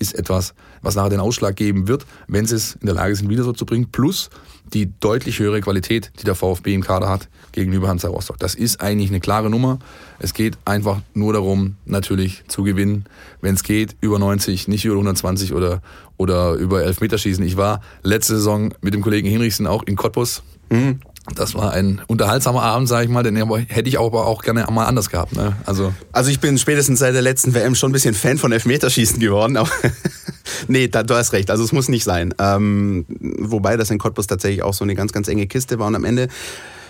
ist 0.03 0.15
etwas, 0.15 0.55
was 0.83 0.95
nachher 0.95 1.11
den 1.11 1.21
Ausschlag 1.21 1.57
geben 1.57 1.88
wird, 1.88 2.05
wenn 2.29 2.47
sie 2.47 2.57
es 2.57 2.75
in 2.75 2.87
der 2.87 2.95
Lage 2.95 3.17
sind, 3.17 3.31
wieder 3.31 3.45
so 3.45 3.53
zu 3.53 3.65
bringen, 3.65 3.88
plus 3.91 4.29
die 4.73 4.91
deutlich 5.01 5.38
höhere 5.38 5.61
Qualität, 5.61 6.12
die 6.21 6.25
der 6.25 6.35
VfB 6.35 6.75
im 6.75 6.83
Kader 6.83 7.09
hat, 7.09 7.29
gegenüber 7.53 7.88
Hansa 7.88 8.09
Rostock. 8.09 8.38
Das 8.38 8.55
ist 8.55 8.81
eigentlich 8.81 9.11
eine 9.11 9.21
klare 9.21 9.51
Nummer. 9.51 9.79
Es 10.19 10.35
geht 10.35 10.57
einfach 10.65 11.01
nur 11.15 11.33
darum, 11.33 11.77
natürlich 11.85 12.45
zu 12.49 12.62
gewinnen, 12.62 13.05
wenn 13.41 13.55
es 13.55 13.62
geht, 13.62 13.97
über 14.01 14.19
90, 14.19 14.69
nicht 14.69 14.85
über 14.85 14.95
120 14.95 15.53
oder, 15.53 15.83
oder 16.17 16.55
über 16.55 16.83
Elfmeterschießen. 16.83 17.45
Ich 17.45 17.57
war 17.57 17.81
letzte 18.03 18.37
Saison 18.37 18.73
mit 18.81 18.95
dem 18.95 19.03
Kollegen 19.03 19.29
Hinrichsen 19.29 19.67
auch 19.67 19.83
in 19.83 19.97
Cottbus. 19.97 20.43
Mhm. 20.71 21.01
Das 21.37 21.55
war 21.55 21.73
ein 21.73 22.01
unterhaltsamer 22.09 22.63
Abend, 22.63 22.89
sage 22.89 23.05
ich 23.05 23.11
mal, 23.11 23.23
den 23.23 23.37
hätte 23.69 23.89
ich 23.89 24.01
aber 24.01 24.27
auch 24.27 24.43
gerne 24.43 24.67
mal 24.71 24.87
anders 24.87 25.09
gehabt. 25.09 25.35
Ne? 25.37 25.57
Also, 25.67 25.95
also 26.11 26.31
ich 26.31 26.41
bin 26.41 26.59
spätestens 26.59 26.99
seit 26.99 27.15
der 27.15 27.23
letzten 27.23 27.55
WM 27.55 27.77
schon 27.77 27.91
ein 27.91 27.93
bisschen 27.93 28.15
Fan 28.15 28.39
von 28.39 28.51
Elfmeterschießen 28.51 29.21
geworden. 29.21 29.57
Aber 29.57 29.71
nee, 30.69 30.89
da, 30.89 31.05
du 31.05 31.15
hast 31.15 31.33
recht. 31.33 31.51
Also 31.51 31.63
es 31.63 31.73
muss 31.73 31.89
nicht 31.89 32.03
sein. 32.03 32.35
Ähm, 32.39 33.07
wobei 33.39 33.77
das 33.77 33.91
in 33.91 33.99
Cottbus 33.99 34.27
tatsächlich 34.27 34.65
auch 34.65 34.75
so 34.75 34.83
eine 34.85 34.97
ganz, 34.97 35.13
ganz 35.13 35.29
enge 35.29 35.47
Kiste 35.47 35.79
war. 35.79 35.87
Und 35.87 35.95
am 35.95 36.05
Ende 36.05 36.27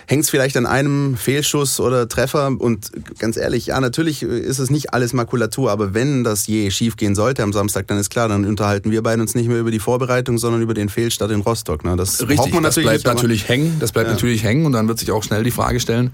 hängt 0.07 0.23
es 0.23 0.29
vielleicht 0.29 0.57
an 0.57 0.65
einem 0.65 1.17
Fehlschuss 1.17 1.79
oder 1.79 2.07
Treffer. 2.07 2.47
Und 2.47 2.91
ganz 3.19 3.37
ehrlich, 3.37 3.67
ja, 3.67 3.79
natürlich 3.79 4.23
ist 4.23 4.59
es 4.59 4.69
nicht 4.69 4.93
alles 4.93 5.13
Makulatur, 5.13 5.71
aber 5.71 5.93
wenn 5.93 6.23
das 6.23 6.47
je 6.47 6.69
schief 6.71 6.97
gehen 6.97 7.15
sollte 7.15 7.43
am 7.43 7.53
Samstag, 7.53 7.87
dann 7.87 7.97
ist 7.97 8.09
klar, 8.09 8.27
dann 8.27 8.45
unterhalten 8.45 8.91
wir 8.91 9.01
beide 9.03 9.21
uns 9.21 9.35
nicht 9.35 9.47
mehr 9.47 9.59
über 9.59 9.71
die 9.71 9.79
Vorbereitung, 9.79 10.37
sondern 10.37 10.61
über 10.61 10.73
den 10.73 10.89
Fehlstart 10.89 11.31
in 11.31 11.41
Rostock. 11.41 11.83
Ne? 11.83 11.95
Das 11.95 12.27
Richtig, 12.27 12.53
man 12.53 12.63
das 12.63 12.75
bleibt 12.75 13.05
natürlich 13.05 13.47
hängen. 13.47 13.77
Das 13.79 13.91
bleibt 13.91 14.07
ja. 14.07 14.13
natürlich 14.13 14.43
hängen 14.43 14.65
und 14.65 14.73
dann 14.73 14.87
wird 14.87 14.99
sich 14.99 15.11
auch 15.11 15.23
schnell 15.23 15.43
die 15.43 15.51
Frage 15.51 15.79
stellen, 15.79 16.11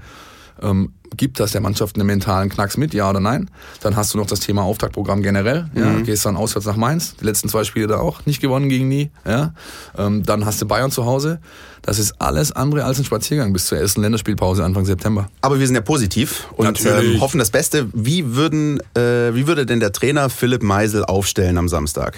ähm, 0.61 0.93
gibt 1.15 1.39
das 1.39 1.51
der 1.51 1.61
Mannschaft 1.61 1.95
einen 1.95 2.07
mentalen 2.07 2.49
Knacks 2.49 2.77
mit, 2.77 2.93
ja 2.93 3.09
oder 3.09 3.19
nein? 3.19 3.49
Dann 3.81 3.95
hast 3.95 4.13
du 4.13 4.17
noch 4.17 4.27
das 4.27 4.39
Thema 4.39 4.63
Auftaktprogramm 4.63 5.21
generell. 5.21 5.69
Ja, 5.75 5.85
mhm. 5.85 6.03
Gehst 6.03 6.25
dann 6.25 6.35
auswärts 6.35 6.65
nach 6.65 6.75
Mainz, 6.75 7.15
die 7.15 7.25
letzten 7.25 7.49
zwei 7.49 7.63
Spiele 7.63 7.87
da 7.87 7.97
auch 7.97 8.25
nicht 8.25 8.41
gewonnen 8.41 8.69
gegen 8.69 8.87
nie. 8.87 9.11
Ja, 9.25 9.53
ähm, 9.97 10.23
dann 10.23 10.45
hast 10.45 10.61
du 10.61 10.67
Bayern 10.67 10.91
zu 10.91 11.05
Hause. 11.05 11.39
Das 11.81 11.97
ist 11.97 12.21
alles 12.21 12.51
andere 12.51 12.83
als 12.83 12.99
ein 12.99 13.05
Spaziergang 13.05 13.53
bis 13.53 13.67
zur 13.67 13.77
ersten 13.77 14.01
Länderspielpause 14.01 14.63
Anfang 14.63 14.85
September. 14.85 15.29
Aber 15.41 15.59
wir 15.59 15.65
sind 15.65 15.75
ja 15.75 15.81
positiv 15.81 16.47
und 16.55 16.85
ähm, 16.85 17.21
hoffen 17.21 17.39
das 17.39 17.51
Beste. 17.51 17.87
Wie, 17.93 18.35
würden, 18.35 18.79
äh, 18.95 19.33
wie 19.33 19.47
würde 19.47 19.65
denn 19.65 19.79
der 19.79 19.91
Trainer 19.91 20.29
Philipp 20.29 20.61
Meisel 20.61 21.05
aufstellen 21.05 21.57
am 21.57 21.69
Samstag? 21.69 22.17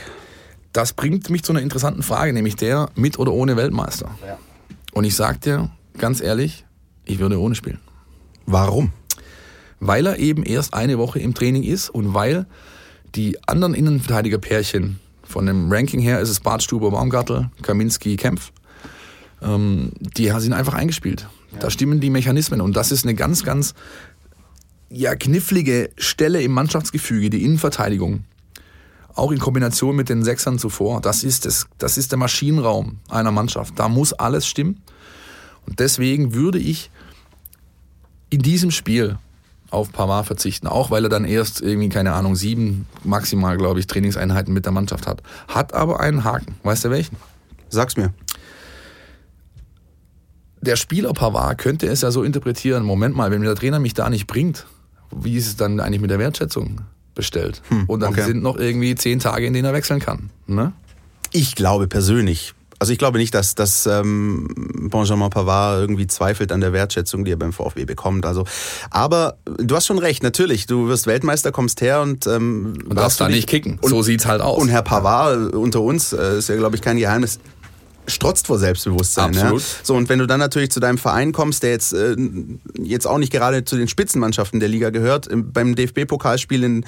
Das 0.73 0.93
bringt 0.93 1.29
mich 1.29 1.43
zu 1.43 1.51
einer 1.51 1.61
interessanten 1.61 2.01
Frage, 2.01 2.33
nämlich 2.33 2.55
der 2.55 2.89
mit 2.95 3.19
oder 3.19 3.33
ohne 3.33 3.57
Weltmeister. 3.57 4.09
Ja. 4.25 4.37
Und 4.93 5.03
ich 5.03 5.15
sag 5.15 5.41
dir 5.41 5.69
ganz 5.97 6.21
ehrlich, 6.21 6.65
ich 7.05 7.19
würde 7.19 7.39
ohne 7.39 7.55
spielen. 7.55 7.79
Warum? 8.45 8.91
Weil 9.79 10.05
er 10.05 10.19
eben 10.19 10.43
erst 10.43 10.73
eine 10.73 10.97
Woche 10.97 11.19
im 11.19 11.33
Training 11.33 11.63
ist 11.63 11.89
und 11.89 12.13
weil 12.13 12.45
die 13.15 13.37
anderen 13.47 13.73
Innenverteidigerpärchen 13.73 14.99
von 15.23 15.45
dem 15.45 15.71
Ranking 15.71 15.99
her 15.99 16.19
ist 16.19 16.29
es 16.29 16.39
Bartstuber, 16.39 16.91
Baumgartel, 16.91 17.49
Kaminski, 17.61 18.15
Kempf. 18.15 18.51
Ähm, 19.41 19.91
die 19.99 20.31
sind 20.37 20.53
einfach 20.53 20.73
eingespielt. 20.73 21.27
Ja. 21.53 21.59
Da 21.59 21.69
stimmen 21.69 21.99
die 21.99 22.09
Mechanismen 22.09 22.61
und 22.61 22.75
das 22.75 22.91
ist 22.91 23.05
eine 23.05 23.15
ganz, 23.15 23.43
ganz 23.43 23.73
ja, 24.89 25.15
knifflige 25.15 25.89
Stelle 25.97 26.41
im 26.41 26.51
Mannschaftsgefüge, 26.51 27.29
die 27.29 27.43
Innenverteidigung. 27.43 28.25
Auch 29.13 29.31
in 29.31 29.39
Kombination 29.39 29.95
mit 29.95 30.09
den 30.09 30.23
Sechsern 30.23 30.57
zuvor. 30.57 31.01
Das 31.01 31.23
ist, 31.23 31.45
das, 31.45 31.67
das 31.77 31.97
ist 31.97 32.11
der 32.11 32.19
Maschinenraum 32.19 32.99
einer 33.09 33.31
Mannschaft. 33.31 33.77
Da 33.77 33.89
muss 33.89 34.13
alles 34.13 34.47
stimmen. 34.47 34.81
Und 35.67 35.79
deswegen 35.79 36.33
würde 36.33 36.59
ich 36.59 36.91
in 38.31 38.41
diesem 38.41 38.71
Spiel 38.71 39.19
auf 39.69 39.91
Pavard 39.91 40.25
verzichten, 40.25 40.67
auch 40.67 40.89
weil 40.89 41.05
er 41.05 41.09
dann 41.09 41.25
erst 41.25 41.61
irgendwie, 41.61 41.89
keine 41.89 42.13
Ahnung, 42.13 42.35
sieben 42.35 42.87
maximal, 43.03 43.57
glaube 43.57 43.79
ich, 43.79 43.87
Trainingseinheiten 43.87 44.53
mit 44.53 44.65
der 44.65 44.71
Mannschaft 44.71 45.05
hat. 45.05 45.21
Hat 45.47 45.73
aber 45.73 45.99
einen 45.99 46.23
Haken. 46.23 46.55
Weißt 46.63 46.83
du 46.85 46.89
welchen? 46.89 47.17
Sag's 47.69 47.95
mir. 47.95 48.13
Der 50.61 50.75
Spieler 50.75 51.13
Pavard 51.13 51.57
könnte 51.57 51.87
es 51.87 52.01
ja 52.01 52.11
so 52.11 52.23
interpretieren, 52.23 52.83
Moment 52.83 53.15
mal, 53.15 53.31
wenn 53.31 53.41
der 53.41 53.55
Trainer 53.55 53.79
mich 53.79 53.93
da 53.93 54.09
nicht 54.09 54.27
bringt, 54.27 54.65
wie 55.11 55.35
ist 55.37 55.47
es 55.47 55.55
dann 55.55 55.79
eigentlich 55.79 56.01
mit 56.01 56.11
der 56.11 56.19
Wertschätzung 56.19 56.81
bestellt? 57.15 57.61
Hm, 57.69 57.85
Und 57.87 58.01
dann 58.01 58.11
okay. 58.11 58.23
sind 58.23 58.43
noch 58.43 58.57
irgendwie 58.57 58.95
zehn 58.95 59.19
Tage, 59.19 59.45
in 59.45 59.53
denen 59.53 59.65
er 59.65 59.73
wechseln 59.73 59.99
kann. 59.99 60.29
Ne? 60.47 60.73
Ich 61.31 61.55
glaube 61.55 61.87
persönlich, 61.87 62.53
also 62.81 62.93
ich 62.93 62.97
glaube 62.97 63.19
nicht, 63.19 63.35
dass, 63.35 63.53
dass 63.53 63.85
ähm, 63.85 64.47
Benjamin 64.89 65.29
Pavard 65.29 65.81
irgendwie 65.81 66.07
zweifelt 66.07 66.51
an 66.51 66.61
der 66.61 66.73
Wertschätzung, 66.73 67.23
die 67.23 67.31
er 67.31 67.37
beim 67.37 67.53
VfB 67.53 67.85
bekommt. 67.85 68.25
Also, 68.25 68.43
aber 68.89 69.37
du 69.45 69.75
hast 69.75 69.85
schon 69.85 69.99
recht, 69.99 70.23
natürlich. 70.23 70.65
Du 70.65 70.87
wirst 70.87 71.05
Weltmeister, 71.05 71.51
kommst 71.51 71.81
her 71.81 72.01
und 72.01 72.25
ähm, 72.25 72.73
und 72.89 72.95
darfst 72.95 73.21
da 73.21 73.29
nicht 73.29 73.47
kicken. 73.47 73.77
Und, 73.79 73.91
so 73.91 74.01
sieht's 74.01 74.25
halt 74.25 74.41
aus. 74.41 74.59
Und 74.59 74.69
Herr 74.69 74.81
Pavard 74.81 75.53
unter 75.53 75.81
uns 75.81 76.11
äh, 76.11 76.39
ist 76.39 76.49
ja, 76.49 76.55
glaube 76.55 76.75
ich, 76.75 76.81
kein 76.81 76.97
Geheimnis 76.97 77.39
strotzt 78.11 78.47
vor 78.47 78.57
Selbstbewusstsein. 78.57 79.35
Absolut. 79.35 79.61
Ja? 79.61 79.67
So, 79.83 79.95
und 79.95 80.09
wenn 80.09 80.19
du 80.19 80.27
dann 80.27 80.39
natürlich 80.39 80.71
zu 80.71 80.79
deinem 80.79 80.97
Verein 80.97 81.31
kommst, 81.31 81.63
der 81.63 81.71
jetzt, 81.71 81.93
äh, 81.93 82.15
jetzt 82.81 83.07
auch 83.07 83.17
nicht 83.17 83.31
gerade 83.31 83.65
zu 83.65 83.75
den 83.75 83.87
Spitzenmannschaften 83.87 84.59
der 84.59 84.69
Liga 84.69 84.89
gehört, 84.89 85.29
beim 85.31 85.75
DFB-Pokalspiel 85.75 86.63
in, 86.63 86.85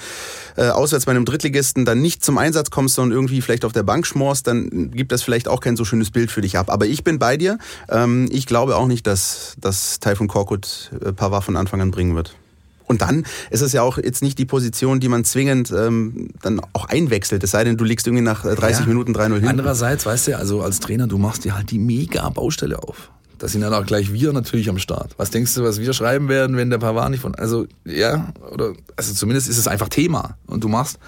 äh, 0.58 0.70
auswärts 0.70 1.06
bei 1.06 1.12
einem 1.12 1.26
Drittligisten 1.26 1.86
dann 1.86 2.02
nicht 2.02 2.24
zum 2.24 2.38
Einsatz 2.38 2.70
kommst, 2.70 2.96
sondern 2.96 3.18
irgendwie 3.18 3.42
vielleicht 3.42 3.66
auf 3.66 3.74
der 3.74 3.84
Bank 3.84 4.06
schmorst, 4.06 4.48
dann 4.48 4.92
gibt 4.92 5.12
das 5.12 5.24
vielleicht 5.24 5.48
auch 5.48 5.60
kein 5.60 5.76
so 5.76 5.86
schönes 5.86 6.12
Bild 6.12 6.32
für 6.32 6.42
dich 6.42 6.58
ab. 6.58 6.70
Aber 6.70 6.86
ich 6.86 7.04
bin 7.04 7.20
bei 7.20 7.38
dir. 7.38 7.58
Ähm, 7.90 8.28
ich 8.32 8.46
glaube 8.46 8.76
auch 8.76 8.88
nicht, 8.88 9.08
dass, 9.08 9.56
dass 9.60 10.00
Taifun 10.00 10.28
Korkut 10.28 10.92
äh, 11.04 11.14
Pavard 11.14 11.44
von 11.44 11.56
Anfang 11.56 11.82
an 11.82 11.92
bringen 11.92 12.16
wird. 12.16 12.36
Und 12.86 13.02
dann 13.02 13.26
ist 13.50 13.62
es 13.62 13.74
ja 13.74 13.82
auch 13.82 13.98
jetzt 13.98 14.22
nicht 14.22 14.38
die 14.38 14.46
Position, 14.46 15.00
die 15.00 15.08
man 15.08 15.24
zwingend 15.24 15.72
ähm, 15.72 16.30
dann 16.42 16.62
auch 16.74 16.86
einwechselt. 16.86 17.44
Es 17.44 17.52
sei 17.52 17.64
denn, 17.64 17.78
du 17.78 17.84
liegst 17.84 18.08
irgendwie 18.08 18.24
nach 18.24 18.44
30 18.44 18.64
äh, 18.64 18.72
ja. 18.82 18.88
Minuten 18.88 19.16
3-0 19.16 19.40
hin. 19.40 19.48
Andererseits, 19.48 20.06
weißt 20.06 20.28
du, 20.28 20.38
also 20.38 20.62
als 20.62 20.80
Trainer, 20.80 21.08
du 21.08 21.18
machst 21.18 21.46
dir 21.46 21.56
halt 21.56 21.72
die 21.72 21.80
mega 21.80 22.28
Baustelle 22.30 22.82
auf. 22.82 23.12
Da 23.40 23.48
sind 23.48 23.62
dann 23.62 23.74
auch 23.74 23.86
gleich 23.86 24.14
wir 24.14 24.32
natürlich 24.32 24.70
am 24.70 24.78
Start. 24.78 25.16
Was 25.18 25.30
denkst 25.30 25.54
du, 25.56 25.64
was 25.64 25.80
wir 25.80 25.94
schreiben 25.94 26.30
werden, 26.30 26.56
wenn 26.56 26.70
der 26.70 26.78
Pavard 26.78 27.12
nicht 27.12 27.22
von. 27.22 27.36
Also, 27.36 27.68
ja, 27.86 28.34
oder. 28.52 28.74
Also 28.96 29.14
zumindest 29.14 29.50
ist 29.50 29.58
es 29.58 29.68
einfach 29.68 29.90
Thema. 29.90 30.38
Und 30.48 30.64
du 30.64 30.68
machst. 30.68 31.00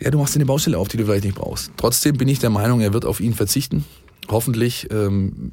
Ja, 0.00 0.12
du 0.12 0.18
machst 0.18 0.34
dir 0.34 0.38
eine 0.38 0.46
Baustelle 0.46 0.78
auf, 0.78 0.86
die 0.86 0.96
du 0.96 1.04
vielleicht 1.04 1.24
nicht 1.24 1.36
brauchst. 1.36 1.72
Trotzdem 1.76 2.16
bin 2.16 2.28
ich 2.28 2.38
der 2.38 2.50
Meinung, 2.50 2.80
er 2.80 2.92
wird 2.92 3.04
auf 3.04 3.18
ihn 3.18 3.34
verzichten. 3.34 3.84
Hoffentlich 4.28 4.88
ähm, 4.92 5.50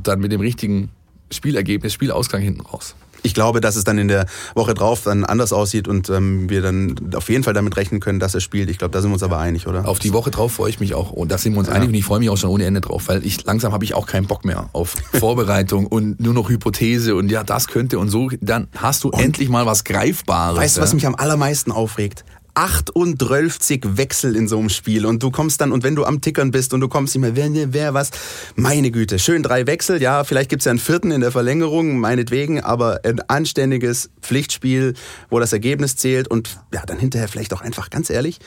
dann 0.00 0.20
mit 0.20 0.30
dem 0.30 0.40
richtigen 0.40 0.90
Spielergebnis, 1.32 1.92
Spielausgang 1.92 2.40
hinten 2.40 2.60
raus 2.60 2.94
ich 3.22 3.34
glaube, 3.34 3.60
dass 3.60 3.76
es 3.76 3.84
dann 3.84 3.98
in 3.98 4.08
der 4.08 4.26
Woche 4.54 4.74
drauf 4.74 5.02
dann 5.04 5.24
anders 5.24 5.52
aussieht 5.52 5.88
und 5.88 6.08
ähm, 6.10 6.48
wir 6.50 6.62
dann 6.62 6.94
auf 7.14 7.28
jeden 7.28 7.44
Fall 7.44 7.54
damit 7.54 7.76
rechnen 7.76 8.00
können, 8.00 8.20
dass 8.20 8.34
er 8.34 8.40
spielt. 8.40 8.70
Ich 8.70 8.78
glaube, 8.78 8.92
da 8.92 9.00
sind 9.00 9.10
wir 9.10 9.14
uns 9.14 9.22
aber 9.22 9.38
einig, 9.38 9.66
oder? 9.66 9.86
Auf 9.88 9.98
die 9.98 10.12
Woche 10.12 10.30
drauf 10.30 10.52
freue 10.52 10.70
ich 10.70 10.80
mich 10.80 10.94
auch. 10.94 11.10
Und 11.12 11.30
da 11.30 11.38
sind 11.38 11.52
wir 11.54 11.58
uns 11.58 11.68
ja. 11.68 11.74
einig 11.74 11.88
und 11.88 11.94
ich 11.94 12.04
freue 12.04 12.20
mich 12.20 12.30
auch 12.30 12.36
schon 12.36 12.50
ohne 12.50 12.64
Ende 12.64 12.80
drauf, 12.80 13.08
weil 13.08 13.24
ich 13.24 13.44
langsam 13.44 13.72
habe 13.72 13.84
ich 13.84 13.94
auch 13.94 14.06
keinen 14.06 14.26
Bock 14.26 14.44
mehr 14.44 14.70
auf 14.72 14.94
Vorbereitung 15.12 15.86
und 15.86 16.20
nur 16.20 16.34
noch 16.34 16.48
Hypothese 16.48 17.14
und 17.14 17.30
ja, 17.30 17.44
das 17.44 17.68
könnte 17.68 17.98
und 17.98 18.08
so. 18.08 18.30
Dann 18.40 18.68
hast 18.76 19.04
du 19.04 19.08
und 19.08 19.20
endlich 19.20 19.48
mal 19.48 19.66
was 19.66 19.84
Greifbares. 19.84 20.58
Weißt 20.58 20.76
du, 20.76 20.80
ja? 20.80 20.84
was 20.84 20.94
mich 20.94 21.06
am 21.06 21.14
allermeisten 21.14 21.72
aufregt? 21.72 22.24
38 22.58 23.96
Wechsel 23.96 24.34
in 24.34 24.48
so 24.48 24.58
einem 24.58 24.68
Spiel 24.68 25.06
und 25.06 25.22
du 25.22 25.30
kommst 25.30 25.60
dann, 25.60 25.70
und 25.70 25.84
wenn 25.84 25.94
du 25.94 26.04
am 26.04 26.20
Tickern 26.20 26.50
bist 26.50 26.74
und 26.74 26.80
du 26.80 26.88
kommst 26.88 27.14
nicht 27.14 27.22
mehr, 27.22 27.36
wer, 27.36 27.72
wer, 27.72 27.94
was, 27.94 28.10
meine 28.56 28.90
Güte, 28.90 29.20
schön 29.20 29.44
drei 29.44 29.68
Wechsel, 29.68 30.02
ja, 30.02 30.24
vielleicht 30.24 30.50
gibt's 30.50 30.64
ja 30.64 30.70
einen 30.70 30.80
vierten 30.80 31.12
in 31.12 31.20
der 31.20 31.30
Verlängerung, 31.30 32.00
meinetwegen, 32.00 32.60
aber 32.60 33.02
ein 33.04 33.20
anständiges 33.28 34.10
Pflichtspiel, 34.22 34.94
wo 35.30 35.38
das 35.38 35.52
Ergebnis 35.52 35.94
zählt 35.94 36.26
und 36.26 36.58
ja, 36.74 36.84
dann 36.84 36.98
hinterher 36.98 37.28
vielleicht 37.28 37.52
auch 37.52 37.60
einfach, 37.60 37.90
ganz 37.90 38.10
ehrlich, 38.10 38.40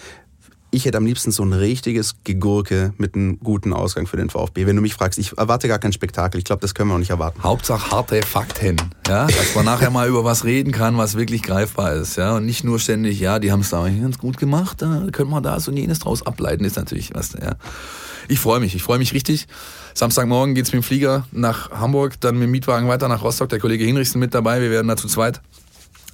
ich 0.73 0.85
hätte 0.85 0.97
am 0.97 1.05
liebsten 1.05 1.31
so 1.31 1.43
ein 1.43 1.51
richtiges 1.51 2.15
Gegurke 2.23 2.93
mit 2.97 3.15
einem 3.15 3.39
guten 3.39 3.73
Ausgang 3.73 4.07
für 4.07 4.15
den 4.15 4.29
VfB. 4.29 4.65
Wenn 4.65 4.77
du 4.77 4.81
mich 4.81 4.93
fragst, 4.93 5.19
ich 5.19 5.37
erwarte 5.37 5.67
gar 5.67 5.79
kein 5.79 5.91
Spektakel. 5.91 6.39
Ich 6.39 6.45
glaube, 6.45 6.61
das 6.61 6.73
können 6.73 6.89
wir 6.89 6.95
auch 6.95 6.99
nicht 6.99 7.09
erwarten. 7.09 7.43
Hauptsache 7.43 7.91
harte 7.91 8.21
Fakten, 8.21 8.77
ja, 9.07 9.27
dass 9.27 9.53
man 9.53 9.65
nachher 9.65 9.89
mal 9.89 10.07
über 10.07 10.23
was 10.23 10.45
reden 10.45 10.71
kann, 10.71 10.97
was 10.97 11.15
wirklich 11.15 11.43
greifbar 11.43 11.93
ist, 11.95 12.15
ja, 12.15 12.37
und 12.37 12.45
nicht 12.45 12.63
nur 12.63 12.79
ständig, 12.79 13.19
ja, 13.19 13.39
die 13.39 13.51
haben 13.51 13.59
es 13.59 13.69
da 13.69 13.87
ganz 13.89 14.17
gut 14.17 14.37
gemacht, 14.37 14.81
da 14.81 15.07
können 15.11 15.29
wir 15.29 15.41
das 15.41 15.67
und 15.67 15.75
jenes 15.75 15.99
draus 15.99 16.25
ableiten, 16.25 16.63
ist 16.63 16.77
natürlich 16.77 17.13
was, 17.13 17.33
ja. 17.33 17.55
Ich 18.27 18.39
freue 18.39 18.61
mich, 18.61 18.75
ich 18.75 18.83
freue 18.83 18.97
mich 18.97 19.13
richtig. 19.13 19.47
Samstagmorgen 19.93 20.55
geht's 20.55 20.71
mit 20.71 20.81
dem 20.81 20.83
Flieger 20.83 21.25
nach 21.31 21.71
Hamburg, 21.71 22.19
dann 22.21 22.35
mit 22.35 22.43
dem 22.43 22.51
Mietwagen 22.51 22.87
weiter 22.87 23.09
nach 23.09 23.23
Rostock. 23.23 23.49
Der 23.49 23.59
Kollege 23.59 23.83
Hinrichsen 23.83 24.19
mit 24.19 24.33
dabei. 24.33 24.61
Wir 24.61 24.69
werden 24.69 24.87
da 24.87 24.95
zu 24.95 25.09
zweit 25.09 25.41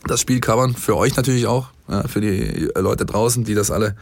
das 0.07 0.21
Spiel 0.21 0.39
covern. 0.39 0.73
Für 0.73 0.97
euch 0.97 1.15
natürlich 1.15 1.45
auch, 1.45 1.67
ja, 1.87 2.07
für 2.07 2.21
die 2.21 2.69
Leute 2.75 3.05
draußen, 3.05 3.43
die 3.43 3.53
das 3.53 3.69
alle 3.69 3.95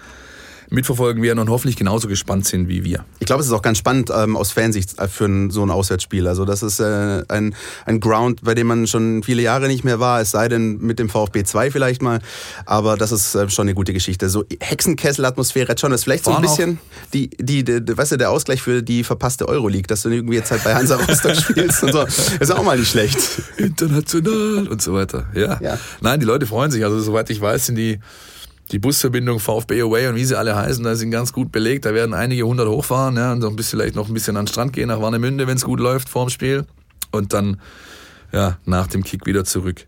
mitverfolgen 0.69 1.21
werden 1.23 1.39
und 1.39 1.49
hoffentlich 1.49 1.75
genauso 1.75 2.07
gespannt 2.07 2.45
sind 2.45 2.67
wie 2.67 2.83
wir. 2.83 3.05
Ich 3.19 3.25
glaube, 3.25 3.41
es 3.41 3.47
ist 3.47 3.53
auch 3.53 3.61
ganz 3.61 3.77
spannend 3.77 4.11
ähm, 4.15 4.35
aus 4.35 4.51
Fansicht 4.51 4.99
äh, 4.99 5.07
für 5.07 5.25
ein, 5.25 5.51
so 5.51 5.63
ein 5.63 5.71
Auswärtsspiel. 5.71 6.27
Also 6.27 6.45
das 6.45 6.63
ist 6.63 6.79
äh, 6.79 7.23
ein, 7.27 7.55
ein 7.85 7.99
Ground, 7.99 8.43
bei 8.43 8.55
dem 8.55 8.67
man 8.67 8.87
schon 8.87 9.23
viele 9.23 9.41
Jahre 9.41 9.67
nicht 9.67 9.83
mehr 9.83 9.99
war, 9.99 10.21
es 10.21 10.31
sei 10.31 10.47
denn 10.47 10.77
mit 10.79 10.99
dem 10.99 11.09
VfB 11.09 11.43
2 11.43 11.71
vielleicht 11.71 12.01
mal. 12.01 12.19
Aber 12.65 12.97
das 12.97 13.11
ist 13.11 13.35
äh, 13.35 13.49
schon 13.49 13.63
eine 13.63 13.75
gute 13.75 13.93
Geschichte. 13.93 14.29
So 14.29 14.43
Hexenkessel-Atmosphäre 14.59 15.69
hat 15.69 15.79
schon. 15.79 15.91
Das 15.91 16.01
ist 16.01 16.03
vielleicht 16.05 16.25
so 16.25 16.31
ein 16.33 16.41
bisschen 16.41 16.79
die, 17.13 17.29
die, 17.29 17.63
die, 17.63 17.83
die, 17.83 17.97
weißt 17.97 18.13
du, 18.13 18.17
der 18.17 18.31
Ausgleich 18.31 18.61
für 18.61 18.81
die 18.81 19.03
verpasste 19.03 19.47
Euroleague, 19.47 19.87
dass 19.87 20.01
du 20.01 20.09
irgendwie 20.09 20.35
jetzt 20.35 20.51
halt 20.51 20.63
bei 20.63 20.73
Hansa 20.73 20.95
Rostock 20.95 21.35
spielst 21.35 21.83
und 21.83 21.93
so. 21.93 22.05
Ist 22.39 22.51
auch 22.51 22.63
mal 22.63 22.77
nicht 22.77 22.89
schlecht. 22.89 23.17
International 23.57 24.67
und 24.67 24.81
so 24.81 24.93
weiter. 24.93 25.27
Ja. 25.33 25.59
ja. 25.61 25.77
Nein, 26.01 26.19
die 26.19 26.25
Leute 26.25 26.45
freuen 26.45 26.71
sich. 26.71 26.83
Also 26.83 26.99
soweit 26.99 27.29
ich 27.29 27.39
weiß, 27.39 27.67
sind 27.67 27.75
die 27.75 27.99
die 28.71 28.79
Busverbindung 28.79 29.39
VfB 29.39 29.81
Away 29.81 30.07
und 30.07 30.15
wie 30.15 30.25
sie 30.25 30.37
alle 30.37 30.55
heißen, 30.55 30.83
da 30.83 30.95
sind 30.95 31.11
ganz 31.11 31.33
gut 31.33 31.51
belegt. 31.51 31.85
Da 31.85 31.93
werden 31.93 32.13
einige 32.13 32.43
hundert 32.43 32.67
hochfahren 32.67 33.15
ja, 33.15 33.31
und 33.31 33.41
so 33.41 33.47
ein 33.47 33.55
bisschen, 33.55 33.79
vielleicht 33.79 33.95
noch 33.95 34.07
ein 34.07 34.13
bisschen 34.13 34.37
an 34.37 34.45
den 34.45 34.51
Strand 34.51 34.73
gehen 34.73 34.87
nach 34.87 35.01
Warnemünde, 35.01 35.47
wenn 35.47 35.57
es 35.57 35.65
gut 35.65 35.79
läuft 35.79 36.09
vorm 36.09 36.29
Spiel. 36.29 36.65
Und 37.11 37.33
dann 37.33 37.61
ja, 38.31 38.57
nach 38.65 38.87
dem 38.87 39.03
Kick 39.03 39.25
wieder 39.25 39.45
zurück. 39.45 39.85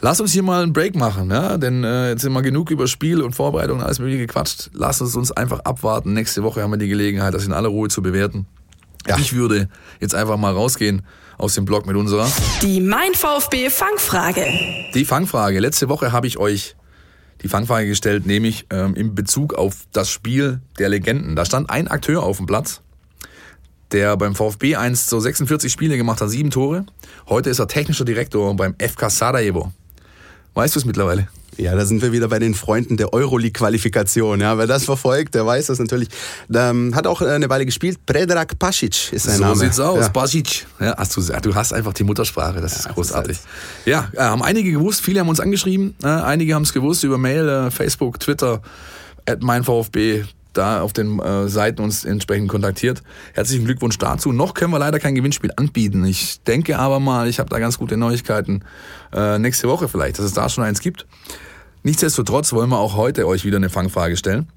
Lass 0.00 0.20
uns 0.20 0.32
hier 0.32 0.42
mal 0.42 0.62
einen 0.62 0.74
Break 0.74 0.94
machen, 0.94 1.30
ja? 1.30 1.56
denn 1.56 1.82
äh, 1.82 2.10
jetzt 2.10 2.20
sind 2.20 2.32
wir 2.32 2.42
genug 2.42 2.70
über 2.70 2.86
Spiel 2.86 3.22
und 3.22 3.34
Vorbereitung 3.34 3.78
und 3.78 3.84
alles 3.84 3.98
mögliche 3.98 4.26
gequatscht. 4.26 4.70
Lass 4.74 5.00
uns 5.00 5.16
uns 5.16 5.32
einfach 5.32 5.60
abwarten. 5.60 6.12
Nächste 6.12 6.42
Woche 6.42 6.62
haben 6.62 6.70
wir 6.70 6.76
die 6.76 6.88
Gelegenheit, 6.88 7.32
das 7.32 7.46
in 7.46 7.52
aller 7.52 7.70
Ruhe 7.70 7.88
zu 7.88 8.02
bewerten. 8.02 8.46
Ja. 9.06 9.16
Ich 9.18 9.32
würde 9.32 9.68
jetzt 10.00 10.14
einfach 10.14 10.36
mal 10.36 10.52
rausgehen 10.52 11.02
aus 11.38 11.54
dem 11.54 11.64
Blog 11.64 11.86
mit 11.86 11.96
unserer. 11.96 12.30
Die 12.60 12.80
Mein 12.80 13.14
VfB 13.14 13.70
Fangfrage. 13.70 14.44
Die 14.94 15.04
Fangfrage. 15.04 15.60
Letzte 15.60 15.88
Woche 15.88 16.12
habe 16.12 16.26
ich 16.26 16.38
euch 16.38 16.76
die 17.46 17.50
Fangfrage 17.50 17.86
gestellt, 17.86 18.26
nämlich 18.26 18.66
ähm, 18.70 18.94
in 18.94 19.14
Bezug 19.14 19.54
auf 19.54 19.86
das 19.92 20.10
Spiel 20.10 20.60
der 20.78 20.88
Legenden. 20.88 21.36
Da 21.36 21.44
stand 21.44 21.70
ein 21.70 21.86
Akteur 21.88 22.22
auf 22.22 22.38
dem 22.38 22.46
Platz, 22.46 22.80
der 23.92 24.16
beim 24.16 24.34
VfB 24.34 24.74
einst 24.74 25.08
so 25.08 25.20
46 25.20 25.70
Spiele 25.72 25.96
gemacht 25.96 26.20
hat, 26.20 26.28
sieben 26.28 26.50
Tore. 26.50 26.86
Heute 27.28 27.50
ist 27.50 27.60
er 27.60 27.68
technischer 27.68 28.04
Direktor 28.04 28.54
beim 28.56 28.74
FK 28.80 29.10
Sarajevo. 29.10 29.72
Weißt 30.54 30.74
du 30.74 30.80
es 30.80 30.84
mittlerweile? 30.84 31.28
Ja, 31.56 31.74
da 31.74 31.86
sind 31.86 32.02
wir 32.02 32.12
wieder 32.12 32.28
bei 32.28 32.38
den 32.38 32.54
Freunden 32.54 32.96
der 32.96 33.12
Euroleague-Qualifikation. 33.12 34.40
Ja, 34.40 34.58
wer 34.58 34.66
das 34.66 34.84
verfolgt, 34.84 35.34
der 35.34 35.46
weiß 35.46 35.66
das 35.66 35.78
natürlich. 35.78 36.08
Ähm, 36.52 36.94
hat 36.94 37.06
auch 37.06 37.22
eine 37.22 37.48
Weile 37.48 37.64
gespielt. 37.64 38.04
Predrag 38.04 38.58
Pasic 38.58 39.12
ist 39.12 39.24
sein 39.24 39.36
so 39.36 39.42
Name. 39.42 39.56
So 39.56 39.60
sieht's 39.62 39.80
aus. 39.80 40.00
Ja. 40.00 40.08
Pasic. 40.10 40.66
Ja, 40.80 40.94
hast 40.96 41.16
du, 41.16 41.22
du 41.22 41.54
hast 41.54 41.72
einfach 41.72 41.94
die 41.94 42.04
Muttersprache. 42.04 42.60
Das 42.60 42.72
ja, 42.72 42.78
ist 42.80 42.94
großartig. 42.94 43.38
Das 43.38 43.86
ja, 43.86 44.08
äh, 44.12 44.20
haben 44.20 44.42
einige 44.42 44.70
gewusst. 44.70 45.00
Viele 45.00 45.20
haben 45.20 45.28
uns 45.28 45.40
angeschrieben. 45.40 45.94
Äh, 46.02 46.08
einige 46.08 46.54
haben 46.54 46.62
es 46.62 46.72
gewusst 46.72 47.04
über 47.04 47.18
Mail, 47.18 47.48
äh, 47.48 47.70
Facebook, 47.70 48.20
Twitter, 48.20 48.60
at 49.26 49.42
meinVfB 49.42 50.24
da 50.56 50.80
auf 50.80 50.92
den 50.92 51.18
äh, 51.18 51.48
Seiten 51.48 51.82
uns 51.82 52.04
entsprechend 52.04 52.48
kontaktiert. 52.48 53.02
Herzlichen 53.34 53.64
Glückwunsch 53.64 53.98
dazu. 53.98 54.32
Noch 54.32 54.54
können 54.54 54.72
wir 54.72 54.78
leider 54.78 54.98
kein 54.98 55.14
Gewinnspiel 55.14 55.52
anbieten. 55.56 56.04
Ich 56.04 56.40
denke 56.42 56.78
aber 56.78 57.00
mal, 57.00 57.28
ich 57.28 57.38
habe 57.38 57.50
da 57.50 57.58
ganz 57.58 57.78
gute 57.78 57.96
Neuigkeiten 57.96 58.62
äh, 59.12 59.38
nächste 59.38 59.68
Woche 59.68 59.88
vielleicht, 59.88 60.18
dass 60.18 60.26
es 60.26 60.32
da 60.32 60.48
schon 60.48 60.64
eins 60.64 60.80
gibt. 60.80 61.06
Nichtsdestotrotz 61.82 62.52
wollen 62.52 62.70
wir 62.70 62.78
auch 62.78 62.96
heute 62.96 63.26
euch 63.26 63.44
wieder 63.44 63.58
eine 63.58 63.70
Fangfrage 63.70 64.16
stellen. 64.16 64.48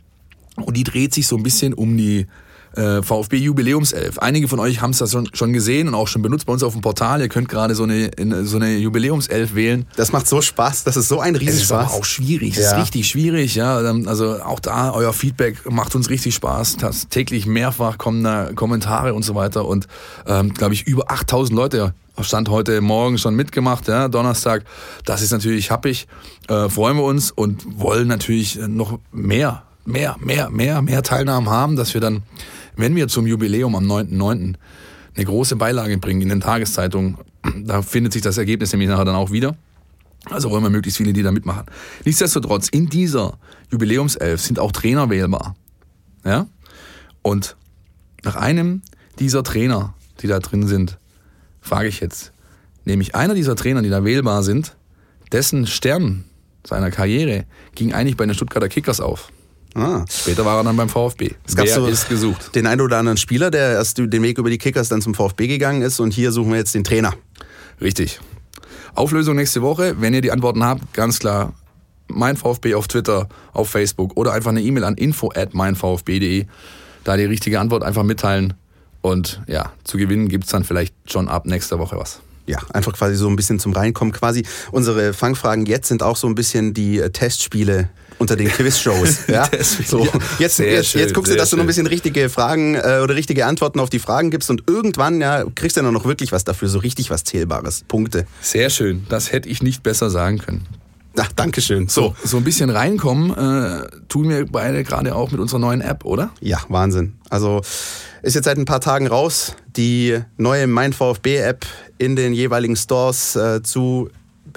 Und 0.55 0.75
die 0.75 0.83
dreht 0.83 1.13
sich 1.13 1.27
so 1.27 1.37
ein 1.37 1.43
bisschen 1.43 1.73
um 1.73 1.95
die 1.95 2.27
äh, 2.75 3.01
VfB 3.01 3.37
Jubiläumself. 3.37 4.19
Einige 4.19 4.47
von 4.47 4.59
euch 4.59 4.81
haben 4.81 4.91
es 4.91 4.99
das 4.99 5.11
schon, 5.11 5.29
schon 5.33 5.53
gesehen 5.53 5.87
und 5.87 5.95
auch 5.95 6.07
schon 6.07 6.21
benutzt 6.21 6.45
bei 6.45 6.53
uns 6.53 6.63
auf 6.63 6.73
dem 6.73 6.81
Portal. 6.81 7.21
Ihr 7.21 7.29
könnt 7.29 7.49
gerade 7.49 7.75
so 7.75 7.83
eine, 7.83 8.11
so 8.43 8.57
eine 8.57 8.77
Jubiläumself 8.77 9.55
wählen. 9.55 9.85
Das 9.95 10.11
macht 10.11 10.27
so 10.27 10.41
Spaß, 10.41 10.83
das 10.83 10.97
ist 10.97 11.07
so 11.07 11.19
ein 11.19 11.35
Riesenspaß. 11.35 11.61
Es 11.61 11.87
ist 11.87 11.93
aber 11.93 11.99
auch 11.99 12.05
schwierig, 12.05 12.57
es 12.57 12.63
ja. 12.63 12.71
ist 12.71 12.81
richtig 12.81 13.07
schwierig. 13.07 13.55
Ja, 13.55 13.77
Also 13.77 14.41
auch 14.41 14.59
da, 14.59 14.91
euer 14.91 15.13
Feedback 15.13 15.69
macht 15.69 15.95
uns 15.95 16.09
richtig 16.09 16.35
Spaß. 16.35 16.77
Das 16.77 17.09
täglich 17.09 17.45
mehrfach 17.45 17.97
kommen 17.97 18.23
da 18.23 18.51
Kommentare 18.53 19.13
und 19.13 19.23
so 19.23 19.35
weiter 19.35 19.65
und 19.65 19.87
ähm, 20.27 20.53
glaube 20.53 20.73
ich 20.73 20.87
über 20.87 21.11
8000 21.11 21.55
Leute 21.55 21.93
Stand 22.23 22.49
heute 22.49 22.81
Morgen 22.81 23.17
schon 23.17 23.35
mitgemacht, 23.35 23.87
ja, 23.87 24.07
Donnerstag. 24.07 24.63
Das 25.05 25.21
ist 25.21 25.31
natürlich 25.31 25.71
happig. 25.71 26.07
Äh, 26.47 26.69
freuen 26.69 26.97
wir 26.97 27.03
uns 27.03 27.31
und 27.31 27.79
wollen 27.79 28.07
natürlich 28.07 28.59
noch 28.67 28.99
mehr, 29.11 29.63
mehr, 29.85 30.15
mehr, 30.19 30.49
mehr, 30.49 30.81
mehr 30.81 31.03
Teilnahmen 31.03 31.49
haben, 31.49 31.75
dass 31.75 31.93
wir 31.93 32.01
dann, 32.01 32.23
wenn 32.79 32.95
wir 32.95 33.07
zum 33.09 33.27
Jubiläum 33.27 33.75
am 33.75 33.85
9.9. 33.85 34.55
eine 35.15 35.25
große 35.25 35.57
Beilage 35.57 35.97
bringen 35.97 36.21
in 36.21 36.29
den 36.29 36.39
Tageszeitungen, 36.39 37.17
da 37.63 37.81
findet 37.81 38.13
sich 38.13 38.21
das 38.21 38.37
Ergebnis 38.37 38.71
nämlich 38.71 38.89
nachher 38.89 39.05
dann 39.05 39.15
auch 39.15 39.31
wieder. 39.31 39.57
Also 40.25 40.49
wollen 40.49 40.63
wir 40.63 40.69
möglichst 40.69 40.97
viele, 40.97 41.13
die 41.13 41.21
da 41.21 41.31
mitmachen. 41.31 41.65
Nichtsdestotrotz, 42.05 42.69
in 42.69 42.87
dieser 42.87 43.37
Jubiläumself 43.71 44.41
sind 44.41 44.59
auch 44.59 44.71
Trainer 44.71 45.09
wählbar. 45.09 45.55
Ja? 46.23 46.47
Und 47.21 47.55
nach 48.23 48.35
einem 48.35 48.81
dieser 49.19 49.43
Trainer, 49.43 49.93
die 50.21 50.27
da 50.27 50.39
drin 50.39 50.67
sind, 50.67 50.99
frage 51.61 51.87
ich 51.87 51.99
jetzt, 51.99 52.31
nämlich 52.85 53.15
einer 53.15 53.33
dieser 53.33 53.55
Trainer, 53.55 53.81
die 53.81 53.89
da 53.89 54.03
wählbar 54.05 54.43
sind, 54.43 54.75
dessen 55.31 55.67
Stern 55.67 56.25
seiner 56.65 56.91
Karriere 56.91 57.45
ging 57.75 57.93
eigentlich 57.93 58.17
bei 58.17 58.25
den 58.25 58.35
Stuttgarter 58.35 58.69
Kickers 58.69 58.99
auf. 58.99 59.31
Ah. 59.75 60.03
Später 60.09 60.45
war 60.45 60.57
er 60.57 60.63
dann 60.63 60.75
beim 60.75 60.89
VfB. 60.89 61.31
Es 61.45 61.55
gab 61.55 61.65
Wer 61.65 61.75
so 61.75 61.85
ist 61.85 62.09
gesucht? 62.09 62.55
Den 62.55 62.65
einen 62.65 62.81
oder 62.81 62.97
anderen 62.97 63.17
Spieler, 63.17 63.51
der 63.51 63.73
erst 63.73 63.97
den 63.97 64.23
Weg 64.23 64.37
über 64.37 64.49
die 64.49 64.57
Kickers 64.57 64.89
dann 64.89 65.01
zum 65.01 65.13
VfB 65.13 65.47
gegangen 65.47 65.81
ist 65.81 65.99
und 65.99 66.11
hier 66.11 66.31
suchen 66.31 66.51
wir 66.51 66.57
jetzt 66.57 66.73
den 66.73 66.83
Trainer. 66.83 67.13
Richtig. 67.79 68.19
Auflösung 68.95 69.35
nächste 69.35 69.61
Woche. 69.61 69.95
Wenn 69.99 70.13
ihr 70.13 70.21
die 70.21 70.31
Antworten 70.31 70.63
habt, 70.63 70.93
ganz 70.93 71.19
klar 71.19 71.53
mein 72.07 72.37
VfB 72.37 72.73
auf 72.73 72.87
Twitter, 72.87 73.29
auf 73.53 73.69
Facebook 73.69 74.17
oder 74.17 74.33
einfach 74.33 74.49
eine 74.49 74.61
E-Mail 74.61 74.83
an 74.83 74.95
info 74.95 75.31
at 75.33 75.53
meinvfb.de. 75.53 76.45
Da 77.03 77.17
die 77.17 77.25
richtige 77.25 77.59
Antwort 77.59 77.83
einfach 77.83 78.03
mitteilen 78.03 78.55
Und 79.01 79.41
ja, 79.47 79.71
zu 79.83 79.97
gewinnen 79.97 80.27
gibt's 80.27 80.49
dann 80.49 80.63
vielleicht 80.63 80.93
schon 81.09 81.29
ab 81.29 81.45
nächster 81.45 81.79
Woche 81.79 81.97
was. 81.97 82.21
Ja, 82.47 82.57
einfach 82.73 82.93
quasi 82.93 83.15
so 83.15 83.29
ein 83.29 83.35
bisschen 83.35 83.59
zum 83.59 83.73
Reinkommen. 83.73 84.11
Quasi 84.11 84.43
unsere 84.71 85.13
Fangfragen 85.13 85.67
jetzt 85.67 85.87
sind 85.87 86.01
auch 86.01 86.17
so 86.17 86.27
ein 86.27 86.33
bisschen 86.33 86.73
die 86.73 86.99
äh, 86.99 87.11
Testspiele 87.11 87.89
unter 88.19 88.35
den 88.35 88.49
Quizshows. 88.49 89.21
ja? 89.27 89.49
so, 89.85 90.07
jetzt, 90.37 90.57
Sehr 90.57 90.71
jetzt, 90.71 90.89
schön, 90.89 91.01
jetzt 91.01 91.13
guckst 91.13 91.31
du, 91.31 91.35
dass 91.35 91.49
du 91.49 91.55
noch 91.55 91.63
ein 91.63 91.65
schön. 91.65 91.67
bisschen 91.67 91.87
richtige 91.87 92.29
Fragen 92.29 92.75
äh, 92.75 92.99
oder 93.03 93.15
richtige 93.15 93.45
Antworten 93.47 93.79
auf 93.79 93.89
die 93.89 93.99
Fragen 93.99 94.29
gibst 94.29 94.49
und 94.49 94.63
irgendwann 94.67 95.19
ja, 95.21 95.45
kriegst 95.55 95.77
du 95.77 95.81
dann 95.81 95.93
noch 95.93 96.05
wirklich 96.05 96.31
was 96.31 96.43
dafür, 96.43 96.69
so 96.69 96.79
richtig 96.79 97.09
was 97.09 97.23
Zählbares. 97.23 97.83
Punkte. 97.87 98.27
Sehr 98.41 98.69
schön. 98.69 99.05
Das 99.09 99.31
hätte 99.31 99.49
ich 99.49 99.63
nicht 99.63 99.81
besser 99.81 100.09
sagen 100.09 100.37
können. 100.37 100.67
Ach, 101.17 101.31
Dankeschön. 101.35 101.87
So. 101.87 102.15
So 102.23 102.37
ein 102.37 102.43
bisschen 102.43 102.69
reinkommen 102.69 103.31
äh, 103.31 103.87
tun 104.07 104.29
wir 104.29 104.45
beide 104.45 104.83
gerade 104.83 105.15
auch 105.15 105.31
mit 105.31 105.39
unserer 105.39 105.59
neuen 105.59 105.81
App, 105.81 106.05
oder? 106.05 106.29
Ja, 106.39 106.59
Wahnsinn. 106.69 107.15
Also 107.29 107.61
ist 108.21 108.35
jetzt 108.35 108.45
seit 108.45 108.57
ein 108.57 108.65
paar 108.65 108.81
Tagen 108.81 109.07
raus, 109.07 109.55
die 109.75 110.19
neue 110.37 110.67
Mein 110.67 110.93
VfB-App 110.93 111.65
in 111.97 112.15
den 112.15 112.33
jeweiligen 112.33 112.75
Stores 112.75 113.35
äh, 113.35 113.61
zu 113.63 114.09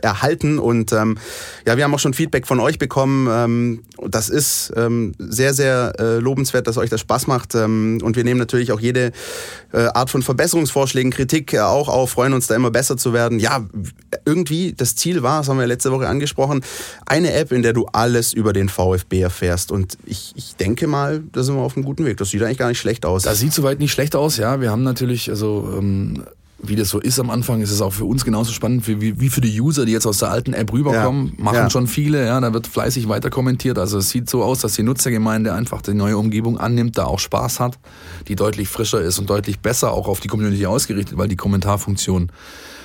erhalten 0.02 0.58
und 0.58 0.92
ähm, 0.92 1.18
ja, 1.66 1.76
wir 1.76 1.84
haben 1.84 1.94
auch 1.94 1.98
schon 1.98 2.14
Feedback 2.14 2.46
von 2.46 2.60
euch 2.60 2.78
bekommen. 2.78 3.28
Ähm, 3.30 3.82
das 4.08 4.28
ist 4.28 4.72
ähm, 4.76 5.14
sehr, 5.18 5.54
sehr 5.54 5.92
äh, 5.98 6.18
lobenswert, 6.18 6.66
dass 6.66 6.76
euch 6.76 6.90
das 6.90 7.00
Spaß 7.00 7.26
macht 7.26 7.54
ähm, 7.54 7.98
und 8.02 8.16
wir 8.16 8.24
nehmen 8.24 8.38
natürlich 8.38 8.72
auch 8.72 8.80
jede 8.80 9.12
äh, 9.72 9.78
Art 9.78 10.10
von 10.10 10.22
Verbesserungsvorschlägen, 10.22 11.12
Kritik 11.12 11.52
äh, 11.52 11.60
auch 11.60 11.88
auf, 11.88 12.10
freuen 12.10 12.32
uns 12.32 12.46
da 12.46 12.54
immer 12.54 12.70
besser 12.70 12.96
zu 12.96 13.12
werden. 13.12 13.38
Ja, 13.38 13.64
irgendwie 14.24 14.72
das 14.72 14.96
Ziel 14.96 15.22
war, 15.22 15.40
das 15.40 15.48
haben 15.48 15.58
wir 15.58 15.66
letzte 15.66 15.92
Woche 15.92 16.08
angesprochen, 16.08 16.62
eine 17.06 17.32
App, 17.32 17.52
in 17.52 17.62
der 17.62 17.72
du 17.72 17.86
alles 17.92 18.32
über 18.32 18.52
den 18.52 18.68
VfB 18.68 19.20
erfährst 19.20 19.72
und 19.72 19.96
ich, 20.04 20.32
ich 20.34 20.56
denke 20.56 20.86
mal, 20.86 21.22
da 21.32 21.42
sind 21.42 21.56
wir 21.56 21.62
auf 21.62 21.76
einem 21.76 21.84
guten 21.84 22.04
Weg. 22.04 22.16
Das 22.18 22.30
sieht 22.30 22.42
eigentlich 22.42 22.58
gar 22.58 22.68
nicht 22.68 22.80
schlecht 22.80 23.06
aus. 23.06 23.22
Das 23.22 23.38
sieht 23.38 23.52
soweit 23.52 23.78
nicht 23.78 23.92
schlecht 23.92 24.16
aus, 24.16 24.36
ja. 24.36 24.60
Wir 24.60 24.70
haben 24.70 24.82
natürlich, 24.82 25.30
also 25.30 25.74
ähm, 25.78 26.24
wie 26.62 26.76
das 26.76 26.88
so 26.90 27.00
ist 27.00 27.18
am 27.18 27.30
Anfang, 27.30 27.60
ist 27.60 27.70
es 27.70 27.80
auch 27.80 27.92
für 27.92 28.04
uns 28.04 28.24
genauso 28.24 28.52
spannend 28.52 28.86
wie, 28.86 29.20
wie, 29.20 29.28
für 29.28 29.40
die 29.40 29.60
User, 29.60 29.84
die 29.84 29.92
jetzt 29.92 30.06
aus 30.06 30.18
der 30.18 30.30
alten 30.30 30.52
App 30.54 30.72
rüberkommen. 30.72 31.34
Ja. 31.36 31.44
Machen 31.44 31.56
Ja. 31.56 31.70
schon 31.70 31.86
viele, 31.86 32.24
ja. 32.24 32.40
Da 32.40 32.52
wird 32.54 32.66
fleißig 32.66 33.08
weiter 33.08 33.30
kommentiert. 33.30 33.78
Also 33.78 33.98
es 33.98 34.10
sieht 34.10 34.30
so 34.30 34.42
aus, 34.44 34.60
dass 34.60 34.74
die 34.74 34.82
Nutzergemeinde 34.82 35.52
einfach 35.52 35.82
die 35.82 35.94
neue 35.94 36.16
Umgebung 36.16 36.58
annimmt, 36.58 36.96
da 36.98 37.04
auch 37.04 37.18
Spaß 37.18 37.60
hat, 37.60 37.78
die 38.28 38.36
deutlich 38.36 38.68
frischer 38.68 39.00
ist 39.00 39.18
und 39.18 39.28
deutlich 39.28 39.58
besser 39.60 39.92
auch 39.92 40.06
auf 40.08 40.20
die 40.20 40.28
Community 40.28 40.66
ausgerichtet, 40.66 41.18
weil 41.18 41.28
die 41.28 41.36
Kommentarfunktion 41.36 42.30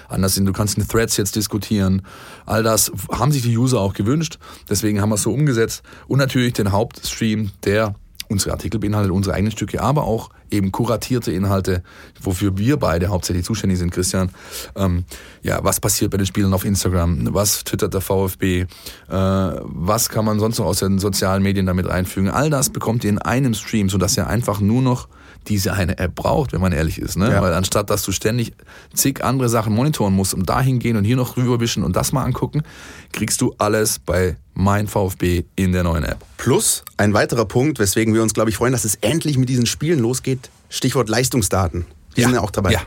anders 0.09 0.35
sind. 0.35 0.45
Du 0.45 0.53
kannst 0.53 0.77
in 0.77 0.87
Threads 0.87 1.17
jetzt 1.17 1.35
diskutieren. 1.35 2.01
All 2.45 2.63
das 2.63 2.91
haben 3.11 3.31
sich 3.31 3.41
die 3.43 3.57
User 3.57 3.79
auch 3.79 3.93
gewünscht. 3.93 4.39
Deswegen 4.69 5.01
haben 5.01 5.09
wir 5.09 5.15
es 5.15 5.23
so 5.23 5.33
umgesetzt. 5.33 5.83
Und 6.07 6.19
natürlich 6.19 6.53
den 6.53 6.71
Hauptstream, 6.71 7.51
der 7.65 7.93
unsere 8.29 8.51
Artikel 8.51 8.79
beinhaltet, 8.79 9.11
unsere 9.11 9.35
eigenen 9.35 9.51
Stücke, 9.51 9.81
aber 9.81 10.03
auch 10.03 10.29
eben 10.49 10.71
kuratierte 10.71 11.31
Inhalte, 11.31 11.83
wofür 12.21 12.57
wir 12.57 12.77
beide 12.77 13.07
hauptsächlich 13.07 13.45
zuständig 13.45 13.79
sind, 13.79 13.91
Christian. 13.91 14.29
Ähm, 14.75 15.05
ja, 15.43 15.63
was 15.63 15.79
passiert 15.79 16.11
bei 16.11 16.17
den 16.17 16.25
Spielern 16.25 16.53
auf 16.53 16.65
Instagram? 16.65 17.33
Was 17.33 17.63
twittert 17.63 17.93
der 17.93 18.01
VfB? 18.01 18.61
Äh, 18.61 18.67
was 19.09 20.09
kann 20.09 20.25
man 20.25 20.39
sonst 20.39 20.59
noch 20.59 20.65
aus 20.65 20.79
den 20.79 20.99
sozialen 20.99 21.43
Medien 21.43 21.65
damit 21.65 21.87
einfügen? 21.87 22.29
All 22.29 22.49
das 22.49 22.69
bekommt 22.69 23.03
ihr 23.03 23.09
in 23.09 23.19
einem 23.19 23.53
Stream, 23.53 23.89
sodass 23.89 24.17
ihr 24.17 24.27
einfach 24.27 24.59
nur 24.59 24.81
noch 24.81 25.07
diese 25.47 25.73
eine 25.73 25.97
App 25.97 26.15
braucht, 26.15 26.53
wenn 26.53 26.61
man 26.61 26.71
ehrlich 26.71 26.99
ist. 26.99 27.17
Ne? 27.17 27.31
Ja. 27.31 27.41
Weil 27.41 27.53
anstatt, 27.53 27.89
dass 27.89 28.03
du 28.03 28.11
ständig 28.11 28.53
zig 28.93 29.23
andere 29.23 29.49
Sachen 29.49 29.73
monitoren 29.73 30.13
musst 30.13 30.33
und 30.33 30.49
dahin 30.49 30.79
gehen 30.79 30.97
und 30.97 31.05
hier 31.05 31.15
noch 31.15 31.37
rüberwischen 31.37 31.83
und 31.83 31.95
das 31.95 32.11
mal 32.11 32.23
angucken, 32.23 32.63
kriegst 33.11 33.41
du 33.41 33.53
alles 33.57 33.99
bei 33.99 34.37
Mein 34.59 34.87
VfB 34.87 35.43
in 35.55 35.71
der 35.71 35.83
neuen 35.83 36.03
App. 36.03 36.17
Plus 36.37 36.83
ein 36.97 37.13
weiterer 37.13 37.45
Punkt, 37.45 37.77
weswegen 37.77 38.15
wir 38.15 38.23
uns, 38.23 38.33
glaube 38.33 38.49
ich, 38.49 38.55
freuen, 38.57 38.71
dass 38.71 38.85
es 38.85 38.95
endlich 39.01 39.37
mit 39.37 39.49
diesen 39.49 39.67
Spielen 39.67 39.99
losgeht. 39.99 40.49
Stichwort 40.69 41.09
Leistungsdaten. 41.09 41.85
Die 42.15 42.23
sind 42.23 42.33
ja 42.33 42.41
auch 42.41 42.49
dabei. 42.49 42.71
Ja, 42.71 42.81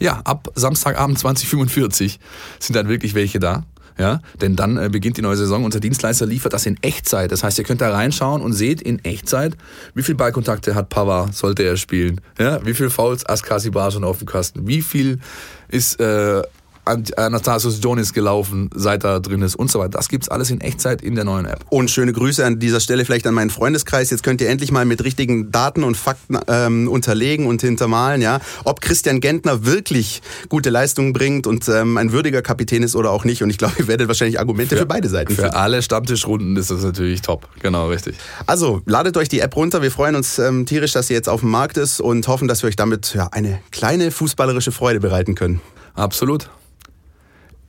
ja 0.00 0.20
ab 0.24 0.50
Samstagabend 0.54 1.18
2045 1.18 2.20
sind 2.58 2.76
dann 2.76 2.88
wirklich 2.88 3.14
welche 3.14 3.38
da. 3.38 3.64
Ja, 3.96 4.20
denn 4.42 4.54
dann 4.54 4.76
äh, 4.76 4.90
beginnt 4.90 5.16
die 5.16 5.22
neue 5.22 5.36
Saison. 5.36 5.64
Unser 5.64 5.80
Dienstleister 5.80 6.26
liefert 6.26 6.52
das 6.52 6.66
in 6.66 6.76
Echtzeit. 6.82 7.32
Das 7.32 7.42
heißt, 7.42 7.56
ihr 7.58 7.64
könnt 7.64 7.80
da 7.80 7.90
reinschauen 7.90 8.42
und 8.42 8.52
seht 8.52 8.82
in 8.82 9.02
Echtzeit, 9.02 9.56
wie 9.94 10.02
viel 10.02 10.16
Ballkontakte 10.16 10.74
hat 10.74 10.90
Pava, 10.90 11.30
sollte 11.32 11.62
er 11.62 11.78
spielen. 11.78 12.20
Ja, 12.38 12.66
wie 12.66 12.74
viel 12.74 12.90
Fouls 12.90 13.24
Askasi 13.24 13.70
Bar 13.70 13.92
schon 13.92 14.04
auf 14.04 14.18
dem 14.18 14.26
Kasten. 14.26 14.66
Wie 14.66 14.82
viel 14.82 15.20
ist 15.68 16.00
äh, 16.00 16.42
Anastasios 16.84 17.80
Jonis 17.82 18.12
gelaufen, 18.12 18.70
seit 18.74 19.04
er 19.04 19.20
drin 19.20 19.42
ist 19.42 19.56
und 19.56 19.70
so 19.70 19.78
weiter. 19.78 19.90
Das 19.90 20.08
gibt's 20.08 20.28
alles 20.28 20.50
in 20.50 20.60
Echtzeit 20.60 21.02
in 21.02 21.14
der 21.14 21.24
neuen 21.24 21.46
App. 21.46 21.64
Und 21.70 21.90
schöne 21.90 22.12
Grüße 22.12 22.44
an 22.44 22.58
dieser 22.58 22.80
Stelle 22.80 23.04
vielleicht 23.04 23.26
an 23.26 23.34
meinen 23.34 23.50
Freundeskreis. 23.50 24.10
Jetzt 24.10 24.22
könnt 24.22 24.40
ihr 24.40 24.48
endlich 24.48 24.70
mal 24.70 24.84
mit 24.84 25.02
richtigen 25.04 25.50
Daten 25.50 25.84
und 25.84 25.96
Fakten 25.96 26.38
ähm, 26.48 26.88
unterlegen 26.88 27.46
und 27.46 27.60
hintermalen, 27.62 28.20
ja, 28.22 28.40
ob 28.64 28.80
Christian 28.80 29.20
Gentner 29.20 29.64
wirklich 29.64 30.22
gute 30.48 30.70
Leistungen 30.70 31.12
bringt 31.12 31.46
und 31.46 31.68
ähm, 31.68 31.96
ein 31.96 32.12
würdiger 32.12 32.42
Kapitän 32.42 32.82
ist 32.82 32.96
oder 32.96 33.10
auch 33.10 33.24
nicht. 33.24 33.42
Und 33.42 33.50
ich 33.50 33.58
glaube, 33.58 33.74
ihr 33.78 33.88
werdet 33.88 34.08
wahrscheinlich 34.08 34.38
Argumente 34.38 34.76
für, 34.76 34.86
beide 34.86 35.08
Seiten 35.08 35.34
Für 35.34 35.42
finden. 35.42 35.56
alle 35.56 35.82
Stammtischrunden 35.82 36.56
ist 36.56 36.70
das 36.70 36.82
natürlich 36.82 37.22
top. 37.22 37.48
Genau, 37.60 37.88
richtig. 37.88 38.16
Also 38.46 38.82
ladet 38.86 39.16
euch 39.16 39.28
die 39.28 39.40
App 39.40 39.56
runter. 39.56 39.82
Wir 39.82 39.90
freuen 39.90 40.16
uns 40.16 40.38
ähm, 40.38 40.66
tierisch, 40.66 40.92
dass 40.92 41.08
sie 41.08 41.14
jetzt 41.14 41.28
auf 41.28 41.40
dem 41.40 41.50
Markt 41.50 41.76
ist 41.76 42.00
und 42.00 42.26
hoffen, 42.28 42.48
dass 42.48 42.62
wir 42.62 42.68
euch 42.68 42.76
damit 42.76 43.14
ja, 43.14 43.28
eine 43.32 43.60
kleine 43.70 44.10
fußballerische 44.10 44.72
Freude 44.72 45.00
bereiten 45.00 45.34
können. 45.34 45.60
Absolut. 45.94 46.48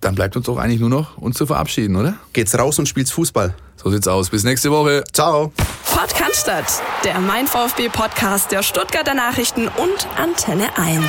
Dann 0.06 0.14
bleibt 0.14 0.36
uns 0.38 0.46
doch 0.46 0.60
eigentlich 0.60 0.80
nur 0.80 0.92
noch, 0.92 1.18
uns 1.18 1.36
zu 1.36 1.48
verabschieden, 1.48 1.96
oder? 1.96 2.14
Geht's 2.32 2.56
raus 2.56 2.78
und 2.78 2.88
spielt's 2.88 3.10
Fußball. 3.10 3.56
So 3.76 3.90
sieht's 3.90 4.08
aus. 4.08 4.30
Bis 4.30 4.44
nächste 4.44 4.70
Woche. 4.70 5.04
Ciao. 5.12 5.52
Podcast, 5.92 6.48
der 7.04 7.20
Mein 7.22 7.48
VfB 7.48 7.90
Podcast 7.90 8.52
der 8.52 8.62
Stuttgarter 8.62 9.16
Nachrichten 9.16 9.68
und 9.68 10.08
Antenne 10.16 10.78
1. 10.78 11.02